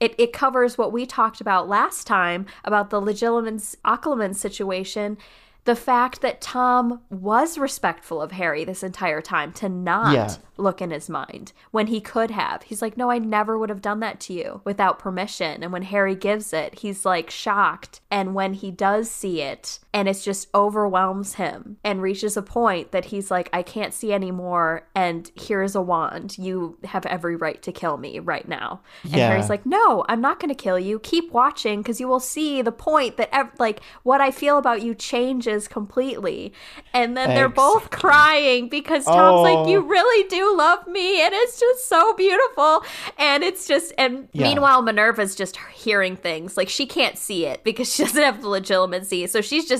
it, 0.01 0.15
it 0.19 0.33
covers 0.33 0.77
what 0.79 0.93
we 0.93 1.07
talked 1.07 1.41
about 1.41 1.69
last 1.69 2.07
time 2.07 2.47
about 2.65 2.91
the 2.91 3.01
Legilimens 3.01 3.77
Occlumens 3.85 4.37
situation. 4.41 5.19
The 5.65 5.77
fact 5.77 6.23
that 6.23 6.41
Tom 6.41 7.03
was 7.11 7.59
respectful 7.59 8.23
of 8.23 8.33
Harry 8.33 8.65
this 8.65 8.83
entire 8.83 9.21
time 9.21 9.53
to 9.53 9.69
not 9.69 10.15
Yeah. 10.15 10.35
look 10.57 10.81
in 10.81 10.91
his 10.91 11.11
mind 11.11 11.53
when 11.71 11.89
he 11.89 12.01
could 12.01 12.31
have. 12.31 12.63
He's 12.63 12.81
like, 12.81 12.97
No, 12.97 13.11
I 13.11 13.19
never 13.19 13.59
would 13.59 13.69
have 13.69 13.83
done 13.83 14.01
that 14.01 14.21
to 14.21 14.33
you 14.33 14.63
without 14.65 14.99
permission. 14.99 15.63
And 15.63 15.71
when 15.71 15.83
Harry 15.83 16.15
gives 16.15 16.55
it, 16.55 16.79
he's 16.79 17.05
like 17.05 17.29
shocked. 17.29 18.01
And 18.11 18.35
when 18.35 18.55
he 18.55 18.71
does 18.71 19.11
see 19.11 19.43
it, 19.43 19.81
and 19.93 20.09
it 20.09 20.15
just 20.23 20.47
overwhelms 20.55 21.35
him 21.35 21.77
and 21.83 22.01
reaches 22.01 22.37
a 22.37 22.43
point 22.43 22.93
that 22.93 23.07
he's 23.07 23.29
like, 23.31 23.49
I 23.53 23.63
can't 23.63 23.93
see 23.93 24.13
anymore. 24.13 24.87
And 24.95 25.29
here's 25.35 25.75
a 25.75 25.81
wand. 25.83 26.39
You 26.39 26.79
have 26.85 27.05
every 27.07 27.35
right 27.35 27.61
to 27.63 27.73
kill 27.73 27.97
me 27.97 28.21
right 28.21 28.47
now. 28.47 28.83
And 29.03 29.13
Yeah. 29.15 29.29
Harry's 29.29 29.49
like, 29.49 29.67
No, 29.67 30.05
I'm 30.09 30.21
not 30.21 30.39
going 30.39 30.49
to 30.49 30.55
kill 30.55 30.79
you. 30.79 31.01
Keep 31.01 31.33
watching 31.33 31.81
because 31.83 31.99
you 31.99 32.07
will 32.07 32.21
see 32.21 32.63
the 32.63 32.71
point 32.71 33.17
that, 33.17 33.31
ev- 33.35 33.51
like, 33.59 33.81
what 34.05 34.21
I 34.21 34.31
feel 34.31 34.59
about 34.59 34.83
you 34.83 34.95
changes 34.95 35.67
completely. 35.67 36.53
And 36.95 37.17
then 37.17 37.31
they're 37.31 37.49
both 37.49 37.91
crying 37.91 38.69
because 38.69 39.05
Tom's 39.05 39.43
like, 39.43 39.59
Oh. 39.59 39.69
You 39.69 39.81
really 39.81 40.29
do 40.29 40.57
love 40.57 40.87
me. 40.87 41.21
And 41.25 41.35
it's 41.35 41.59
just 41.59 41.89
so 41.89 42.15
beautiful. 42.15 42.85
And 43.19 43.43
it's 43.43 43.67
just, 43.67 43.93
and 43.99 44.29
Yeah. 44.33 44.49
meanwhile, 44.49 44.83
Minerva's 44.83 45.35
just 45.35 45.57
hearing 45.75 46.15
things. 46.17 46.57
Like, 46.57 46.69
she 46.69 46.87
can't 46.87 47.19
see 47.19 47.45
it 47.47 47.65
because 47.65 47.93
she 47.93 48.05
doesn't 48.05 48.23
have 48.23 48.41
the 48.41 48.49
Legilimency. 48.49 49.29
So 49.29 49.41
she's 49.41 49.67
just, 49.69 49.80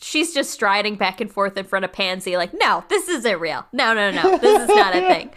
she's 0.00 0.34
just 0.34 0.50
striding 0.50 0.96
back 0.96 1.20
and 1.20 1.30
forth 1.30 1.56
in 1.56 1.64
front 1.64 1.84
of 1.84 1.92
Pansy, 1.92 2.36
like, 2.36 2.52
No, 2.54 2.84
this 2.88 3.08
isn't 3.08 3.40
real. 3.40 3.66
No, 3.72 3.94
no, 3.94 4.10
no. 4.10 4.38
This 4.38 4.62
is 4.62 4.68
not 4.68 4.94
a 4.94 5.00
thing. 5.08 5.30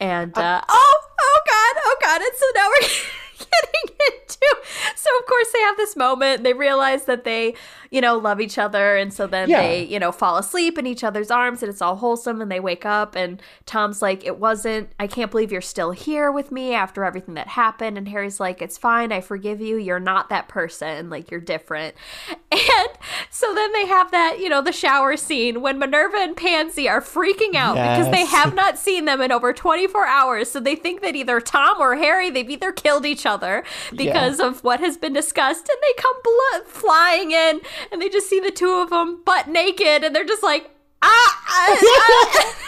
And, 0.00 0.36
uh, 0.36 0.62
oh, 0.68 1.00
oh 1.20 1.40
God, 1.46 1.82
oh 1.84 1.96
God. 2.02 2.20
And 2.20 2.30
so 2.36 2.46
now 2.54 2.68
we're. 2.68 2.88
getting 3.50 3.96
into. 4.12 4.56
So 4.96 5.10
of 5.18 5.26
course 5.26 5.52
they 5.52 5.60
have 5.60 5.76
this 5.76 5.96
moment. 5.96 6.42
They 6.44 6.52
realize 6.52 7.04
that 7.04 7.24
they 7.24 7.54
you 7.90 8.00
know 8.02 8.18
love 8.18 8.38
each 8.38 8.58
other 8.58 8.96
and 8.98 9.14
so 9.14 9.26
then 9.26 9.48
Yeah. 9.48 9.62
they 9.62 9.82
you 9.84 9.98
know 9.98 10.12
fall 10.12 10.36
asleep 10.36 10.76
in 10.76 10.86
each 10.86 11.02
other's 11.02 11.30
arms 11.30 11.62
and 11.62 11.70
it's 11.70 11.80
all 11.80 11.96
wholesome 11.96 12.42
and 12.42 12.52
they 12.52 12.60
wake 12.60 12.84
up 12.84 13.14
and 13.16 13.40
tom's 13.64 14.02
like 14.02 14.26
it 14.26 14.38
wasn't 14.38 14.90
i 15.00 15.06
can't 15.06 15.30
believe 15.30 15.50
you're 15.50 15.62
still 15.62 15.92
here 15.92 16.30
with 16.30 16.52
me 16.52 16.74
after 16.74 17.02
everything 17.02 17.32
that 17.34 17.48
happened. 17.48 17.96
And 17.96 18.06
harry's 18.08 18.40
like 18.40 18.60
it's 18.60 18.76
fine 18.76 19.10
i 19.10 19.22
forgive 19.22 19.62
you 19.62 19.76
you're 19.78 19.98
not 20.00 20.28
that 20.28 20.48
person 20.48 21.08
like 21.08 21.30
you're 21.30 21.40
different. 21.40 21.94
And 22.50 22.88
so 23.30 23.54
then 23.54 23.72
they 23.72 23.86
have 23.86 24.10
that 24.10 24.38
you 24.40 24.48
know 24.48 24.60
the 24.62 24.72
shower 24.72 25.16
scene 25.16 25.60
when 25.62 25.78
minerva 25.78 26.16
and 26.18 26.36
pansy 26.36 26.88
are 26.88 27.00
freaking 27.00 27.54
out 27.54 27.74
because 27.74 28.10
they 28.10 28.24
have 28.26 28.54
not 28.54 28.78
seen 28.78 29.04
them 29.04 29.20
in 29.20 29.30
over 29.32 29.52
24 29.52 30.06
hours 30.06 30.50
so 30.50 30.58
they 30.60 30.74
think 30.74 31.00
that 31.02 31.14
either 31.14 31.40
tom 31.40 31.78
or 31.80 31.96
harry 31.96 32.30
they've 32.30 32.50
either 32.50 32.72
killed 32.72 33.06
each 33.06 33.26
other 33.28 33.62
because 33.94 34.40
of 34.40 34.64
what 34.64 34.80
has 34.80 34.96
been 34.96 35.12
discussed 35.12 35.68
and 35.68 35.78
they 35.82 35.92
come 36.02 36.16
blo- 36.24 36.64
flying 36.66 37.30
in 37.30 37.60
and 37.92 38.00
they 38.02 38.08
just 38.08 38.28
see 38.28 38.40
the 38.40 38.50
two 38.50 38.72
of 38.72 38.90
them 38.90 39.22
butt 39.24 39.46
naked 39.46 40.02
and 40.02 40.16
they're 40.16 40.24
just 40.24 40.42
like 40.42 40.70
ah, 41.02 41.42
ah, 41.48 41.78
ah. 41.80 42.54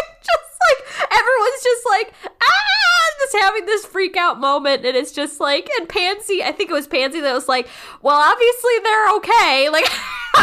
just 0.22 0.54
like 0.68 1.10
everyone's 1.12 1.62
just 1.62 1.84
like 1.86 2.14
ah 2.40 3.14
just 3.20 3.36
having 3.42 3.66
this 3.66 3.84
freak 3.84 4.16
out 4.16 4.38
moment 4.40 4.84
and 4.86 4.96
it's 4.96 5.12
just 5.12 5.40
like 5.40 5.68
and 5.78 5.88
pansy 5.88 6.42
i 6.42 6.52
think 6.52 6.70
it 6.70 6.74
was 6.74 6.86
pansy 6.86 7.20
that 7.20 7.34
was 7.34 7.48
like 7.48 7.68
well 8.02 8.16
obviously 8.16 8.72
they're 8.82 9.10
okay 9.16 9.68
like 9.72 9.86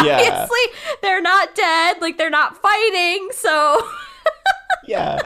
Yeah. 0.04 0.18
obviously 0.20 0.60
they're 1.02 1.22
not 1.22 1.56
dead 1.56 2.02
like 2.02 2.18
they're 2.18 2.30
not 2.30 2.62
fighting 2.62 3.30
so 3.32 3.82
yeah. 4.86 5.20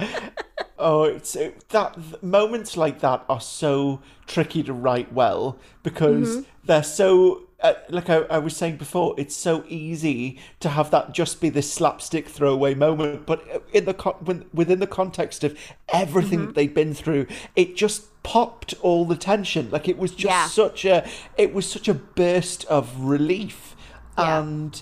Oh, 0.77 1.03
it's 1.03 1.35
it, 1.35 1.69
that 1.69 2.23
moments 2.23 2.75
like 2.75 3.01
that 3.01 3.23
are 3.29 3.39
so 3.39 4.01
tricky 4.25 4.63
to 4.63 4.73
write 4.73 5.13
well 5.13 5.57
because 5.83 6.29
mm-hmm. 6.29 6.41
they're 6.65 6.83
so. 6.83 7.43
Uh, 7.61 7.73
like 7.89 8.09
I, 8.09 8.21
I 8.21 8.39
was 8.39 8.57
saying 8.57 8.77
before, 8.77 9.13
it's 9.19 9.35
so 9.35 9.63
easy 9.67 10.39
to 10.61 10.69
have 10.69 10.89
that 10.89 11.11
just 11.11 11.39
be 11.39 11.49
this 11.49 11.71
slapstick 11.71 12.27
throwaway 12.27 12.73
moment, 12.73 13.27
but 13.27 13.47
uh, 13.53 13.59
in 13.71 13.85
the 13.85 13.93
con- 13.93 14.15
when, 14.21 14.45
within 14.51 14.79
the 14.79 14.87
context 14.87 15.43
of 15.43 15.55
everything 15.89 16.47
that 16.47 16.55
they've 16.55 16.73
been 16.73 16.95
through, 16.95 17.27
it 17.55 17.75
just 17.75 18.05
popped 18.23 18.73
all 18.81 19.05
the 19.05 19.15
tension. 19.15 19.69
Like 19.69 19.87
it 19.87 19.99
was 19.99 20.09
just 20.09 20.23
Yeah. 20.23 20.47
such 20.47 20.85
a, 20.85 21.07
it 21.37 21.53
was 21.53 21.69
such 21.69 21.87
a 21.87 21.93
burst 21.93 22.65
of 22.65 22.99
relief, 22.99 23.75
Yeah. 24.17 24.39
and 24.39 24.81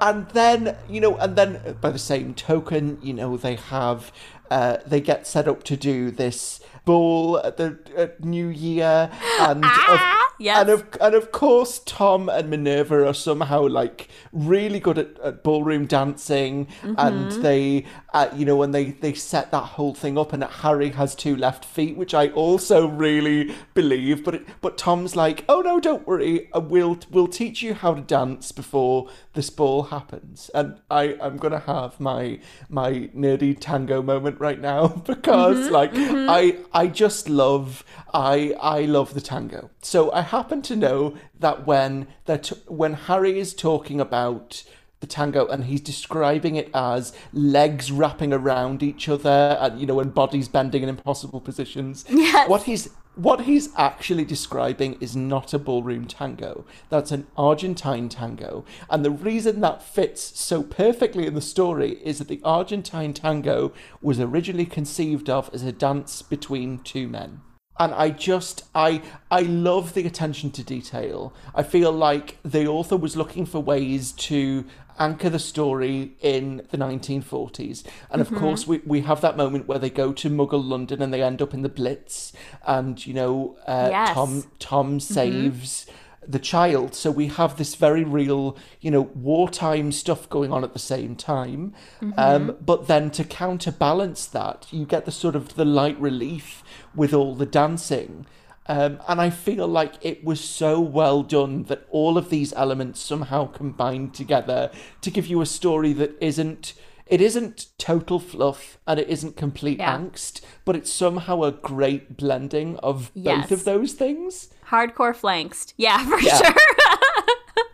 and 0.00 0.28
then 0.30 0.76
you 0.88 1.00
know 1.00 1.16
and 1.18 1.36
then 1.36 1.56
uh, 1.66 1.72
by 1.72 1.90
the 1.90 1.98
same 1.98 2.34
token 2.34 2.98
you 3.02 3.12
know 3.12 3.36
they 3.36 3.56
have 3.56 4.12
uh, 4.50 4.78
they 4.86 5.00
get 5.00 5.26
set 5.26 5.46
up 5.48 5.62
to 5.64 5.76
do 5.76 6.10
this 6.10 6.60
ball 6.86 7.38
at 7.44 7.56
the 7.58 7.78
at 7.96 8.24
new 8.24 8.48
year 8.48 9.10
and 9.40 9.62
of, 9.62 9.70
Ah, 9.70 10.32
yes. 10.38 10.58
and 10.60 10.70
of 10.70 10.86
and 10.98 11.14
of 11.14 11.30
course 11.30 11.78
tom 11.84 12.30
and 12.30 12.48
minerva 12.48 13.06
are 13.06 13.12
somehow 13.12 13.68
like 13.68 14.08
really 14.32 14.80
good 14.80 14.96
at, 14.96 15.18
at 15.20 15.44
ballroom 15.44 15.84
dancing 15.84 16.66
Mm-hmm. 16.80 16.94
and 16.98 17.32
they 17.44 17.84
uh, 18.14 18.28
you 18.34 18.46
know 18.46 18.56
when 18.56 18.70
they 18.72 18.86
they 18.92 19.12
set 19.12 19.50
that 19.50 19.62
whole 19.76 19.94
thing 19.94 20.16
up 20.16 20.32
and 20.32 20.42
harry 20.42 20.88
has 20.90 21.14
two 21.14 21.36
left 21.36 21.66
feet 21.66 21.96
which 21.98 22.14
i 22.14 22.28
also 22.28 22.88
really 22.88 23.54
believe 23.74 24.24
but 24.24 24.34
it, 24.36 24.46
but 24.62 24.78
tom's 24.78 25.14
like 25.14 25.44
oh 25.50 25.60
no 25.60 25.78
don't 25.80 26.06
worry 26.06 26.50
uh, 26.54 26.60
we'll 26.60 26.98
we'll 27.10 27.28
teach 27.28 27.60
you 27.62 27.74
how 27.74 27.92
to 27.94 28.00
dance 28.00 28.52
before 28.52 29.08
this 29.34 29.50
ball 29.50 29.84
happens 29.84 30.50
and 30.54 30.80
i 30.90 31.14
i'm 31.20 31.36
gonna 31.36 31.60
have 31.60 32.00
my 32.00 32.40
my 32.70 33.10
nerdy 33.14 33.54
tango 33.60 34.00
moment 34.02 34.39
right 34.40 34.58
now 34.58 34.88
because 35.06 35.58
mm-hmm, 35.58 35.72
like 35.72 35.92
mm-hmm. 35.92 36.28
i 36.28 36.56
i 36.72 36.86
just 36.86 37.28
love 37.28 37.84
i 38.12 38.54
i 38.60 38.80
love 38.80 39.14
the 39.14 39.20
tango. 39.20 39.70
So 39.82 40.10
i 40.12 40.22
happen 40.22 40.62
to 40.62 40.74
know 40.74 41.16
that 41.38 41.66
when 41.66 42.08
that 42.24 42.48
when 42.66 42.94
harry 42.94 43.38
is 43.38 43.54
talking 43.54 44.00
about 44.00 44.64
the 45.00 45.06
tango 45.06 45.46
and 45.46 45.64
he's 45.64 45.80
describing 45.80 46.56
it 46.56 46.70
as 46.74 47.12
legs 47.32 47.90
wrapping 47.90 48.32
around 48.32 48.82
each 48.82 49.08
other 49.08 49.56
and 49.60 49.80
you 49.80 49.86
know 49.86 49.98
and 49.98 50.14
bodies 50.14 50.46
bending 50.46 50.82
in 50.82 50.88
impossible 50.90 51.40
positions 51.40 52.04
Yes. 52.08 52.48
what 52.48 52.64
he's 52.64 52.90
what 53.16 53.42
he's 53.42 53.70
actually 53.76 54.24
describing 54.24 54.96
is 55.00 55.16
not 55.16 55.52
a 55.52 55.58
ballroom 55.58 56.06
tango. 56.06 56.64
That's 56.90 57.10
an 57.10 57.26
Argentine 57.36 58.08
tango. 58.08 58.64
And 58.88 59.04
the 59.04 59.10
reason 59.10 59.60
that 59.60 59.82
fits 59.82 60.38
so 60.40 60.62
perfectly 60.62 61.26
in 61.26 61.34
the 61.34 61.40
story 61.40 61.98
is 62.04 62.18
that 62.18 62.28
the 62.28 62.40
Argentine 62.44 63.12
tango 63.12 63.72
was 64.00 64.20
originally 64.20 64.64
conceived 64.64 65.28
of 65.28 65.50
as 65.52 65.64
a 65.64 65.72
dance 65.72 66.22
between 66.22 66.78
two 66.78 67.08
men. 67.08 67.40
And 67.80 67.92
I 67.92 68.10
just 68.10 68.64
I 68.74 69.02
I 69.30 69.40
love 69.40 69.94
the 69.94 70.06
attention 70.06 70.50
to 70.52 70.62
detail. 70.62 71.34
I 71.54 71.62
feel 71.64 71.90
like 71.92 72.36
the 72.44 72.66
author 72.68 72.96
was 72.96 73.16
looking 73.16 73.44
for 73.44 73.58
ways 73.58 74.12
to 74.12 74.64
anchor 74.98 75.30
the 75.30 75.38
story 75.38 76.12
in 76.20 76.66
the 76.70 76.76
1940s. 76.78 77.84
And 78.10 78.20
of 78.20 78.32
course, 78.34 78.66
we, 78.66 78.80
we 78.84 79.00
have 79.02 79.20
that 79.20 79.36
moment 79.36 79.66
where 79.68 79.78
they 79.78 79.90
go 79.90 80.12
to 80.12 80.30
Muggle 80.30 80.66
London 80.66 81.00
and 81.02 81.12
they 81.12 81.22
end 81.22 81.40
up 81.42 81.54
in 81.54 81.62
the 81.62 81.68
Blitz. 81.68 82.32
And, 82.66 83.04
you 83.06 83.14
know, 83.14 83.56
uh, 83.66 83.88
Yes. 83.90 84.14
Tom, 84.14 84.44
Tom 84.58 85.00
saves 85.00 85.86
the 86.26 86.38
child. 86.38 86.94
So 86.94 87.10
we 87.10 87.28
have 87.28 87.56
this 87.56 87.74
very 87.74 88.04
real, 88.04 88.56
you 88.80 88.90
know, 88.90 89.02
wartime 89.14 89.90
stuff 89.90 90.28
going 90.28 90.52
on 90.52 90.62
at 90.64 90.74
the 90.74 90.78
same 90.78 91.16
time. 91.16 91.74
Um, 92.16 92.56
but 92.60 92.86
then 92.88 93.10
to 93.12 93.24
counterbalance 93.24 94.26
that, 94.26 94.66
you 94.70 94.84
get 94.84 95.06
the 95.06 95.12
sort 95.12 95.34
of 95.34 95.54
the 95.56 95.64
light 95.64 95.98
relief 96.00 96.62
with 96.94 97.14
all 97.14 97.34
the 97.34 97.46
dancing. 97.46 98.26
Um, 98.70 99.00
and 99.08 99.20
I 99.20 99.30
feel 99.30 99.66
like 99.66 99.94
it 100.00 100.22
was 100.24 100.40
so 100.40 100.78
well 100.80 101.24
done 101.24 101.64
that 101.64 101.88
all 101.90 102.16
of 102.16 102.30
these 102.30 102.52
elements 102.52 103.00
somehow 103.00 103.46
combined 103.46 104.14
together 104.14 104.70
to 105.00 105.10
give 105.10 105.26
you 105.26 105.40
a 105.40 105.46
story 105.46 105.92
that 105.94 106.12
isn't 106.20 106.74
it 107.08 107.20
isn't 107.20 107.66
total 107.76 108.20
fluff 108.20 108.78
and 108.86 109.00
it 109.00 109.08
isn't 109.08 109.34
complete 109.36 109.78
Yeah. 109.80 109.98
angst, 109.98 110.40
but 110.64 110.76
it's 110.76 110.92
somehow 110.92 111.42
a 111.42 111.50
great 111.50 112.16
blending 112.16 112.76
of 112.76 113.10
Yes. 113.14 113.48
both 113.48 113.50
of 113.58 113.64
those 113.64 113.92
things. 113.94 114.50
hardcore 114.68 115.16
flanked 115.16 115.74
yeah 115.76 116.04
for 116.08 116.20
Yeah. 116.20 116.36
sure 116.36 116.54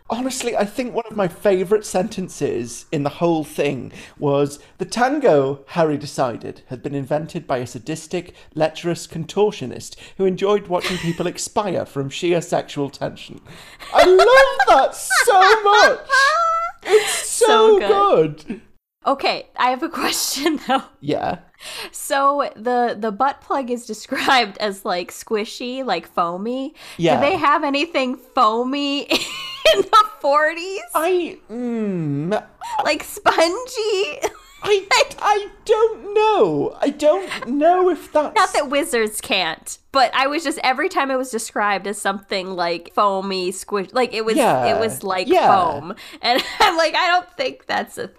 honestly, 0.09 0.55
I 0.55 0.65
think 0.65 0.93
one 0.93 1.05
of 1.09 1.17
my 1.17 1.27
favourite 1.27 1.85
sentences 1.85 2.85
in 2.91 3.03
the 3.03 3.09
whole 3.09 3.43
thing 3.43 3.91
was 4.17 4.59
the 4.77 4.85
tango, 4.85 5.63
Harry 5.67 5.97
decided, 5.97 6.61
had 6.67 6.81
been 6.81 6.95
invented 6.95 7.45
by 7.47 7.57
a 7.57 7.67
sadistic, 7.67 8.33
lecherous 8.55 9.07
contortionist 9.07 9.95
who 10.17 10.25
enjoyed 10.25 10.67
watching 10.67 10.97
people 10.97 11.27
expire 11.27 11.85
from 11.85 12.09
sheer 12.09 12.41
sexual 12.41 12.89
tension. 12.89 13.41
I 13.93 14.05
love 14.05 14.67
that 14.67 14.95
so 14.95 15.63
much. 15.63 15.99
It's 16.89 17.27
so, 17.27 17.79
So 17.79 17.79
good. 17.79 18.61
Okay, 19.05 19.47
I 19.57 19.71
have 19.71 19.83
a 19.83 19.89
question 19.89 20.59
though. 20.67 20.83
Yeah. 21.01 21.39
So 21.91 22.51
the 22.55 22.95
the 22.97 23.11
butt 23.11 23.41
plug 23.41 23.69
is 23.69 23.85
described 23.85 24.57
as 24.59 24.85
like 24.85 25.11
squishy, 25.11 25.83
like 25.85 26.07
foamy. 26.07 26.73
Yeah. 26.97 27.15
Do 27.19 27.21
they 27.29 27.37
have 27.37 27.63
anything 27.63 28.17
foamy 28.17 29.01
in 29.73 29.81
the 29.81 30.05
40s? 30.21 30.79
I 30.95 31.37
mm, 31.49 32.43
Like 32.83 33.03
spongy? 33.03 34.19
I 34.63 34.85
I 35.19 35.47
don't 35.65 36.13
know. 36.13 36.75
I 36.81 36.89
don't 36.89 37.47
know 37.47 37.89
if 37.89 38.11
that's 38.11 38.35
Not 38.35 38.53
that 38.53 38.69
wizards 38.69 39.21
can't, 39.21 39.77
but 39.91 40.11
I 40.13 40.27
was 40.27 40.43
just 40.43 40.59
every 40.63 40.89
time 40.89 41.11
it 41.11 41.15
was 41.15 41.29
described 41.29 41.87
as 41.87 41.99
something 42.01 42.47
like 42.51 42.91
foamy, 42.93 43.51
squish, 43.51 43.89
like 43.93 44.13
it 44.13 44.25
was 44.25 44.35
Yeah, 44.35 44.75
it 44.75 44.79
was 44.79 45.03
like 45.03 45.27
yeah. 45.27 45.47
foam, 45.47 45.95
and 46.21 46.43
I'm 46.59 46.75
like, 46.77 46.95
I 46.95 47.07
don't 47.07 47.29
think 47.37 47.65
that's 47.67 47.97
a 47.97 48.07
thing. 48.07 48.17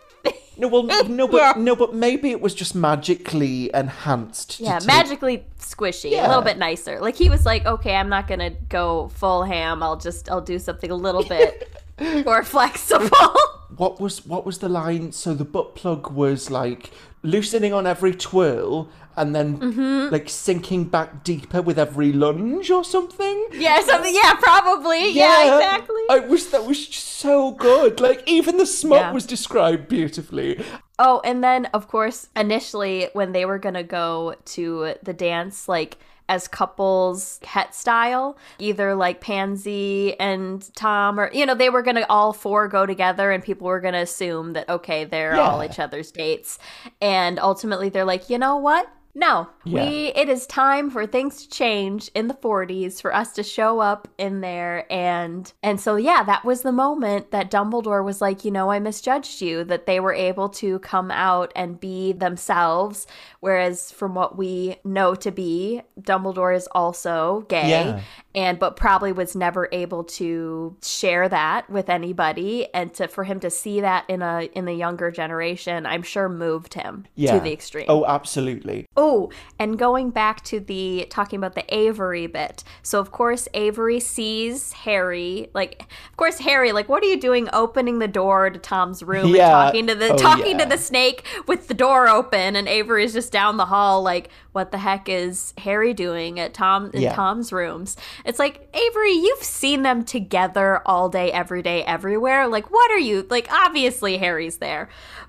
No, 0.56 0.66
well, 0.68 0.82
no, 1.08 1.28
but 1.28 1.58
no, 1.58 1.76
but 1.76 1.94
maybe 1.94 2.30
it 2.30 2.40
was 2.40 2.54
just 2.54 2.74
magically 2.74 3.70
enhanced. 3.72 4.58
Yeah, 4.60 4.78
take- 4.80 4.86
magically 4.88 5.44
squishy, 5.60 6.18
a 6.18 6.26
little 6.26 6.42
bit 6.42 6.58
nicer. 6.58 7.00
Like 7.00 7.16
he 7.16 7.30
was 7.30 7.46
like, 7.46 7.64
okay, 7.64 7.94
I'm 7.94 8.08
not 8.08 8.26
gonna 8.26 8.50
go 8.50 9.08
full 9.08 9.44
ham. 9.44 9.82
I'll 9.82 9.96
just 9.96 10.28
I'll 10.30 10.40
do 10.40 10.58
something 10.58 10.90
a 10.90 10.96
little 10.96 11.22
bit 11.24 11.68
more 12.24 12.42
flexible. 12.42 13.34
What 13.76 14.00
was 14.00 14.26
what 14.26 14.44
was 14.44 14.58
the 14.58 14.68
line? 14.68 15.12
So 15.12 15.34
the 15.34 15.44
butt 15.44 15.76
plug 15.76 16.10
was 16.10 16.50
like 16.50 16.90
loosening 17.22 17.72
on 17.72 17.86
every 17.86 18.14
twirl 18.14 18.88
and 19.16 19.34
then 19.34 19.58
Mm-hmm. 19.58 20.12
like 20.12 20.28
sinking 20.28 20.84
back 20.84 21.24
deeper 21.24 21.60
with 21.60 21.78
every 21.78 22.12
lunge 22.12 22.70
or 22.70 22.84
something. 22.84 23.48
yeah, 23.52 23.80
something. 23.82 24.14
Yeah, 24.14 24.34
probably. 24.34 25.10
Yeah, 25.10 25.56
exactly. 25.56 26.02
I 26.10 26.20
wish 26.20 26.44
that 26.46 26.64
was 26.64 26.86
so 26.88 27.50
good. 27.52 28.00
Like 28.00 28.22
even 28.26 28.58
the 28.58 28.66
smut 28.66 29.00
Yeah. 29.00 29.12
was 29.12 29.26
described 29.26 29.88
beautifully. 29.88 30.62
Oh, 31.00 31.20
and 31.24 31.42
then 31.42 31.66
of 31.66 31.88
course, 31.88 32.28
initially 32.36 33.08
when 33.12 33.32
they 33.32 33.44
were 33.44 33.58
gonna 33.58 33.82
go 33.82 34.34
to 34.56 34.94
the 35.02 35.12
dance, 35.12 35.68
like 35.68 35.98
as 36.28 36.48
couples 36.48 37.40
het 37.44 37.74
style, 37.74 38.36
either 38.58 38.94
like 38.94 39.20
Pansy 39.20 40.18
and 40.20 40.68
Tom, 40.74 41.18
or 41.18 41.30
you 41.32 41.46
know, 41.46 41.54
they 41.54 41.70
were 41.70 41.82
gonna 41.82 42.06
all 42.08 42.32
four 42.32 42.68
go 42.68 42.86
together, 42.86 43.30
and 43.30 43.42
people 43.42 43.66
were 43.66 43.80
gonna 43.80 43.98
assume 44.02 44.52
that 44.52 44.68
okay, 44.68 45.04
they're 45.04 45.34
all 45.40 45.62
each 45.62 45.78
other's 45.78 46.10
dates, 46.10 46.58
and 47.00 47.38
ultimately 47.38 47.88
they're 47.88 48.04
like, 48.04 48.30
you 48.30 48.38
know 48.38 48.56
what? 48.56 48.88
No, 49.14 49.48
we. 49.64 50.12
It 50.14 50.28
is 50.28 50.46
time 50.46 50.90
for 50.90 51.06
things 51.06 51.42
to 51.42 51.48
change 51.50 52.08
in 52.14 52.28
the 52.28 52.34
40s 52.34 53.00
for 53.02 53.12
us 53.12 53.32
to 53.32 53.42
show 53.42 53.80
up 53.80 54.06
in 54.16 54.40
there, 54.42 54.90
and 54.92 55.52
and 55.62 55.80
so 55.80 55.96
yeah, 55.96 56.22
that 56.22 56.44
was 56.44 56.62
the 56.62 56.72
moment 56.72 57.30
that 57.32 57.50
Dumbledore 57.50 58.04
was 58.04 58.20
like, 58.20 58.44
you 58.44 58.50
know, 58.50 58.70
I 58.70 58.78
misjudged 58.78 59.40
you. 59.40 59.64
That 59.64 59.86
they 59.86 59.98
were 59.98 60.14
able 60.14 60.48
to 60.50 60.78
come 60.80 61.10
out 61.10 61.52
and 61.56 61.80
be 61.80 62.12
themselves, 62.12 63.06
whereas 63.40 63.90
from 63.90 64.14
what 64.14 64.36
we 64.38 64.76
know 64.84 65.14
to 65.16 65.30
be, 65.32 65.82
Dumbledore 66.00 66.54
is 66.54 66.68
also 66.72 67.44
gay, 67.48 67.68
Yeah. 67.70 68.00
And 68.34 68.58
but 68.58 68.76
probably 68.76 69.10
was 69.10 69.34
never 69.34 69.68
able 69.72 70.04
to 70.04 70.76
share 70.82 71.28
that 71.28 71.68
with 71.70 71.88
anybody, 71.88 72.72
and 72.74 72.92
to 72.94 73.08
for 73.08 73.24
him 73.24 73.40
to 73.40 73.50
see 73.50 73.80
that 73.80 74.04
in 74.08 74.22
a 74.22 74.42
in 74.54 74.64
the 74.66 74.74
younger 74.74 75.10
generation, 75.10 75.86
I'm 75.86 76.02
sure 76.02 76.28
moved 76.28 76.74
him 76.74 77.06
Yeah. 77.14 77.34
to 77.34 77.40
the 77.40 77.52
extreme. 77.52 77.86
Oh, 77.88 78.04
absolutely. 78.04 78.86
Oh, 78.96 79.30
and 79.58 79.78
going 79.78 80.10
back 80.10 80.44
to 80.44 80.60
the 80.60 81.06
talking 81.10 81.38
about 81.38 81.54
the 81.54 81.64
Avery 81.74 82.26
bit. 82.26 82.64
So 82.82 83.00
of 83.00 83.10
course 83.10 83.48
Avery 83.54 83.98
sees 84.00 84.72
Harry. 84.72 85.48
Like 85.54 85.82
of 86.10 86.16
course 86.16 86.38
Harry, 86.38 86.72
like 86.72 86.88
what 86.88 87.02
are 87.02 87.06
you 87.06 87.18
doing 87.20 87.48
opening 87.52 87.98
the 87.98 88.08
door 88.08 88.50
to 88.50 88.58
Tom's 88.58 89.02
room 89.02 89.28
Yeah. 89.34 89.44
and 89.46 89.66
talking 89.68 89.86
to 89.88 89.94
the 89.94 90.12
Oh, 90.12 90.16
talking 90.18 90.58
yeah. 90.58 90.64
to 90.64 90.68
the 90.70 90.78
snake 90.78 91.24
with 91.46 91.68
the 91.68 91.74
door 91.74 92.08
open 92.08 92.56
and 92.56 92.68
Avery's 92.68 93.12
just 93.14 93.32
down 93.32 93.56
the 93.56 93.66
hall 93.66 94.02
like 94.02 94.28
what 94.58 94.72
the 94.72 94.78
heck 94.78 95.08
is 95.08 95.54
Harry 95.58 95.94
doing 95.94 96.40
at 96.40 96.52
Tom 96.52 96.90
in 96.92 97.02
Yeah. 97.02 97.14
Tom's 97.14 97.52
rooms? 97.52 97.96
It's 98.24 98.40
like 98.40 98.68
Avery, 98.74 99.12
you've 99.12 99.44
seen 99.44 99.84
them 99.84 100.04
together 100.04 100.82
all 100.84 101.08
day 101.08 101.30
every 101.30 101.62
day 101.62 101.84
everywhere. 101.84 102.48
Like 102.48 102.72
what 102.72 102.90
are 102.90 102.98
you? 102.98 103.24
Like 103.30 103.46
obviously 103.52 104.18
Harry's 104.18 104.56
there. 104.56 104.88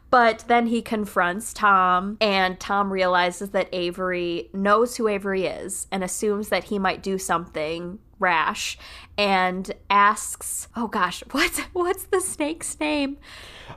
But 0.09 0.45
then 0.47 0.65
he 0.65 0.81
confronts 0.81 1.53
Tom, 1.53 2.17
and 2.19 2.59
Tom 2.59 2.91
realizes 2.91 3.51
that 3.51 3.69
Avery 3.71 4.49
knows 4.53 4.97
who 4.97 5.07
Avery 5.07 5.45
is 5.45 5.85
and 5.91 6.03
assumes 6.03 6.49
that 6.49 6.63
he 6.63 6.79
might 6.79 7.03
do 7.03 7.19
something 7.19 7.99
rash 8.19 8.77
and 9.17 9.71
asks, 9.89 10.67
oh 10.75 10.87
gosh, 10.87 11.23
what's 11.31 11.59
what's 11.73 12.03
the 12.05 12.21
snake's 12.21 12.79
name? 12.79 13.17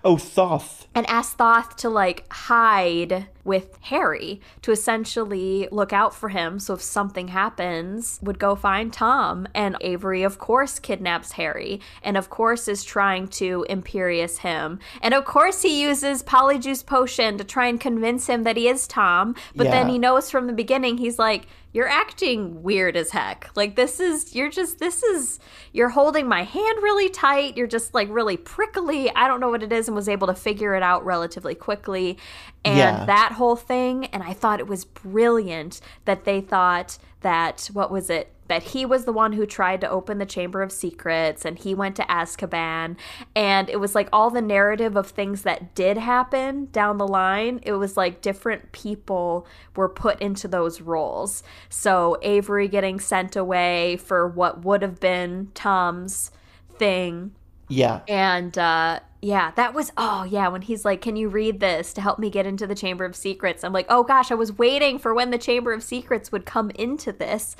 Oh, 0.04 0.16
Thoth. 0.16 0.86
and 0.94 1.06
asks 1.08 1.34
Thoth 1.34 1.76
to 1.76 1.90
like 1.90 2.24
hide 2.32 3.26
with 3.44 3.76
Harry 3.82 4.40
to 4.62 4.72
essentially 4.72 5.68
look 5.70 5.92
out 5.92 6.14
for 6.14 6.30
him. 6.30 6.58
So 6.58 6.74
if 6.74 6.80
something 6.80 7.28
happens, 7.28 8.18
would 8.22 8.38
go 8.38 8.54
find 8.54 8.92
Tom. 8.92 9.46
And 9.54 9.76
Avery, 9.80 10.22
of 10.22 10.38
course, 10.38 10.78
kidnaps 10.78 11.32
Harry, 11.32 11.80
and 12.02 12.16
of 12.16 12.30
course 12.30 12.68
is 12.68 12.84
trying 12.84 13.28
to 13.28 13.66
Imperius 13.68 14.38
him. 14.38 14.78
And 15.02 15.12
of 15.12 15.24
course 15.24 15.62
he 15.62 15.82
uses 15.82 16.22
Polyjuice 16.22 16.86
Potion 16.86 17.36
to 17.38 17.44
try 17.44 17.66
and 17.66 17.80
convince 17.80 18.28
him 18.28 18.44
that 18.44 18.56
he 18.56 18.68
is 18.68 18.86
Tom. 18.86 19.34
But 19.54 19.64
then 19.64 19.88
he 19.88 19.98
knows 19.98 20.30
from 20.30 20.46
the 20.46 20.52
beginning 20.52 20.98
he's 20.98 21.18
like. 21.18 21.46
You're 21.72 21.88
acting 21.88 22.62
weird 22.62 22.96
as 22.96 23.10
heck. 23.10 23.50
Like 23.54 23.76
this 23.76 23.98
is 23.98 24.34
you're 24.34 24.50
just 24.50 24.78
this 24.78 25.02
is 25.02 25.38
you're 25.72 25.88
holding 25.88 26.28
my 26.28 26.42
hand 26.44 26.78
really 26.82 27.08
tight. 27.08 27.56
You're 27.56 27.66
just 27.66 27.94
like 27.94 28.08
really 28.10 28.36
prickly. 28.36 29.10
I 29.14 29.26
don't 29.26 29.40
know 29.40 29.48
what 29.48 29.62
it 29.62 29.72
is 29.72 29.88
and 29.88 29.94
was 29.94 30.08
able 30.08 30.26
to 30.26 30.34
figure 30.34 30.74
it 30.74 30.82
out 30.82 31.04
relatively 31.04 31.54
quickly. 31.54 32.18
And 32.64 32.76
Yeah. 32.76 33.04
that 33.06 33.32
whole 33.32 33.56
thing 33.56 34.06
and 34.06 34.22
I 34.22 34.34
thought 34.34 34.60
it 34.60 34.66
was 34.66 34.84
brilliant 34.84 35.80
that 36.04 36.24
they 36.24 36.40
thought 36.40 36.98
that 37.22 37.70
what 37.72 37.90
was 37.90 38.10
it? 38.10 38.32
That 38.52 38.64
he 38.64 38.84
was 38.84 39.06
the 39.06 39.14
one 39.14 39.32
who 39.32 39.46
tried 39.46 39.80
to 39.80 39.88
open 39.88 40.18
the 40.18 40.26
Chamber 40.26 40.60
of 40.60 40.70
Secrets 40.70 41.46
and 41.46 41.58
he 41.58 41.74
went 41.74 41.96
to 41.96 42.02
Azkaban. 42.02 42.98
And 43.34 43.70
it 43.70 43.80
was 43.80 43.94
like 43.94 44.10
all 44.12 44.28
the 44.28 44.42
narrative 44.42 44.94
of 44.94 45.06
things 45.06 45.40
that 45.44 45.74
did 45.74 45.96
happen 45.96 46.66
down 46.70 46.98
the 46.98 47.08
line. 47.08 47.60
It 47.62 47.72
was 47.72 47.96
like 47.96 48.20
different 48.20 48.72
people 48.72 49.46
were 49.74 49.88
put 49.88 50.20
into 50.20 50.48
those 50.48 50.82
roles. 50.82 51.42
So 51.70 52.18
Avery 52.20 52.68
getting 52.68 53.00
sent 53.00 53.36
away 53.36 53.96
for 53.96 54.28
what 54.28 54.66
would 54.66 54.82
have 54.82 55.00
been 55.00 55.50
Tom's 55.54 56.30
thing 56.74 57.32
Yeah. 57.68 58.00
and 58.06 58.58
uh 58.58 59.00
yeah, 59.24 59.52
that 59.52 59.72
was 59.72 59.92
oh 59.96 60.24
yeah, 60.24 60.48
when 60.48 60.62
he's 60.62 60.84
like, 60.84 61.00
"Can 61.00 61.14
you 61.14 61.28
read 61.28 61.60
this 61.60 61.92
to 61.94 62.00
help 62.00 62.18
me 62.18 62.28
get 62.28 62.44
into 62.44 62.66
the 62.66 62.74
Chamber 62.74 63.04
of 63.04 63.14
Secrets?" 63.14 63.62
I'm 63.62 63.72
like, 63.72 63.86
"Oh 63.88 64.02
gosh, 64.02 64.32
I 64.32 64.34
was 64.34 64.58
waiting 64.58 64.98
for 64.98 65.14
when 65.14 65.30
the 65.30 65.38
Chamber 65.38 65.72
of 65.72 65.84
Secrets 65.84 66.32
would 66.32 66.44
come 66.44 66.70
into 66.70 67.12
this." 67.12 67.54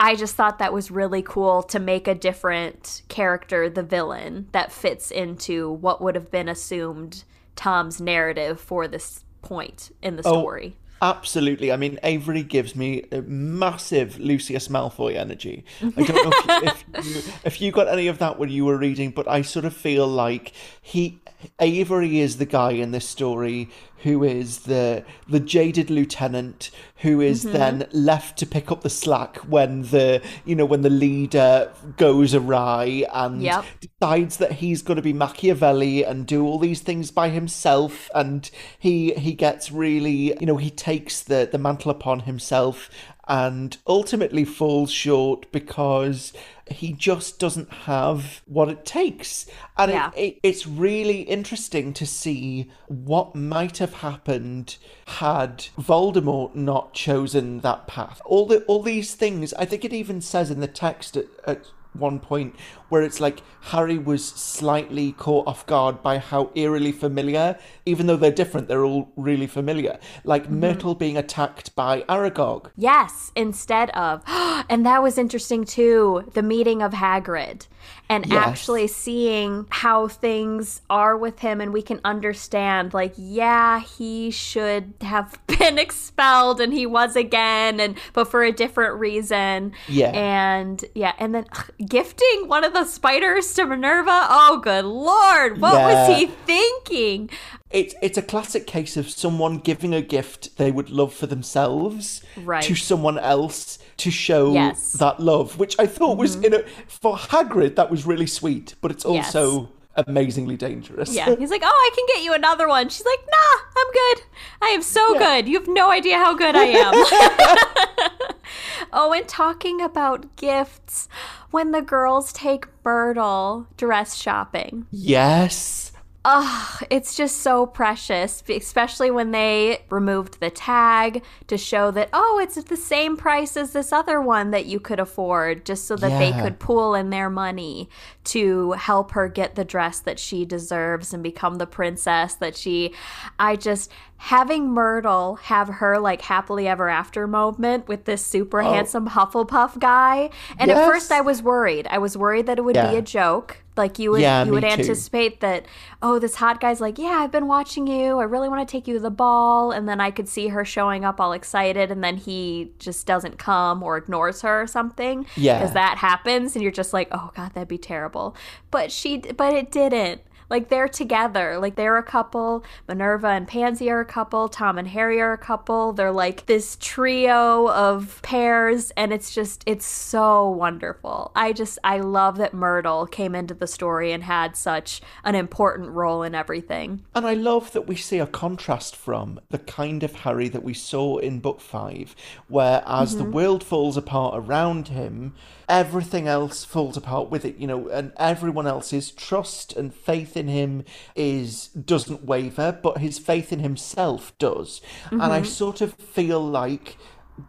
I 0.00 0.14
just 0.14 0.36
thought 0.36 0.58
that 0.60 0.72
was 0.72 0.90
really 0.90 1.22
cool 1.22 1.62
to 1.64 1.78
make 1.80 2.06
a 2.06 2.14
different 2.14 3.02
character 3.08 3.68
the 3.68 3.82
villain 3.82 4.48
that 4.52 4.70
fits 4.70 5.10
into 5.10 5.70
what 5.70 6.00
would 6.00 6.14
have 6.14 6.30
been 6.30 6.48
assumed 6.48 7.24
Tom's 7.56 8.00
narrative 8.00 8.60
for 8.60 8.86
this 8.86 9.24
point 9.42 9.90
in 10.02 10.16
the 10.16 10.22
Oh, 10.24 10.40
story. 10.40 10.76
Absolutely. 11.00 11.70
I 11.70 11.76
mean, 11.76 11.98
Avery 12.02 12.42
gives 12.42 12.74
me 12.74 13.04
a 13.12 13.22
massive 13.22 14.18
Lucius 14.18 14.68
Malfoy 14.68 15.14
energy. 15.14 15.64
I 15.80 16.02
don't 16.02 16.08
know 16.08 16.32
if 16.34 16.46
you, 16.46 16.94
if, 16.94 17.06
you, 17.26 17.32
if 17.44 17.60
you 17.60 17.72
got 17.72 17.88
any 17.88 18.08
of 18.08 18.18
that 18.18 18.38
when 18.38 18.48
you 18.48 18.64
were 18.64 18.76
reading, 18.76 19.10
but 19.10 19.28
I 19.28 19.42
sort 19.42 19.64
of 19.64 19.74
feel 19.74 20.08
like 20.08 20.52
he 20.82 21.20
Avery 21.60 22.18
is 22.18 22.38
the 22.38 22.46
guy 22.46 22.72
in 22.72 22.90
this 22.90 23.08
story 23.08 23.70
who 24.02 24.22
is 24.24 24.60
the 24.60 25.04
the 25.28 25.40
jaded 25.40 25.90
lieutenant 25.90 26.70
who 26.98 27.20
is 27.20 27.44
mm-hmm. 27.44 27.56
then 27.56 27.88
left 27.92 28.38
to 28.38 28.46
pick 28.46 28.70
up 28.70 28.82
the 28.82 28.90
slack 28.90 29.36
when 29.38 29.82
the 29.82 30.22
you 30.44 30.54
know 30.54 30.64
when 30.64 30.82
the 30.82 30.90
leader 30.90 31.70
goes 31.96 32.34
awry 32.34 33.04
and 33.12 33.42
Yep. 33.42 33.64
decides 33.80 34.36
that 34.38 34.52
he's 34.52 34.82
going 34.82 34.96
to 34.96 35.02
be 35.02 35.12
Machiavelli 35.12 36.04
and 36.04 36.26
do 36.26 36.44
all 36.44 36.58
these 36.58 36.80
things 36.80 37.10
by 37.10 37.28
himself 37.28 38.10
and 38.14 38.50
he 38.78 39.14
he 39.14 39.32
gets 39.32 39.70
really 39.70 40.36
you 40.40 40.46
know 40.46 40.56
he 40.56 40.70
takes 40.70 41.20
the 41.20 41.48
the 41.50 41.58
mantle 41.58 41.90
upon 41.90 42.20
himself 42.20 42.90
and 43.28 43.76
ultimately 43.86 44.44
falls 44.44 44.90
short 44.90 45.50
because 45.52 46.32
he 46.70 46.92
just 46.92 47.38
doesn't 47.38 47.70
have 47.84 48.42
what 48.46 48.68
it 48.68 48.84
takes 48.84 49.46
and 49.76 49.90
Yeah. 49.90 50.10
it, 50.16 50.20
it, 50.20 50.38
it's 50.42 50.66
really 50.66 51.22
interesting 51.22 51.92
to 51.94 52.06
see 52.06 52.70
what 52.86 53.34
might 53.34 53.78
have 53.78 53.94
happened 53.94 54.76
had 55.06 55.66
Voldemort 55.78 56.54
not 56.54 56.94
chosen 56.94 57.60
that 57.60 57.86
path 57.86 58.20
all 58.24 58.46
the 58.46 58.62
all 58.64 58.82
these 58.82 59.14
things 59.14 59.52
I 59.54 59.64
think 59.66 59.84
it 59.84 59.92
even 59.92 60.20
says 60.20 60.50
in 60.50 60.60
the 60.60 60.66
text 60.66 61.16
at, 61.16 61.26
at 61.46 61.66
one 61.94 62.20
point 62.20 62.54
where 62.88 63.02
it's 63.02 63.20
like 63.20 63.42
Harry 63.60 63.98
was 63.98 64.24
slightly 64.24 65.12
caught 65.12 65.46
off 65.46 65.66
guard 65.66 66.02
by 66.02 66.18
how 66.18 66.50
eerily 66.54 66.92
familiar, 66.92 67.58
even 67.84 68.06
though 68.06 68.16
they're 68.16 68.30
different, 68.30 68.68
they're 68.68 68.84
all 68.84 69.10
really 69.16 69.46
familiar. 69.46 69.98
Like 70.24 70.44
Mm-hmm. 70.44 70.60
Myrtle 70.60 70.94
being 70.94 71.16
attacked 71.16 71.74
by 71.74 72.02
Aragog. 72.02 72.70
Yes, 72.76 73.32
instead 73.36 73.90
of, 73.90 74.22
and 74.26 74.86
that 74.86 75.02
was 75.02 75.18
interesting 75.18 75.64
too, 75.64 76.30
the 76.34 76.42
meeting 76.42 76.80
of 76.82 76.92
Hagrid 76.92 77.66
and 78.08 78.26
Yes. 78.26 78.46
actually 78.46 78.86
seeing 78.86 79.66
how 79.70 80.08
things 80.08 80.80
are 80.88 81.16
with 81.16 81.40
him 81.40 81.60
and 81.60 81.72
we 81.72 81.82
can 81.82 82.00
understand 82.04 82.94
like 82.94 83.12
yeah, 83.16 83.80
he 83.80 84.30
should 84.30 84.94
have 85.02 85.38
been 85.46 85.78
expelled 85.78 86.60
and 86.60 86.72
he 86.72 86.86
was 86.86 87.16
again 87.16 87.80
and 87.80 87.96
but 88.12 88.24
for 88.30 88.42
a 88.42 88.52
different 88.52 88.98
reason. 88.98 89.72
Yeah. 89.88 90.10
And 90.10 90.84
yeah, 90.94 91.12
and 91.18 91.34
then 91.34 91.46
ugh, 91.52 91.70
gifting 91.86 92.48
one 92.48 92.64
of 92.64 92.72
the 92.72 92.84
spiders 92.84 93.52
to 93.54 93.66
Minerva. 93.66 94.26
Oh 94.28 94.60
good 94.62 94.84
lord, 94.84 95.60
what 95.60 95.74
was 95.74 96.16
he 96.16 96.26
thinking? 96.46 97.30
It's 97.70 97.94
it's 98.00 98.16
a 98.16 98.22
classic 98.22 98.66
case 98.66 98.96
of 98.96 99.10
someone 99.10 99.58
giving 99.58 99.92
a 99.94 100.00
gift 100.00 100.56
they 100.56 100.70
would 100.70 100.88
love 100.88 101.12
for 101.12 101.26
themselves 101.26 102.22
Right. 102.36 102.62
to 102.64 102.74
someone 102.74 103.18
else 103.18 103.78
to 103.98 104.10
show 104.10 104.54
Yes. 104.54 104.78
Mm-hmm. 104.80 104.98
that 104.98 105.20
love, 105.20 105.58
which 105.58 105.76
I 105.78 105.86
thought 105.86 106.16
was 106.16 106.36
in 106.36 106.54
a 106.54 106.62
for 106.86 107.16
Hagrid 107.16 107.76
that 107.76 107.90
was 107.90 108.06
really 108.06 108.26
sweet, 108.26 108.74
but 108.80 108.90
it's 108.90 109.04
Yes. 109.04 109.34
also 109.36 109.68
amazingly 109.96 110.56
dangerous. 110.56 111.12
Yeah, 111.14 111.34
he's 111.36 111.50
like, 111.50 111.62
"Oh, 111.64 111.68
I 111.68 111.90
can 111.94 112.06
get 112.14 112.22
you 112.24 112.32
another 112.32 112.68
one." 112.68 112.88
She's 112.88 113.04
like, 113.04 113.18
"Nah, 113.26 113.60
I'm 113.76 113.92
good. 113.92 114.22
I 114.62 114.68
am 114.68 114.80
so 114.82 115.14
Yeah. 115.14 115.18
good. 115.18 115.48
You 115.48 115.58
have 115.58 115.68
no 115.68 115.90
idea 115.90 116.16
how 116.16 116.34
good 116.34 116.54
I 116.56 116.64
am." 116.66 116.94
oh, 118.92 119.12
and 119.12 119.28
talking 119.28 119.80
about 119.82 120.36
gifts, 120.36 121.08
when 121.50 121.72
the 121.72 121.82
girls 121.82 122.32
take 122.32 122.66
Myrtle 122.84 123.66
dress 123.76 124.14
shopping, 124.14 124.86
yes. 124.90 125.87
Oh, 126.30 126.78
it's 126.90 127.14
just 127.14 127.38
so 127.38 127.64
precious, 127.64 128.42
especially 128.46 129.10
when 129.10 129.30
they 129.30 129.82
removed 129.88 130.40
the 130.40 130.50
tag 130.50 131.22
to 131.46 131.56
show 131.56 131.90
that, 131.92 132.10
oh, 132.12 132.38
it's 132.42 132.58
at 132.58 132.66
the 132.66 132.76
same 132.76 133.16
price 133.16 133.56
as 133.56 133.72
this 133.72 133.94
other 133.94 134.20
one 134.20 134.50
that 134.50 134.66
you 134.66 134.78
could 134.78 135.00
afford, 135.00 135.64
just 135.64 135.86
so 135.86 135.96
that 135.96 136.18
they 136.18 136.32
could 136.38 136.58
pool 136.58 136.94
in 136.94 137.08
their 137.08 137.30
money 137.30 137.88
to 138.24 138.72
help 138.72 139.12
her 139.12 139.26
get 139.26 139.54
the 139.54 139.64
dress 139.64 140.00
that 140.00 140.18
she 140.18 140.44
deserves 140.44 141.14
and 141.14 141.22
become 141.22 141.54
the 141.54 141.66
princess 141.66 142.34
that 142.34 142.54
she. 142.56 142.92
I 143.38 143.56
just. 143.56 143.90
Having 144.20 144.70
Myrtle 144.70 145.36
have 145.36 145.68
her 145.68 145.96
like 146.00 146.22
happily 146.22 146.66
ever 146.66 146.88
after 146.88 147.28
moment 147.28 147.86
with 147.86 148.04
this 148.04 148.20
super 148.26 148.60
oh. 148.60 148.72
handsome 148.72 149.08
Hufflepuff 149.08 149.78
guy. 149.78 150.30
And 150.58 150.72
at 150.72 150.76
Oh. 150.76 150.90
First 150.90 151.12
I 151.12 151.20
was 151.20 151.40
worried. 151.40 151.86
I 151.88 151.98
was 151.98 152.16
worried 152.16 152.46
that 152.46 152.58
it 152.58 152.62
would 152.62 152.74
Yeah. 152.74 152.90
be 152.90 152.96
a 152.96 153.02
joke. 153.02 153.58
Like 153.78 153.98
you 153.98 154.10
would 154.10 154.20
Yeah, 154.20 154.44
you 154.44 154.50
would 154.52 154.62
too. 154.62 154.68
anticipate 154.68 155.40
that 155.40 155.64
oh 156.02 156.18
this 156.18 156.34
hot 156.34 156.60
guy's 156.60 156.80
like 156.80 156.98
yeah 156.98 157.20
i've 157.22 157.30
been 157.32 157.46
watching 157.46 157.86
you 157.86 158.18
i 158.18 158.24
really 158.24 158.48
want 158.48 158.66
to 158.68 158.70
take 158.70 158.86
you 158.86 158.94
to 158.94 159.00
the 159.00 159.10
ball 159.10 159.70
and 159.72 159.88
then 159.88 160.00
i 160.00 160.10
could 160.10 160.28
see 160.28 160.48
her 160.48 160.64
showing 160.64 161.04
up 161.04 161.20
all 161.20 161.32
excited 161.32 161.90
and 161.90 162.02
then 162.04 162.16
he 162.16 162.72
just 162.78 163.06
doesn't 163.06 163.38
come 163.38 163.82
or 163.82 163.96
ignores 163.96 164.42
her 164.42 164.62
or 164.62 164.66
something 164.66 165.24
Yeah. 165.36 165.58
because 165.58 165.74
that 165.74 165.98
happens 165.98 166.54
and 166.54 166.62
you're 166.62 166.70
just 166.72 166.92
like 166.92 167.08
oh 167.12 167.30
god 167.34 167.52
that'd 167.54 167.68
be 167.68 167.78
terrible 167.78 168.36
but 168.70 168.92
she 168.92 169.18
but 169.18 169.54
it 169.54 169.70
didn't 169.70 170.20
like 170.50 170.68
they're 170.68 170.88
together. 170.88 171.58
Like 171.58 171.74
they're 171.76 171.96
a 171.98 172.02
couple. 172.02 172.64
Minerva 172.88 173.28
and 173.28 173.46
pansy 173.46 173.90
are 173.90 174.00
a 174.00 174.04
couple. 174.04 174.48
Tom 174.48 174.78
and 174.78 174.88
harry 174.88 175.20
are 175.20 175.32
a 175.32 175.38
couple. 175.38 175.92
They're 175.92 176.12
like 176.12 176.46
this 176.46 176.76
trio 176.80 177.68
of 177.70 178.20
pairs 178.22 178.90
and 178.96 179.12
it's 179.12 179.34
just 179.34 179.62
it's 179.66 179.86
so 179.86 180.48
wonderful. 180.50 181.32
I 181.34 181.52
just 181.52 181.78
i 181.84 181.98
love 182.00 182.38
that 182.38 182.54
myrtle 182.54 183.06
came 183.06 183.34
into 183.34 183.54
the 183.54 183.66
story 183.66 184.12
and 184.12 184.22
had 184.24 184.56
such 184.56 185.00
an 185.24 185.34
important 185.34 185.90
role 185.90 186.22
in 186.22 186.34
everything. 186.34 187.04
And 187.14 187.26
I 187.26 187.34
love 187.34 187.72
that 187.72 187.86
we 187.86 187.96
see 187.96 188.18
a 188.18 188.26
contrast 188.26 188.96
from 188.96 189.40
the 189.50 189.58
kind 189.58 190.02
of 190.02 190.14
Harry 190.16 190.48
that 190.48 190.62
we 190.62 190.74
saw 190.74 191.18
in 191.18 191.40
book 191.40 191.60
five, 191.60 192.14
where 192.48 192.82
as 192.86 193.08
Mm-hmm. 193.14 193.18
the 193.24 193.30
world 193.30 193.64
falls 193.64 193.96
apart 193.96 194.34
around 194.36 194.88
him, 194.88 195.34
everything 195.68 196.28
else 196.28 196.64
falls 196.64 196.96
apart 196.96 197.30
with 197.30 197.44
it, 197.44 197.56
you 197.56 197.66
know, 197.66 197.88
and 197.88 198.12
everyone 198.16 198.66
else's 198.66 199.10
trust 199.10 199.72
and 199.76 199.94
faith 199.94 200.36
in 200.38 200.48
him 200.48 200.84
is 201.14 201.68
doesn't 201.68 202.24
waver, 202.24 202.72
but 202.82 202.98
his 202.98 203.18
faith 203.18 203.52
in 203.52 203.60
himself 203.60 204.32
does. 204.38 204.80
And 205.10 205.20
Mm-hmm. 205.20 205.32
I 205.32 205.42
sort 205.42 205.80
of 205.82 205.92
feel 205.94 206.40
like 206.40 206.96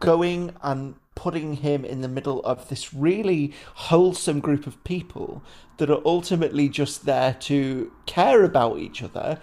going 0.00 0.52
and 0.62 0.94
putting 1.14 1.54
him 1.54 1.84
in 1.84 2.00
the 2.00 2.08
middle 2.08 2.40
of 2.44 2.68
this 2.68 2.94
really 2.94 3.52
wholesome 3.74 4.40
group 4.40 4.66
of 4.66 4.82
people 4.84 5.42
that 5.76 5.90
are 5.90 6.00
ultimately 6.06 6.68
just 6.68 7.04
there 7.04 7.34
to 7.40 7.92
care 8.06 8.42
about 8.44 8.78
each 8.78 9.02
other 9.02 9.38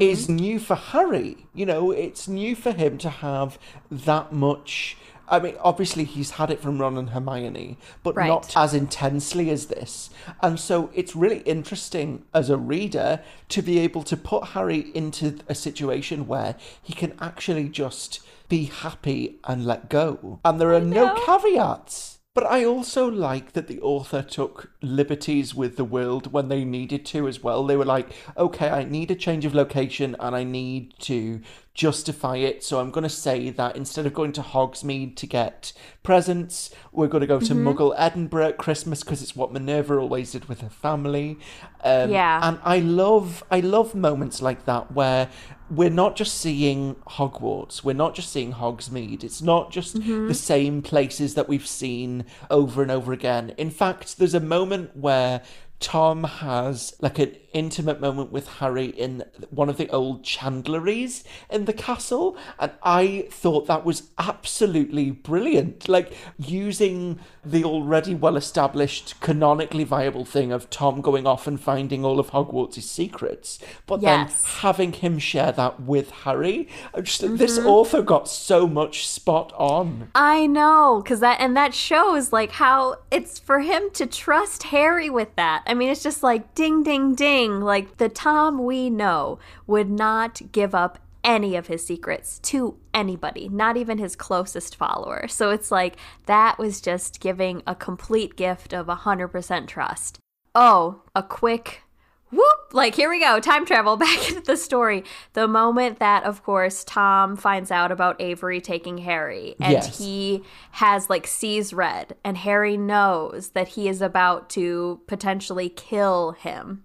is 0.00 0.28
new 0.28 0.58
for 0.58 0.74
Harry. 0.76 1.46
You 1.54 1.66
know, 1.66 1.90
it's 1.92 2.26
new 2.28 2.54
for 2.56 2.72
him 2.72 2.98
to 2.98 3.10
have 3.10 3.58
that 3.90 4.32
much. 4.32 4.96
I 5.30 5.38
mean, 5.38 5.54
obviously 5.60 6.04
he's 6.04 6.32
had 6.32 6.50
it 6.50 6.60
from 6.60 6.80
Ron 6.80 6.98
and 6.98 7.10
Hermione, 7.10 7.78
but 8.02 8.16
Right. 8.16 8.26
not 8.26 8.54
as 8.56 8.74
intensely 8.74 9.48
as 9.50 9.66
this. 9.66 10.10
And 10.42 10.58
so 10.58 10.90
it's 10.92 11.14
really 11.14 11.38
interesting 11.40 12.24
as 12.34 12.50
a 12.50 12.56
reader 12.56 13.20
to 13.50 13.62
be 13.62 13.78
able 13.78 14.02
to 14.04 14.16
put 14.16 14.48
Harry 14.48 14.90
into 14.94 15.38
a 15.48 15.54
situation 15.54 16.26
where 16.26 16.56
he 16.82 16.92
can 16.92 17.14
actually 17.20 17.68
just 17.68 18.20
be 18.48 18.64
happy 18.64 19.38
and 19.44 19.64
let 19.64 19.88
go. 19.88 20.40
And 20.44 20.60
there 20.60 20.74
are 20.74 20.80
no 20.80 21.14
caveats. 21.26 22.18
But 22.32 22.46
I 22.46 22.64
also 22.64 23.08
like 23.08 23.54
that 23.54 23.66
the 23.66 23.80
author 23.80 24.22
took 24.22 24.70
liberties 24.80 25.52
with 25.52 25.76
the 25.76 25.84
world 25.84 26.32
when 26.32 26.48
they 26.48 26.64
needed 26.64 27.04
to 27.06 27.26
as 27.26 27.42
well. 27.42 27.66
They 27.66 27.76
were 27.76 27.84
like, 27.84 28.12
okay, 28.36 28.70
I 28.70 28.84
need 28.84 29.10
a 29.10 29.16
change 29.16 29.44
of 29.44 29.52
location 29.52 30.14
and 30.20 30.36
I 30.36 30.44
need 30.44 30.94
to 31.00 31.40
justify 31.74 32.36
it. 32.36 32.62
So 32.62 32.78
I'm 32.78 32.92
going 32.92 33.02
to 33.02 33.08
say 33.08 33.50
that 33.50 33.74
instead 33.74 34.06
of 34.06 34.14
going 34.14 34.30
to 34.32 34.42
Hogsmeade 34.42 35.16
to 35.16 35.26
get 35.26 35.72
presents, 36.04 36.70
we're 36.92 37.08
going 37.08 37.22
to 37.22 37.26
go 37.26 37.40
to 37.40 37.52
Muggle 37.52 37.94
Edinburgh 37.96 38.50
at 38.50 38.58
Christmas 38.58 39.02
because 39.02 39.22
it's 39.22 39.34
what 39.34 39.52
Minerva 39.52 39.96
always 39.96 40.30
did 40.30 40.44
with 40.48 40.60
her 40.60 40.70
family. 40.70 41.36
Um, 41.82 42.10
Yeah. 42.10 42.48
And 42.48 42.60
I 42.62 42.78
love, 42.78 43.42
I 43.50 43.58
love 43.58 43.96
moments 43.96 44.40
like 44.40 44.66
that 44.66 44.92
where 44.92 45.28
we're 45.70 45.90
not 45.90 46.16
just 46.16 46.38
seeing 46.38 46.96
Hogwarts, 47.06 47.84
we're 47.84 47.92
not 47.92 48.14
just 48.14 48.32
seeing 48.32 48.52
Hogsmeade. 48.52 49.22
It's 49.22 49.40
not 49.40 49.70
just 49.70 49.96
mm-hmm. 49.96 50.28
the 50.28 50.34
same 50.34 50.82
places 50.82 51.34
that 51.34 51.48
we've 51.48 51.66
seen 51.66 52.24
over 52.50 52.82
and 52.82 52.90
over 52.90 53.12
again. 53.12 53.54
In 53.56 53.70
fact, 53.70 54.18
there's 54.18 54.34
a 54.34 54.40
moment 54.40 54.96
where 54.96 55.42
Tom 55.80 56.24
has 56.24 56.94
like 57.00 57.18
an 57.18 57.34
intimate 57.52 58.00
moment 58.00 58.30
with 58.30 58.46
Harry 58.58 58.86
in 58.86 59.24
one 59.50 59.68
of 59.68 59.76
the 59.76 59.88
old 59.88 60.22
chandleries 60.22 61.24
in 61.50 61.64
the 61.64 61.72
castle, 61.72 62.36
and 62.58 62.70
I 62.82 63.26
thought 63.30 63.66
that 63.66 63.84
was 63.84 64.10
absolutely 64.18 65.10
brilliant. 65.10 65.88
Like 65.88 66.12
using 66.38 67.18
the 67.44 67.64
already 67.64 68.14
well 68.14 68.36
established, 68.36 69.20
canonically 69.20 69.84
viable 69.84 70.24
thing 70.24 70.52
of 70.52 70.68
Tom 70.68 71.00
going 71.00 71.26
off 71.26 71.46
and 71.46 71.58
finding 71.58 72.04
all 72.04 72.20
of 72.20 72.30
Hogwarts' 72.30 72.82
secrets, 72.82 73.58
but 73.86 74.02
Yes. 74.02 74.42
then 74.42 74.50
having 74.60 74.92
him 74.92 75.18
share 75.18 75.52
that 75.52 75.80
with 75.80 76.10
Harry. 76.10 76.68
Just 77.02 77.22
this 77.38 77.58
mm-hmm. 77.58 77.66
author 77.66 78.02
got 78.02 78.28
so 78.28 78.66
much 78.66 79.08
spot 79.08 79.52
on. 79.56 80.10
I 80.14 80.46
know, 80.46 81.02
cause 81.06 81.20
that 81.20 81.40
and 81.40 81.56
that 81.56 81.74
shows 81.74 82.32
like 82.32 82.52
how 82.52 82.96
it's 83.10 83.38
for 83.38 83.60
him 83.60 83.90
to 83.94 84.06
trust 84.06 84.64
Harry 84.64 85.08
with 85.08 85.34
that. 85.36 85.62
I 85.70 85.74
mean, 85.74 85.88
it's 85.88 86.02
just 86.02 86.24
like 86.24 86.56
ding, 86.56 86.82
ding, 86.82 87.14
ding. 87.14 87.60
Like 87.60 87.98
the 87.98 88.08
Tom 88.08 88.64
we 88.64 88.90
know 88.90 89.38
would 89.68 89.88
not 89.88 90.40
give 90.50 90.74
up 90.74 90.98
any 91.22 91.54
of 91.54 91.68
his 91.68 91.86
secrets 91.86 92.40
to 92.40 92.76
anybody, 92.92 93.48
not 93.48 93.76
even 93.76 93.98
his 93.98 94.16
closest 94.16 94.74
follower. 94.74 95.28
So 95.28 95.50
it's 95.50 95.70
like 95.70 95.96
that 96.26 96.58
was 96.58 96.80
just 96.80 97.20
giving 97.20 97.62
a 97.68 97.76
complete 97.76 98.34
gift 98.34 98.72
of 98.72 98.88
100% 98.88 99.68
trust. 99.68 100.18
Oh, 100.56 101.02
a 101.14 101.22
quick 101.22 101.82
whoop! 102.30 102.72
Like 102.72 102.94
here 102.94 103.08
we 103.10 103.20
go 103.20 103.40
time 103.40 103.66
travel 103.66 103.96
back 104.06 104.28
into 104.28 104.40
the 104.42 104.56
story. 104.56 105.04
The 105.32 105.48
moment 105.48 105.98
that 105.98 106.24
of 106.24 106.42
course 106.42 106.84
tom 106.84 107.36
finds 107.36 107.70
out 107.70 107.90
about 107.92 108.20
avery 108.20 108.60
taking 108.60 108.98
harry 108.98 109.56
and 109.60 109.72
Yes. 109.72 109.98
he 109.98 110.42
has 110.72 111.10
like 111.10 111.26
sees 111.26 111.72
red 111.74 112.16
and 112.24 112.36
harry 112.36 112.76
knows 112.76 113.50
that 113.50 113.68
he 113.68 113.88
is 113.88 114.00
about 114.00 114.48
to 114.50 115.00
potentially 115.06 115.68
kill 115.68 116.32
him. 116.32 116.84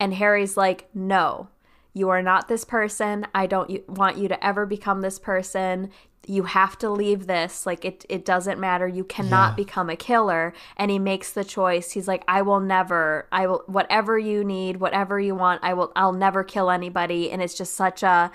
And 0.00 0.14
harry's 0.14 0.56
like 0.56 0.88
no 0.94 1.48
you 1.96 2.10
are 2.10 2.20
not 2.20 2.46
this 2.46 2.62
person. 2.64 3.26
I 3.34 3.46
don't 3.46 3.70
want 3.88 4.18
you 4.18 4.28
to 4.28 4.46
ever 4.46 4.66
become 4.66 5.00
this 5.00 5.18
person. 5.18 5.90
You 6.26 6.42
have 6.42 6.76
to 6.78 6.90
leave 6.90 7.26
this. 7.26 7.64
Like 7.64 7.84
it 7.86 8.04
it 8.08 8.24
doesn't 8.24 8.60
matter. 8.60 8.86
You 8.86 9.02
cannot 9.04 9.52
Yeah. 9.52 9.64
become 9.64 9.88
a 9.88 9.96
killer. 9.96 10.52
And 10.76 10.90
he 10.90 10.98
makes 10.98 11.30
the 11.32 11.44
choice. 11.44 11.92
He's 11.92 12.06
like 12.08 12.22
i 12.28 12.42
will 12.42 12.60
never 12.60 13.28
i 13.32 13.46
will 13.46 13.62
whatever 13.66 14.18
you 14.18 14.44
need 14.44 14.76
whatever 14.76 15.18
you 15.18 15.34
want 15.34 15.60
i 15.64 15.72
will 15.72 15.90
i'll 15.96 16.12
never 16.26 16.44
kill 16.44 16.68
anybody. 16.70 17.30
And 17.30 17.40
it's 17.40 17.54
just 17.54 17.74
such 17.74 18.02
a 18.02 18.30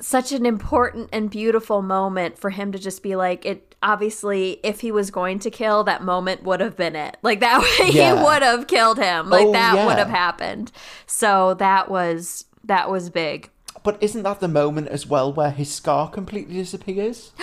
such 0.00 0.32
an 0.32 0.44
important 0.44 1.08
and 1.12 1.30
beautiful 1.30 1.80
moment 1.80 2.36
for 2.38 2.50
him 2.50 2.72
to 2.72 2.78
just 2.78 3.02
be 3.02 3.14
like 3.16 3.46
it 3.46 3.74
obviously 3.84 4.58
if 4.62 4.80
he 4.80 4.90
was 4.92 5.10
going 5.10 5.38
to 5.38 5.50
kill 5.50 5.84
that 5.84 6.02
moment 6.02 6.42
would 6.42 6.60
have 6.60 6.76
been 6.76 6.94
it. 6.96 7.16
Like 7.22 7.40
that 7.40 7.58
Yeah. 7.92 8.16
he 8.16 8.22
would 8.22 8.42
have 8.42 8.66
killed 8.66 8.98
him. 8.98 9.30
Like 9.30 9.46
Oh, 9.46 9.52
that 9.52 9.74
yeah. 9.76 9.86
would 9.86 9.98
have 9.98 10.10
happened. 10.10 10.70
So 11.06 11.54
that 11.54 11.88
was 11.90 12.44
that 12.64 12.90
was 12.90 13.10
big 13.10 13.50
But 13.82 14.02
isn't 14.02 14.22
that 14.22 14.40
the 14.40 14.48
moment 14.48 14.88
as 14.88 15.06
well 15.06 15.32
where 15.32 15.50
his 15.50 15.72
scar 15.74 16.08
completely 16.10 16.54
disappears? 16.54 17.32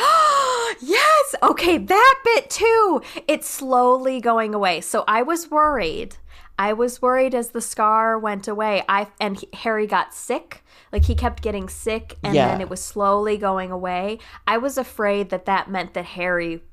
Yes. 0.82 1.36
Okay, 1.44 1.78
that 1.78 2.16
bit 2.24 2.50
too. 2.50 3.02
It's 3.28 3.50
slowly 3.50 4.22
going 4.22 4.54
away. 4.54 4.80
So 4.82 5.04
I 5.08 5.24
was 5.24 5.50
worried. 5.52 6.16
I 6.58 6.74
was 6.74 7.02
worried 7.02 7.34
as 7.36 7.50
the 7.50 7.60
scar 7.62 8.18
went 8.18 8.48
away. 8.48 8.84
I 8.88 9.08
and 9.20 9.44
Harry 9.54 9.88
got 9.88 10.14
sick. 10.14 10.64
Like 10.94 11.06
he 11.06 11.16
kept 11.16 11.42
getting 11.44 11.68
sick 11.70 12.18
and 12.24 12.34
Yeah. 12.36 12.48
then 12.48 12.62
it 12.62 12.70
was 12.70 12.82
slowly 12.82 13.36
going 13.38 13.72
away. 13.72 14.20
I 14.48 14.58
was 14.58 14.78
afraid 14.78 15.30
that 15.32 15.46
that 15.46 15.70
meant 15.70 15.94
that 15.96 16.06
Harry 16.06 16.64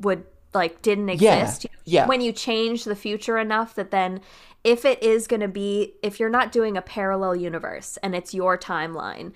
would 0.00 0.24
like 0.54 0.82
didn't 0.82 1.08
exist. 1.08 1.64
Yeah, 1.64 2.02
yeah. 2.02 2.06
When 2.06 2.20
you 2.20 2.32
change 2.32 2.84
the 2.84 2.96
future 2.96 3.38
enough 3.38 3.74
that 3.74 3.90
then 3.90 4.20
if 4.66 4.84
it 4.84 5.00
is 5.00 5.28
going 5.28 5.40
to 5.40 5.48
be 5.48 5.94
if 6.02 6.18
you're 6.18 6.28
not 6.28 6.50
doing 6.50 6.76
a 6.76 6.82
parallel 6.82 7.36
universe 7.36 7.98
and 8.02 8.16
it's 8.16 8.34
your 8.34 8.58
timeline, 8.58 9.32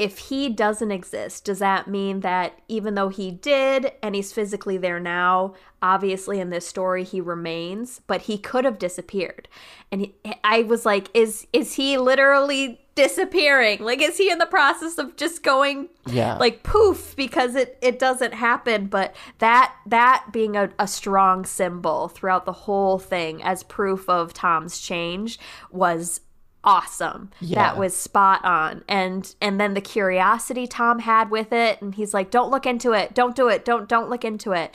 if 0.00 0.16
he 0.16 0.48
doesn't 0.48 0.90
exist, 0.90 1.44
does 1.44 1.58
that 1.58 1.86
mean 1.86 2.20
that 2.20 2.58
even 2.68 2.94
though 2.94 3.10
he 3.10 3.30
did 3.30 3.92
and 4.02 4.14
he's 4.14 4.32
physically 4.32 4.78
there 4.78 4.98
now, 4.98 5.52
obviously 5.82 6.40
in 6.40 6.48
this 6.48 6.66
story 6.66 7.04
he 7.04 7.20
remains, 7.20 8.00
but 8.06 8.22
he 8.22 8.38
could 8.38 8.64
have 8.64 8.78
disappeared. 8.78 9.46
And 9.92 10.00
he, 10.00 10.14
I 10.42 10.62
was 10.62 10.86
like, 10.86 11.10
is 11.12 11.46
is 11.52 11.74
he 11.74 11.98
literally 11.98 12.80
disappearing? 12.94 13.80
Like 13.84 14.00
is 14.00 14.16
he 14.16 14.30
in 14.30 14.38
the 14.38 14.46
process 14.46 14.96
of 14.96 15.16
just 15.16 15.42
going 15.42 15.90
Yeah. 16.06 16.38
like 16.38 16.62
poof 16.62 17.14
because 17.14 17.54
it 17.54 17.76
it 17.82 17.98
doesn't 17.98 18.32
happen, 18.32 18.86
but 18.86 19.14
that 19.38 19.74
that 19.84 20.28
being 20.32 20.56
a, 20.56 20.70
a 20.78 20.88
strong 20.88 21.44
symbol 21.44 22.08
throughout 22.08 22.46
the 22.46 22.52
whole 22.52 22.98
thing 22.98 23.42
as 23.42 23.62
proof 23.64 24.08
of 24.08 24.32
Tom's 24.32 24.80
change 24.80 25.38
was 25.70 26.22
awesome. 26.64 27.30
Yeah. 27.40 27.56
that 27.56 27.78
was 27.78 27.96
spot 27.96 28.44
on. 28.44 28.84
And 28.88 29.34
and 29.40 29.60
then 29.60 29.74
the 29.74 29.80
curiosity 29.80 30.66
tom 30.66 31.00
had 31.00 31.30
with 31.30 31.52
it 31.52 31.80
and 31.80 31.94
he's 31.94 32.14
like 32.14 32.30
don't 32.30 32.50
look 32.50 32.66
into 32.66 32.92
it. 32.92 33.14
Don't 33.14 33.34
do 33.36 33.48
it. 33.48 33.64
Don't 33.64 33.88
don't 33.88 34.10
look 34.10 34.24
into 34.24 34.52
it. 34.52 34.72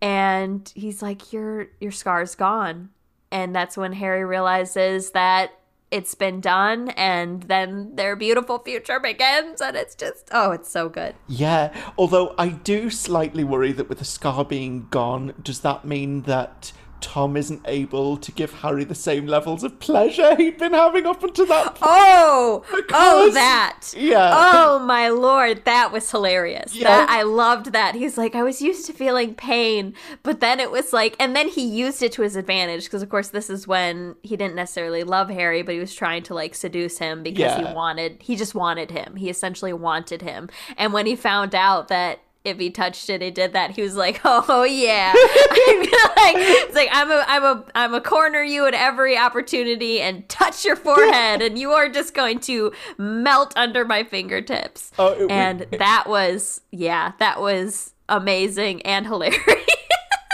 And 0.00 0.70
he's 0.74 1.02
like 1.02 1.32
your 1.32 1.68
your 1.80 1.92
scar's 1.92 2.34
gone. 2.34 2.90
And 3.30 3.54
that's 3.54 3.76
when 3.76 3.92
harry 3.94 4.24
realizes 4.24 5.10
that 5.10 5.58
it's 5.90 6.14
been 6.14 6.40
done 6.40 6.88
and 6.90 7.44
then 7.44 7.94
their 7.94 8.16
beautiful 8.16 8.58
future 8.58 8.98
begins 8.98 9.60
and 9.60 9.76
it's 9.76 9.94
just 9.94 10.28
oh 10.32 10.50
it's 10.50 10.70
so 10.70 10.88
good. 10.88 11.14
Yeah, 11.28 11.74
although 11.96 12.34
I 12.36 12.48
do 12.48 12.90
slightly 12.90 13.44
worry 13.44 13.72
that 13.72 13.88
with 13.88 13.98
the 13.98 14.04
scar 14.04 14.44
being 14.44 14.88
gone, 14.90 15.34
does 15.42 15.60
that 15.60 15.84
mean 15.84 16.22
that 16.22 16.72
Tom 17.04 17.36
isn't 17.36 17.60
able 17.66 18.16
to 18.16 18.32
give 18.32 18.52
Harry 18.54 18.82
the 18.84 18.94
same 18.94 19.26
levels 19.26 19.62
of 19.62 19.78
pleasure 19.78 20.34
he'd 20.36 20.56
been 20.58 20.72
having 20.72 21.06
up 21.06 21.22
until 21.22 21.46
that 21.46 21.74
point? 21.74 21.82
oh 21.84 22.64
oh 22.92 23.30
that 23.32 23.92
Yeah. 23.96 24.30
oh 24.34 24.78
my 24.78 25.08
lord 25.10 25.64
that 25.66 25.92
was 25.92 26.10
hilarious 26.10 26.74
Yeah. 26.74 26.88
that 26.88 27.10
i 27.10 27.22
loved 27.22 27.72
that 27.72 27.94
he's 27.94 28.16
like 28.16 28.34
i 28.34 28.42
was 28.42 28.62
used 28.62 28.86
to 28.86 28.92
feeling 28.92 29.34
pain 29.34 29.94
but 30.22 30.40
then 30.40 30.60
it 30.60 30.70
was 30.70 30.92
like 30.92 31.14
and 31.20 31.36
then 31.36 31.48
he 31.48 31.62
used 31.64 32.02
it 32.02 32.12
to 32.12 32.22
his 32.22 32.36
advantage 32.36 32.84
because 32.84 33.02
of 33.02 33.08
course 33.10 33.28
this 33.28 33.50
is 33.50 33.68
when 33.68 34.16
he 34.22 34.36
didn't 34.36 34.54
necessarily 34.54 35.04
love 35.04 35.28
harry 35.28 35.62
but 35.62 35.74
he 35.74 35.80
was 35.80 35.94
trying 35.94 36.22
to 36.22 36.34
like 36.34 36.54
seduce 36.54 36.98
him 36.98 37.22
because 37.22 37.40
Yeah. 37.58 37.68
he 37.68 37.74
wanted 37.74 38.22
he 38.22 38.34
just 38.36 38.54
wanted 38.54 38.90
him 38.90 39.16
he 39.16 39.28
essentially 39.28 39.72
wanted 39.72 40.22
him 40.22 40.48
and 40.76 40.92
when 40.92 41.06
he 41.06 41.16
found 41.16 41.54
out 41.54 41.88
that 41.88 42.20
if 42.44 42.58
he 42.58 42.70
touched 42.70 43.08
it, 43.08 43.22
he 43.22 43.30
did 43.30 43.54
that. 43.54 43.70
He 43.72 43.82
was 43.82 43.96
like, 43.96 44.20
oh, 44.24 44.44
"Oh 44.48 44.64
yeah," 44.64 45.12
like 45.16 46.36
it's 46.36 46.74
like 46.74 46.88
I'm 46.92 47.10
a 47.10 47.24
I'm 47.26 47.42
a 47.44 47.64
I'm 47.74 47.94
a 47.94 48.00
corner 48.00 48.42
you 48.42 48.66
at 48.66 48.74
every 48.74 49.16
opportunity 49.16 50.00
and 50.00 50.28
touch 50.28 50.64
your 50.64 50.76
forehead, 50.76 51.42
and 51.42 51.58
you 51.58 51.70
are 51.72 51.88
just 51.88 52.14
going 52.14 52.40
to 52.40 52.72
melt 52.98 53.52
under 53.56 53.84
my 53.84 54.04
fingertips. 54.04 54.92
Oh, 54.98 55.12
it- 55.12 55.30
and 55.30 55.66
that 55.78 56.04
was 56.06 56.60
yeah, 56.70 57.12
that 57.18 57.40
was 57.40 57.94
amazing 58.08 58.82
and 58.82 59.06
hilarious. 59.06 59.40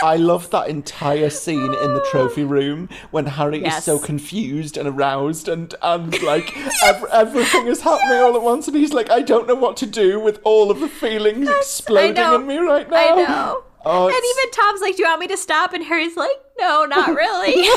I 0.03 0.15
love 0.17 0.49
that 0.49 0.67
entire 0.69 1.29
scene 1.29 1.73
in 1.73 1.93
the 1.93 2.05
trophy 2.11 2.43
room 2.43 2.89
when 3.11 3.25
Harry 3.27 3.63
is 3.63 3.83
so 3.83 3.99
confused 3.99 4.77
and 4.77 4.87
aroused 4.87 5.47
and 5.47 5.73
and 5.81 6.21
like 6.23 6.55
ev- 6.83 7.05
everything 7.11 7.67
is 7.67 7.81
happening 7.81 8.17
all 8.17 8.35
at 8.35 8.41
once 8.41 8.67
and 8.67 8.75
he's 8.75 8.93
like 8.93 9.09
I 9.11 9.21
don't 9.21 9.47
know 9.47 9.55
what 9.55 9.77
to 9.77 9.85
do 9.85 10.19
with 10.19 10.39
all 10.43 10.71
of 10.71 10.79
the 10.79 10.87
feelings 10.87 11.49
exploding 11.49 12.15
know. 12.15 12.35
in 12.35 12.47
me 12.47 12.57
right 12.57 12.89
now. 12.89 12.97
I 12.97 13.15
know. 13.15 13.63
Oh, 13.83 14.05
and 14.07 14.15
it's- 14.15 14.37
even 14.37 14.51
Tom's 14.51 14.81
like, 14.81 14.95
"Do 14.95 15.01
you 15.03 15.09
want 15.09 15.21
me 15.21 15.27
to 15.27 15.37
stop?" 15.37 15.73
And 15.73 15.83
Harry's 15.83 16.15
like, 16.15 16.29
"No, 16.59 16.85
not 16.85 17.15
really." 17.15 17.53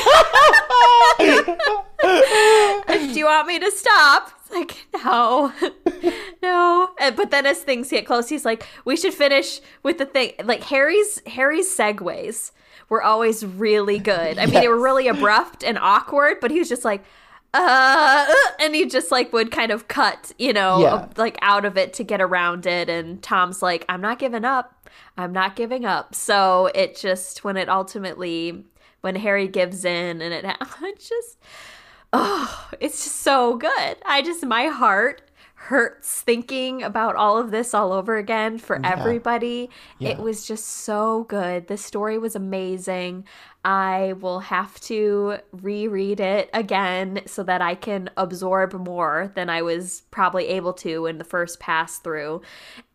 Do 3.13 3.19
you 3.19 3.25
want 3.25 3.47
me 3.47 3.57
to 3.59 3.71
stop? 3.71 4.29
It's 4.45 4.51
like, 4.93 5.03
no, 5.03 5.51
no. 6.41 6.89
But 7.15 7.31
then 7.31 7.45
as 7.45 7.59
things 7.59 7.89
get 7.89 8.05
close, 8.05 8.29
he's 8.29 8.45
like, 8.45 8.65
we 8.85 8.95
should 8.95 9.13
finish 9.13 9.59
with 9.83 9.97
the 9.97 10.05
thing. 10.05 10.33
Like 10.43 10.63
Harry's 10.63 11.21
Harry's 11.27 11.67
segues 11.75 12.51
were 12.89 13.01
always 13.03 13.45
really 13.45 13.97
good. 13.99 14.37
I 14.37 14.45
mean, 14.45 14.53
they 14.53 14.67
were 14.67 14.79
really 14.81 15.07
abrupt 15.07 15.63
and 15.63 15.77
awkward, 15.79 16.37
but 16.39 16.51
he 16.51 16.59
was 16.59 16.69
just 16.69 16.85
like, 16.85 17.03
uh, 17.53 18.25
uh," 18.29 18.33
and 18.59 18.75
he 18.75 18.85
just 18.85 19.11
like 19.11 19.33
would 19.33 19.49
kind 19.51 19.71
of 19.71 19.87
cut, 19.87 20.31
you 20.37 20.53
know, 20.53 20.79
Yeah. 20.81 21.07
like 21.17 21.37
out 21.41 21.65
of 21.65 21.77
it 21.77 21.93
to 21.93 22.03
get 22.03 22.21
around 22.21 22.65
it. 22.67 22.89
And 22.89 23.23
Tom's 23.23 23.61
like, 23.63 23.85
I'm 23.89 24.01
not 24.01 24.19
giving 24.19 24.45
up. 24.45 24.87
I'm 25.17 25.31
not 25.33 25.55
giving 25.55 25.85
up. 25.85 26.13
So 26.13 26.69
it 26.75 26.95
just 26.95 27.43
when 27.43 27.57
it 27.57 27.69
ultimately 27.69 28.65
when 29.01 29.15
Harry 29.15 29.47
gives 29.47 29.85
in 29.85 30.21
and 30.21 30.33
it 30.33 30.45
it's 30.45 31.09
just 31.09 31.37
oh, 32.15 32.69
it's 32.79 33.03
just 33.03 33.21
so 33.21 33.57
good. 33.57 33.97
I 34.05 34.21
just 34.21 34.45
my 34.45 34.67
heart 34.67 35.21
hurts 35.55 36.21
thinking 36.21 36.83
about 36.83 37.15
all 37.15 37.39
of 37.39 37.49
this 37.49 37.73
all 37.73 37.91
over 37.91 38.17
again 38.17 38.59
for 38.59 38.79
everybody. 38.85 39.69
Yeah. 39.97 40.09
It 40.09 40.19
was 40.19 40.45
just 40.45 40.67
so 40.67 41.23
good. 41.23 41.67
The 41.67 41.77
story 41.77 42.19
was 42.19 42.35
amazing. 42.35 43.25
I 43.63 44.13
will 44.19 44.41
have 44.41 44.79
to 44.81 45.37
reread 45.51 46.19
it 46.19 46.51
again 46.53 47.21
so 47.25 47.41
that 47.41 47.63
I 47.63 47.73
can 47.73 48.11
absorb 48.15 48.73
more 48.73 49.31
than 49.33 49.49
I 49.49 49.63
was 49.63 50.03
probably 50.11 50.49
able 50.49 50.73
to 50.73 51.07
in 51.07 51.17
the 51.17 51.23
first 51.23 51.59
pass 51.59 51.97
through. 51.97 52.43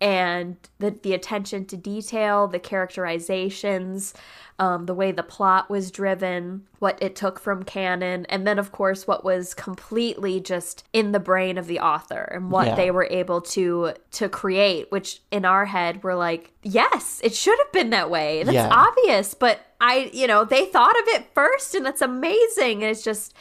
And 0.01 0.57
the 0.79 0.93
the 0.93 1.13
attention 1.13 1.65
to 1.67 1.77
detail, 1.77 2.47
the 2.47 2.61
characterizations, 2.61 4.15
um, 4.61 4.85
the 4.87 4.95
way 4.95 5.11
the 5.11 5.23
plot 5.23 5.71
was 5.71 5.91
driven, 5.91 6.67
what 6.81 6.99
it 7.03 7.17
took 7.17 7.41
from 7.41 7.63
canon, 7.63 8.27
and 8.29 8.47
then, 8.47 8.59
of 8.59 8.71
course, 8.73 9.07
what 9.07 9.25
was 9.25 9.55
completely 9.55 10.39
just 10.39 10.85
in 10.93 11.13
the 11.13 11.19
brain 11.19 11.57
of 11.59 11.67
the 11.67 11.81
author 11.81 12.29
and 12.33 12.51
what 12.51 12.67
Yeah. 12.69 12.75
they 12.77 12.91
were 12.91 13.09
able 13.11 13.41
to 13.57 13.95
to 14.13 14.29
create. 14.29 14.93
Which 14.93 15.23
in 15.31 15.45
our 15.45 15.65
head, 15.65 16.05
we're 16.05 16.15
like, 16.15 16.53
yes, 16.63 17.21
it 17.25 17.35
should 17.35 17.59
have 17.59 17.73
been 17.73 17.91
that 17.91 18.11
way. 18.11 18.43
That's 18.43 18.55
Yeah. 18.55 18.69
obvious, 18.71 19.33
but 19.35 19.61
I, 19.81 20.11
you 20.13 20.27
know, 20.27 20.45
they 20.45 20.67
thought 20.67 20.95
of 21.01 21.09
it 21.09 21.25
first, 21.35 21.75
and 21.75 21.87
that's 21.87 22.03
amazing. 22.03 22.83
And 22.83 22.91
it's 22.91 23.03
just 23.03 23.35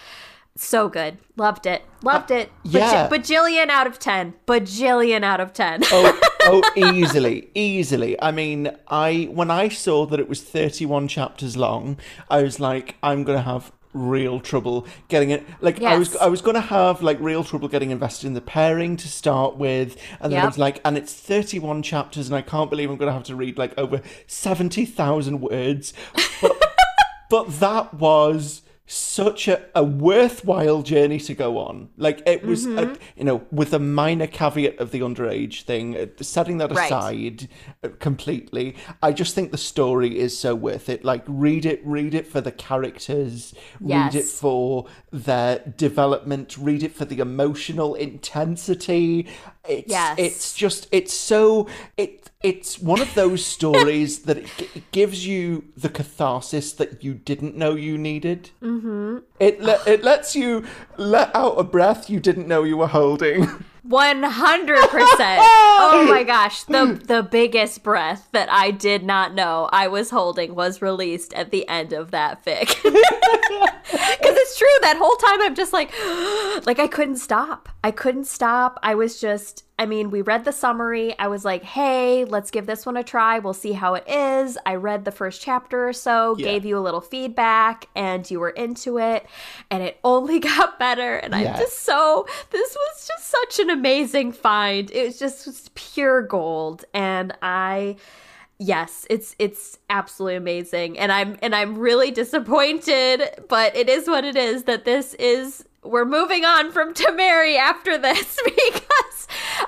so 0.62 0.90
good. 0.90 1.18
Loved 1.36 1.66
it. 1.66 1.84
Loved 2.04 2.32
it. 2.32 2.52
yeah. 2.64 3.08
Baj- 3.08 3.20
bajillion 3.24 3.70
out 3.70 3.88
of 3.88 4.00
ten. 4.00 4.34
Bajillion 4.46 5.24
out 5.24 5.40
of 5.40 5.54
ten. 5.54 5.82
oh, 5.86 6.20
oh, 6.44 6.72
easily, 6.76 7.50
easily. 7.56 8.22
I 8.22 8.32
mean, 8.32 8.72
I 8.88 9.30
when 9.32 9.50
I 9.52 9.70
saw 9.70 10.06
that 10.08 10.20
it 10.20 10.28
was 10.30 10.42
thirty-one 10.42 11.08
chapters 11.08 11.56
long, 11.58 11.98
I 12.30 12.44
was 12.44 12.60
like, 12.60 12.96
I'm 13.04 13.24
gonna 13.24 13.42
have 13.42 13.72
real 13.94 14.40
trouble 14.40 14.86
getting 15.08 15.32
it. 15.32 15.44
Like, 15.62 15.82
I 15.82 15.98
was, 15.98 16.16
I 16.18 16.28
was 16.28 16.42
gonna 16.42 16.62
have 16.62 17.02
like 17.02 17.20
real 17.20 17.44
trouble 17.44 17.68
getting 17.68 17.90
invested 17.92 18.28
in 18.28 18.34
the 18.34 18.42
pairing 18.42 18.98
to 18.98 19.08
start 19.08 19.56
with, 19.58 19.98
and 20.20 20.32
then 20.32 20.38
Yep. 20.38 20.44
I 20.44 20.48
was 20.48 20.58
like, 20.58 20.82
and 20.86 20.98
it's 20.98 21.14
thirty-one 21.14 21.82
chapters, 21.84 22.28
and 22.28 22.36
I 22.36 22.42
can't 22.42 22.70
believe 22.70 22.90
I'm 22.90 22.98
gonna 22.98 23.14
have 23.14 23.24
to 23.24 23.36
read 23.36 23.58
like 23.58 23.78
over 23.78 24.02
seventy 24.28 24.86
thousand 24.86 25.42
words. 25.42 25.94
But, 26.42 26.62
but 27.30 27.60
that 27.60 27.94
was 27.94 28.62
such 28.92 29.48
a, 29.48 29.62
a 29.76 29.84
worthwhile 29.84 30.82
journey 30.82 31.20
to 31.20 31.36
go 31.36 31.60
on. 31.60 31.90
Like 31.96 32.24
it 32.26 32.44
was, 32.44 32.66
Mm-hmm. 32.66 32.94
a, 32.94 32.98
you 33.16 33.24
know, 33.24 33.46
with 33.52 33.72
a 33.72 33.78
minor 33.80 34.26
caveat 34.26 34.80
of 34.80 34.90
the 34.90 35.02
underage 35.02 35.62
thing, 35.62 35.96
uh, 35.96 36.08
setting 36.22 36.58
that 36.58 36.72
Right. 36.72 36.88
aside 36.88 37.48
uh, 37.84 37.90
completely. 38.00 38.76
I 39.04 39.12
just 39.12 39.36
think 39.36 39.52
the 39.52 39.60
story 39.60 40.18
is 40.18 40.36
so 40.38 40.56
worth 40.56 40.90
it. 40.90 41.06
Like 41.06 41.24
read 41.28 41.68
it, 41.68 41.82
read 41.86 42.16
it 42.16 42.26
for 42.26 42.42
the 42.42 42.52
characters, 42.52 43.54
read 43.80 44.16
it 44.16 44.26
for 44.26 44.88
their 45.12 45.60
development, 45.78 46.58
read 46.58 46.82
it 46.82 46.96
for 46.96 47.06
the 47.06 47.20
emotional 47.20 47.94
intensity. 47.94 49.28
It's 49.68 49.92
Yes. 49.92 50.16
it's 50.18 50.54
just 50.56 50.88
it's 50.92 51.14
so 51.14 51.68
it 51.96 52.32
it's 52.42 52.80
one 52.80 53.02
of 53.02 53.14
those 53.16 53.46
stories 53.46 54.20
that 54.20 54.38
it, 54.38 54.50
g- 54.58 54.70
it 54.74 54.92
gives 54.94 55.28
you 55.28 55.66
the 55.76 55.90
catharsis 55.90 56.72
that 56.74 57.04
you 57.04 57.14
didn't 57.14 57.56
know 57.58 57.76
you 57.76 57.98
needed. 57.98 58.52
Mm-hmm. 58.64 59.18
It 59.42 59.60
le- 59.60 59.82
it 59.86 60.06
lets 60.06 60.38
you 60.38 60.64
let 60.96 61.36
out 61.36 61.60
a 61.60 61.64
breath 61.66 62.10
you 62.10 62.22
didn't 62.22 62.48
know 62.48 62.64
you 62.64 62.78
were 62.78 62.88
holding. 62.88 63.46
One 63.84 64.24
hundred 64.24 64.88
percent. 64.90 65.42
Oh 65.82 66.06
my 66.10 66.24
gosh, 66.24 66.64
the 66.64 67.02
the 67.06 67.24
biggest 67.24 67.84
breath 67.84 68.28
that 68.34 68.50
I 68.52 68.72
did 68.72 69.04
not 69.04 69.34
know 69.34 69.70
I 69.72 69.88
was 69.88 70.10
holding 70.10 70.54
was 70.54 70.82
released 70.82 71.34
at 71.34 71.52
the 71.52 71.68
end 71.68 71.92
of 71.94 72.12
that 72.12 72.46
fic. 72.46 72.76
Because 73.92 74.36
it's 74.38 74.58
true. 74.58 74.68
That 74.82 74.98
whole 74.98 75.16
time 75.16 75.42
I'm 75.42 75.56
just 75.56 75.74
like, 75.74 75.92
like 76.66 76.78
I 76.80 76.88
couldn't 76.88 77.18
stop. 77.18 77.70
I 77.84 77.92
couldn't 77.92 78.26
stop. 78.28 78.80
I 78.84 78.96
was 78.96 79.20
just. 79.20 79.64
I 79.80 79.86
mean, 79.86 80.12
we 80.12 80.22
read 80.22 80.44
the 80.46 80.52
summary. 80.52 81.18
I 81.18 81.28
was 81.30 81.46
like, 81.46 81.64
hey, 81.64 82.26
let's 82.26 82.52
give 82.52 82.66
this 82.68 82.86
one 82.86 82.98
a 82.98 83.04
try. 83.04 83.40
We'll 83.40 83.54
see 83.54 83.72
how 83.72 83.96
it 83.96 84.04
is. 84.08 84.58
I 84.66 84.76
read 84.76 85.06
the 85.06 85.12
first 85.12 85.42
chapter 85.42 85.88
or 85.88 85.94
so, 85.94 86.36
Yeah. 86.38 86.46
gave 86.46 86.66
you 86.66 86.78
a 86.78 86.82
little 86.82 87.02
feedback, 87.02 87.88
and 87.96 88.30
you 88.30 88.40
were 88.42 88.50
into 88.52 89.00
it. 89.00 89.26
And 89.72 89.82
it 89.82 89.98
only 90.04 90.40
got 90.52 90.78
better. 90.78 91.16
And 91.16 91.34
I'm 91.34 91.56
just 91.58 91.80
so, 91.80 92.28
this 92.52 92.76
was 92.76 93.08
just 93.08 93.28
such 93.30 93.60
an 93.60 93.70
amazing 93.72 94.34
find. 94.34 94.92
It 94.92 95.06
was 95.06 95.18
just 95.18 95.48
was 95.48 95.70
pure 95.74 96.22
gold. 96.22 96.84
And 96.94 97.34
I. 97.42 97.96
Yes, 98.62 99.06
it's 99.10 99.38
it's 99.40 99.80
absolutely 99.90 100.36
amazing, 100.36 101.00
and 101.00 101.14
I'm 101.14 101.38
and 101.42 101.56
I'm 101.56 101.78
really 101.78 102.12
disappointed, 102.12 103.22
but 103.48 103.74
it 103.74 103.88
is 103.88 104.06
what 104.10 104.26
it 104.26 104.36
is. 104.36 104.64
That 104.64 104.84
this 104.84 105.14
is 105.14 105.64
we're 105.82 106.04
moving 106.04 106.44
on 106.44 106.70
from 106.74 106.94
Tomarry 106.94 107.58
after 107.58 107.98
this 107.98 108.38
because 108.46 109.09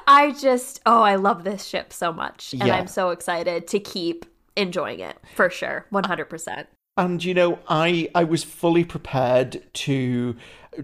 I 0.07 0.31
just 0.39 0.81
oh 0.85 1.01
I 1.01 1.15
love 1.15 1.43
this 1.43 1.65
ship 1.65 1.93
so 1.93 2.11
much, 2.11 2.53
and 2.53 2.67
Yeah. 2.67 2.77
I'm 2.77 2.87
so 2.87 3.09
excited 3.09 3.67
to 3.67 3.79
keep 3.79 4.25
enjoying 4.55 4.99
it 4.99 5.17
for 5.35 5.49
sure, 5.49 5.85
one 5.89 6.03
hundred 6.03 6.25
percent. 6.29 6.67
And 6.97 7.23
you 7.23 7.33
know, 7.33 7.59
I 7.69 8.09
I 8.13 8.23
was 8.25 8.43
fully 8.43 8.83
prepared 8.83 9.61
to 9.73 10.35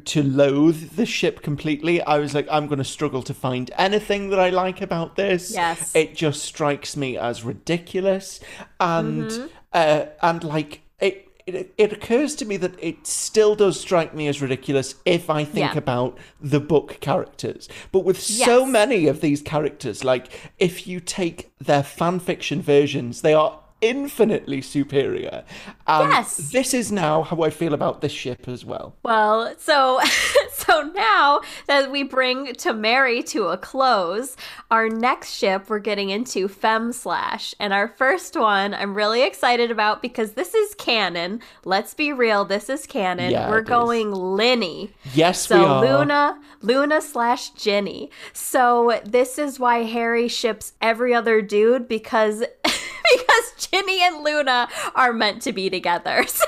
to 0.06 0.22
loathe 0.24 0.92
the 0.96 1.06
ship 1.06 1.42
completely. 1.42 2.02
I 2.02 2.18
was 2.20 2.34
like, 2.34 2.48
I'm 2.52 2.68
going 2.68 2.78
to 2.80 2.84
struggle 2.84 3.24
to 3.24 3.34
find 3.34 3.72
anything 3.78 4.30
that 4.32 4.40
I 4.40 4.50
like 4.50 4.82
about 4.82 5.16
this. 5.16 5.54
Yes. 5.54 5.96
it 5.96 6.14
just 6.16 6.44
strikes 6.44 6.98
me 6.98 7.18
as 7.18 7.44
ridiculous, 7.44 8.40
and 8.80 9.26
Mm-hmm. 9.30 9.48
uh, 9.74 10.06
and 10.22 10.44
like 10.44 10.82
it. 11.00 11.27
It, 11.48 11.74
it 11.78 11.94
occurs 11.94 12.36
to 12.36 12.46
me 12.46 12.58
that 12.58 12.74
it 12.84 13.08
still 13.08 13.56
does 13.56 13.80
strike 13.80 14.14
me 14.14 14.28
as 14.28 14.42
ridiculous 14.42 14.96
if 15.06 15.30
I 15.30 15.46
think 15.46 15.72
Yeah. 15.74 15.78
about 15.78 16.18
the 16.42 16.60
book 16.60 16.98
characters. 17.00 17.70
But 17.94 18.04
with 18.04 18.20
so 18.22 18.66
many 18.66 19.08
of 19.08 19.22
these 19.22 19.42
characters, 19.42 20.04
like 20.04 20.52
if 20.60 20.86
you 20.86 21.00
take 21.00 21.52
their 21.60 21.84
fan 21.84 22.20
fiction 22.20 22.62
versions, 22.62 23.22
they 23.22 23.34
are 23.34 23.60
infinitely 23.82 24.62
superior. 24.62 25.44
And 25.86 26.12
Yes. 26.12 26.38
this 26.52 26.74
is 26.74 26.92
now 26.92 27.24
how 27.24 27.42
I 27.44 27.50
feel 27.50 27.74
about 27.74 28.02
this 28.02 28.12
ship 28.12 28.48
as 28.48 28.66
well. 28.66 28.96
Well, 29.04 29.54
so 29.58 30.00
so 30.52 30.82
now 30.96 31.42
that 31.68 31.92
we 31.92 32.04
bring 32.04 32.48
Tomarry 32.48 33.26
to 33.28 33.48
a 33.48 33.58
close, 33.58 34.36
our 34.72 34.90
next 34.90 35.34
ship 35.34 35.70
we're 35.70 35.80
getting 35.80 36.10
into 36.10 36.48
Fem 36.48 36.92
Slash, 36.92 37.54
and 37.60 37.72
our 37.74 37.88
first 37.88 38.36
one 38.36 38.74
I'm 38.74 38.96
really 38.96 39.24
excited 39.24 39.72
about 39.72 40.02
because 40.02 40.34
this 40.34 40.54
is 40.54 40.74
canon. 40.76 41.42
Let's 41.64 41.94
be 41.94 42.12
real, 42.14 42.46
this 42.46 42.70
is 42.70 42.86
canon. 42.88 43.32
Yeah, 43.32 43.50
we're 43.50 43.60
it 43.60 43.64
is. 43.64 43.70
going 43.70 44.12
Linny. 44.12 44.92
Yes, 45.14 45.50
we 45.50 45.56
So 45.56 45.66
are. 45.66 45.82
Luna, 45.86 46.42
Luna 46.62 47.02
slash 47.02 47.52
Ginny. 47.52 48.10
So 48.34 49.00
this 49.06 49.38
is 49.38 49.60
why 49.60 49.84
Harry 49.84 50.28
ships 50.28 50.74
every 50.82 51.14
other 51.14 51.42
dude 51.42 51.88
because 51.88 52.44
because 53.18 53.70
Ginny 53.72 54.02
and 54.02 54.24
Luna 54.24 54.68
are 54.96 55.14
meant 55.14 55.42
to 55.44 55.54
be 55.54 55.70
together. 55.70 56.26
So 56.38 56.46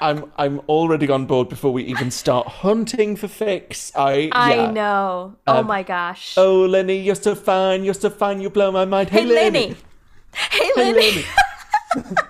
I'm 0.00 0.30
I'm 0.36 0.60
already 0.68 1.10
on 1.10 1.26
board 1.26 1.48
before 1.48 1.72
we 1.72 1.82
even 1.84 2.12
start 2.12 2.46
hunting 2.46 3.16
for 3.16 3.26
fics. 3.26 3.90
I 3.96 4.30
I 4.32 4.54
yeah. 4.54 4.70
know. 4.70 5.34
Oh 5.48 5.58
Um, 5.58 5.66
my 5.66 5.82
gosh. 5.82 6.34
Oh, 6.36 6.66
Lenny, 6.66 7.00
you're 7.00 7.16
so 7.16 7.34
fine. 7.34 7.82
You're 7.82 7.94
so 7.94 8.08
fine. 8.08 8.40
You 8.40 8.48
blow 8.48 8.70
my 8.70 8.84
mind. 8.84 9.10
Hey, 9.10 9.22
hey, 9.22 9.26
Lenny. 9.26 9.66
Lenny. 9.66 9.76
Hey, 10.34 10.70
Hey, 10.76 10.92
Lenny. 10.92 11.10
Lenny. 11.12 11.24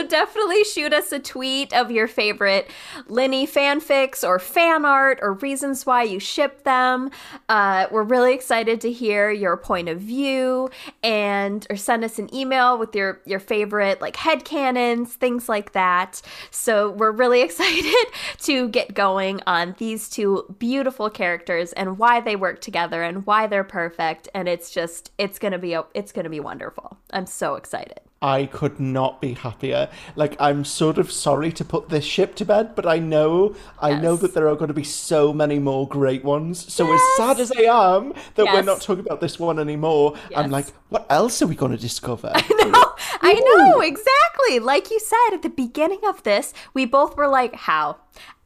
So 0.00 0.06
definitely 0.06 0.64
shoot 0.64 0.94
us 0.94 1.12
a 1.12 1.18
tweet 1.18 1.74
of 1.74 1.90
your 1.90 2.08
favorite 2.08 2.70
Lenny 3.08 3.46
fanfics 3.46 4.26
or 4.26 4.38
fan 4.38 4.86
art 4.86 5.18
or 5.20 5.34
reasons 5.34 5.84
why 5.84 6.04
you 6.04 6.18
ship 6.18 6.64
them. 6.64 7.10
Uh, 7.50 7.86
we're 7.90 8.02
really 8.02 8.32
excited 8.32 8.80
to 8.80 8.90
hear 8.90 9.30
your 9.30 9.58
point 9.58 9.90
of 9.90 10.00
view 10.00 10.70
and 11.02 11.66
or 11.68 11.76
send 11.76 12.02
us 12.02 12.18
an 12.18 12.34
email 12.34 12.78
with 12.78 12.94
your 12.94 13.20
your 13.26 13.40
favorite 13.40 14.00
like 14.00 14.16
head 14.16 14.42
headcanons, 14.42 15.08
things 15.08 15.50
like 15.50 15.72
that. 15.72 16.22
So 16.50 16.92
we're 16.92 17.10
really 17.10 17.42
excited 17.50 18.06
to 18.38 18.70
get 18.70 18.94
going 18.94 19.42
on 19.46 19.74
these 19.76 20.08
two 20.08 20.54
beautiful 20.58 21.10
characters 21.10 21.74
and 21.74 21.98
why 21.98 22.22
they 22.22 22.36
work 22.36 22.62
together 22.62 23.02
and 23.02 23.26
why 23.26 23.48
they're 23.48 23.64
perfect. 23.64 24.30
And 24.34 24.48
it's 24.48 24.70
just 24.70 25.10
it's 25.18 25.38
gonna 25.38 25.58
be 25.58 25.74
a, 25.74 25.84
it's 25.92 26.10
gonna 26.10 26.30
be 26.30 26.40
wonderful. 26.40 26.96
I'm 27.10 27.26
so 27.26 27.56
excited. 27.56 28.00
I 28.22 28.44
could 28.44 28.78
not 28.78 29.22
be 29.22 29.32
happier. 29.32 29.88
Like 30.14 30.36
I'm 30.38 30.62
sort 30.62 30.98
of 30.98 31.10
sorry 31.10 31.50
to 31.52 31.64
put 31.64 31.88
this 31.88 32.04
ship 32.04 32.34
to 32.36 32.44
bed, 32.44 32.74
but 32.74 32.86
I 32.86 32.98
know 32.98 33.54
I 33.78 33.94
know 33.94 34.14
that 34.16 34.34
there 34.34 34.46
are 34.46 34.56
going 34.56 34.68
to 34.68 34.74
be 34.74 34.84
so 34.84 35.32
many 35.32 35.58
more 35.58 35.88
great 35.88 36.22
ones. 36.22 36.70
So 36.70 36.92
as 36.92 37.00
sad 37.16 37.40
as 37.40 37.50
I 37.50 37.62
am 37.62 38.12
that 38.34 38.44
we're 38.44 38.60
not 38.62 38.82
talking 38.82 39.06
about 39.06 39.22
this 39.22 39.38
one 39.38 39.58
anymore, 39.58 40.16
I'm 40.36 40.50
like, 40.50 40.66
what 40.90 41.06
else 41.08 41.40
are 41.40 41.46
we 41.46 41.54
going 41.54 41.72
to 41.72 41.78
discover? 41.78 42.30
No, 42.34 42.92
I 43.22 43.34
know 43.34 43.80
exactly. 43.80 44.58
Like 44.58 44.90
you 44.90 45.00
said 45.00 45.34
at 45.34 45.40
the 45.40 45.48
beginning 45.48 46.00
of 46.06 46.22
this, 46.22 46.52
we 46.74 46.84
both 46.84 47.16
were 47.16 47.28
like, 47.28 47.54
"How? 47.54 47.96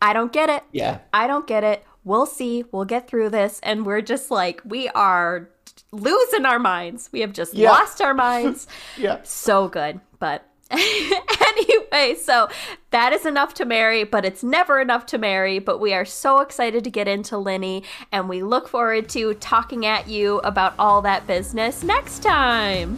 I 0.01 0.13
don't 0.13 0.33
get 0.33 0.49
it. 0.49 0.63
Yeah. 0.71 1.01
I 1.13 1.27
don't 1.27 1.49
get 1.49 1.65
it. 1.65 1.85
We'll 2.05 2.27
see. 2.27 2.65
We'll 2.71 2.85
get 2.85 3.09
through 3.09 3.31
this." 3.31 3.59
And 3.65 3.85
we're 3.85 4.03
just 4.03 4.31
like, 4.31 4.61
we 4.65 4.89
are 4.91 5.51
losing 5.95 6.45
our 6.45 6.59
minds. 6.59 7.09
We 7.13 7.21
have 7.21 7.33
just 7.33 7.55
Yeah. 7.55 7.71
lost 7.71 8.01
our 8.01 8.15
minds. 8.15 8.67
yeah. 8.99 9.21
so 9.23 9.69
good, 9.69 10.01
but. 10.19 10.49
anyway, 10.71 12.17
so 12.21 12.49
that 12.91 13.13
is 13.13 13.27
enough 13.27 13.55
Tomarry, 13.55 14.11
but 14.11 14.25
it's 14.25 14.43
never 14.43 14.81
enough 14.81 15.07
Tomarry. 15.07 15.63
But 15.65 15.79
we 15.79 15.93
are 15.93 16.07
so 16.07 16.41
excited 16.41 16.83
to 16.85 16.91
get 16.91 17.07
into 17.07 17.37
Linny, 17.39 17.85
and 18.11 18.29
we 18.29 18.43
look 18.43 18.67
forward 18.67 19.09
to 19.11 19.35
talking 19.35 19.85
at 19.87 20.09
you 20.09 20.39
about 20.39 20.75
all 20.79 21.03
that 21.03 21.27
business 21.27 21.85
next 21.85 22.23
time. 22.23 22.97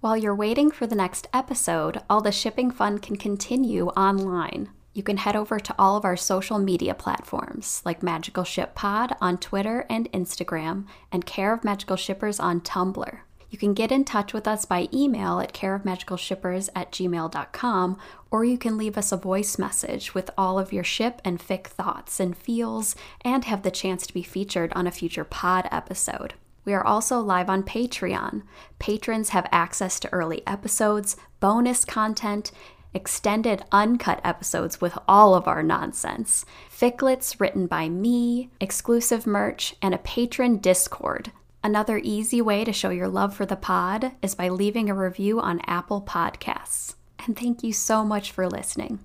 While 0.00 0.16
you're 0.16 0.34
waiting 0.34 0.72
for 0.72 0.86
the 0.88 0.96
next 0.96 1.28
episode, 1.32 2.00
all 2.10 2.20
the 2.20 2.32
shipping 2.32 2.72
fun 2.72 2.98
can 2.98 3.16
continue 3.16 3.86
online. 3.90 4.70
You 4.94 5.02
can 5.02 5.16
head 5.16 5.36
over 5.36 5.58
to 5.58 5.74
all 5.78 5.96
of 5.96 6.04
our 6.04 6.16
social 6.16 6.58
media 6.58 6.94
platforms 6.94 7.80
like 7.84 8.02
Magical 8.02 8.44
Ship 8.44 8.74
Pod 8.74 9.16
on 9.20 9.38
Twitter 9.38 9.86
and 9.88 10.10
Instagram, 10.12 10.84
and 11.10 11.24
Care 11.24 11.54
of 11.54 11.64
Magical 11.64 11.96
Shippers 11.96 12.38
on 12.38 12.60
Tumblr. 12.60 13.20
You 13.48 13.58
can 13.58 13.74
get 13.74 13.92
in 13.92 14.04
touch 14.04 14.32
with 14.32 14.48
us 14.48 14.64
by 14.64 14.88
email 14.94 15.38
at 15.38 15.52
careofmagicalshippers 15.52 16.70
at 16.74 16.90
gmail.com, 16.90 17.98
or 18.30 18.44
you 18.44 18.56
can 18.56 18.78
leave 18.78 18.96
us 18.96 19.12
a 19.12 19.16
voice 19.18 19.58
message 19.58 20.14
with 20.14 20.30
all 20.38 20.58
of 20.58 20.72
your 20.72 20.84
ship 20.84 21.20
and 21.22 21.38
fic 21.38 21.66
thoughts 21.66 22.18
and 22.18 22.36
feels, 22.36 22.94
and 23.22 23.44
have 23.44 23.62
the 23.62 23.70
chance 23.70 24.06
to 24.06 24.14
be 24.14 24.22
featured 24.22 24.72
on 24.74 24.86
a 24.86 24.90
future 24.90 25.24
pod 25.24 25.68
episode. 25.70 26.34
We 26.64 26.72
are 26.74 26.86
also 26.86 27.18
live 27.20 27.50
on 27.50 27.64
Patreon. 27.64 28.42
Patrons 28.78 29.30
have 29.30 29.48
access 29.50 29.98
to 30.00 30.12
early 30.12 30.46
episodes, 30.46 31.16
bonus 31.40 31.84
content, 31.84 32.52
extended 32.94 33.64
uncut 33.72 34.20
episodes 34.24 34.80
with 34.80 34.96
all 35.08 35.34
of 35.34 35.48
our 35.48 35.62
nonsense, 35.62 36.44
ficlets 36.70 37.40
written 37.40 37.66
by 37.66 37.88
me, 37.88 38.50
exclusive 38.60 39.26
merch, 39.26 39.74
and 39.80 39.94
a 39.94 39.98
patron 39.98 40.58
Discord. 40.58 41.32
Another 41.64 41.98
easy 42.02 42.42
way 42.42 42.64
to 42.64 42.72
show 42.72 42.90
your 42.90 43.08
love 43.08 43.34
for 43.34 43.46
the 43.46 43.56
pod 43.56 44.12
is 44.20 44.34
by 44.34 44.48
leaving 44.48 44.90
a 44.90 44.94
review 44.94 45.40
on 45.40 45.60
Apple 45.66 46.02
Podcasts. 46.02 46.94
And 47.24 47.38
thank 47.38 47.62
you 47.62 47.72
so 47.72 48.04
much 48.04 48.32
for 48.32 48.48
listening. 48.48 48.98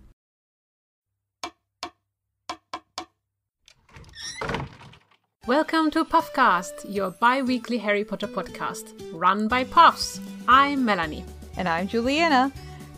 Welcome 5.46 5.92
to 5.92 6.04
Puffcast, 6.04 6.94
your 6.94 7.12
bi 7.12 7.42
weekly 7.42 7.78
Harry 7.78 8.04
Potter 8.04 8.28
podcast, 8.28 8.92
run 9.14 9.48
by 9.48 9.64
Puffs. 9.64 10.20
I'm 10.46 10.84
Melanie. 10.84 11.24
And 11.56 11.70
I'm 11.70 11.88
Juliana. 11.88 12.52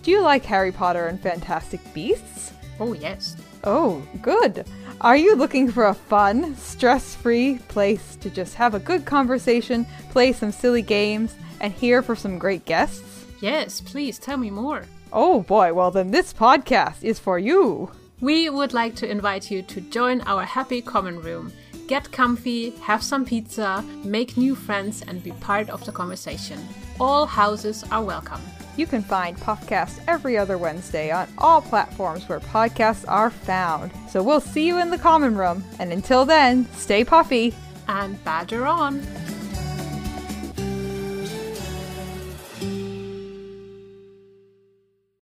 Do 0.10 0.16
you 0.16 0.24
like 0.24 0.44
Harry 0.46 0.72
Potter 0.72 1.06
and 1.06 1.22
Fantastic 1.22 1.80
Beasts? 1.94 2.52
Oh, 2.80 2.94
yes. 2.94 3.36
Oh, 3.64 4.02
good. 4.24 4.66
Are 5.02 5.16
you 5.16 5.36
looking 5.36 5.70
for 5.70 5.86
a 5.86 5.94
fun, 5.94 6.56
stress 6.56 7.14
free 7.14 7.60
place 7.68 8.16
to 8.16 8.32
just 8.32 8.56
have 8.56 8.74
a 8.74 8.80
good 8.80 9.06
conversation, 9.06 9.86
play 10.10 10.34
some 10.34 10.52
silly 10.52 10.82
games, 10.82 11.36
and 11.60 11.72
hear 11.72 12.02
from 12.02 12.16
some 12.16 12.40
great 12.40 12.66
guests? 12.66 13.28
Yes, 13.40 13.82
please 13.82 14.18
tell 14.18 14.38
me 14.38 14.50
more. 14.50 14.86
Oh 15.14 15.44
boy, 15.44 15.76
well 15.76 15.92
then 15.92 16.10
this 16.10 16.34
podcast 16.34 17.04
is 17.04 17.20
for 17.20 17.38
you. 17.38 17.92
We 18.20 18.50
would 18.50 18.74
like 18.74 18.96
to 18.96 19.08
invite 19.08 19.52
you 19.52 19.62
to 19.62 19.80
join 19.80 20.22
our 20.22 20.44
happy 20.44 20.82
common 20.82 21.22
room. 21.22 21.54
Get 21.86 22.12
comfy, 22.12 22.72
have 22.82 23.04
some 23.04 23.26
pizza, 23.26 23.86
make 24.04 24.38
new 24.38 24.56
friends, 24.56 25.04
and 25.08 25.24
be 25.24 25.34
part 25.34 25.70
of 25.70 25.86
the 25.86 25.92
conversation. 25.92 26.68
All 27.00 27.28
houses 27.28 27.84
are 27.92 28.04
welcome. 28.04 28.42
You 28.80 28.88
can 28.88 29.02
find 29.02 29.36
Puffcast 29.36 30.00
every 30.08 30.38
other 30.38 30.58
Wednesday 30.58 31.12
on 31.12 31.28
all 31.38 31.62
platforms 31.62 32.30
where 32.30 32.40
podcasts 32.40 33.04
are 33.10 33.30
found. 33.30 33.92
So 34.08 34.24
we'll 34.24 34.40
see 34.40 34.66
you 34.66 34.80
in 34.80 34.90
the 34.90 34.98
common 34.98 35.36
room, 35.36 35.66
and 35.80 35.92
until 35.92 36.24
then, 36.24 36.66
stay 36.72 37.04
puffy. 37.04 37.54
And 37.90 38.24
badger 38.24 38.66
on. 38.66 39.02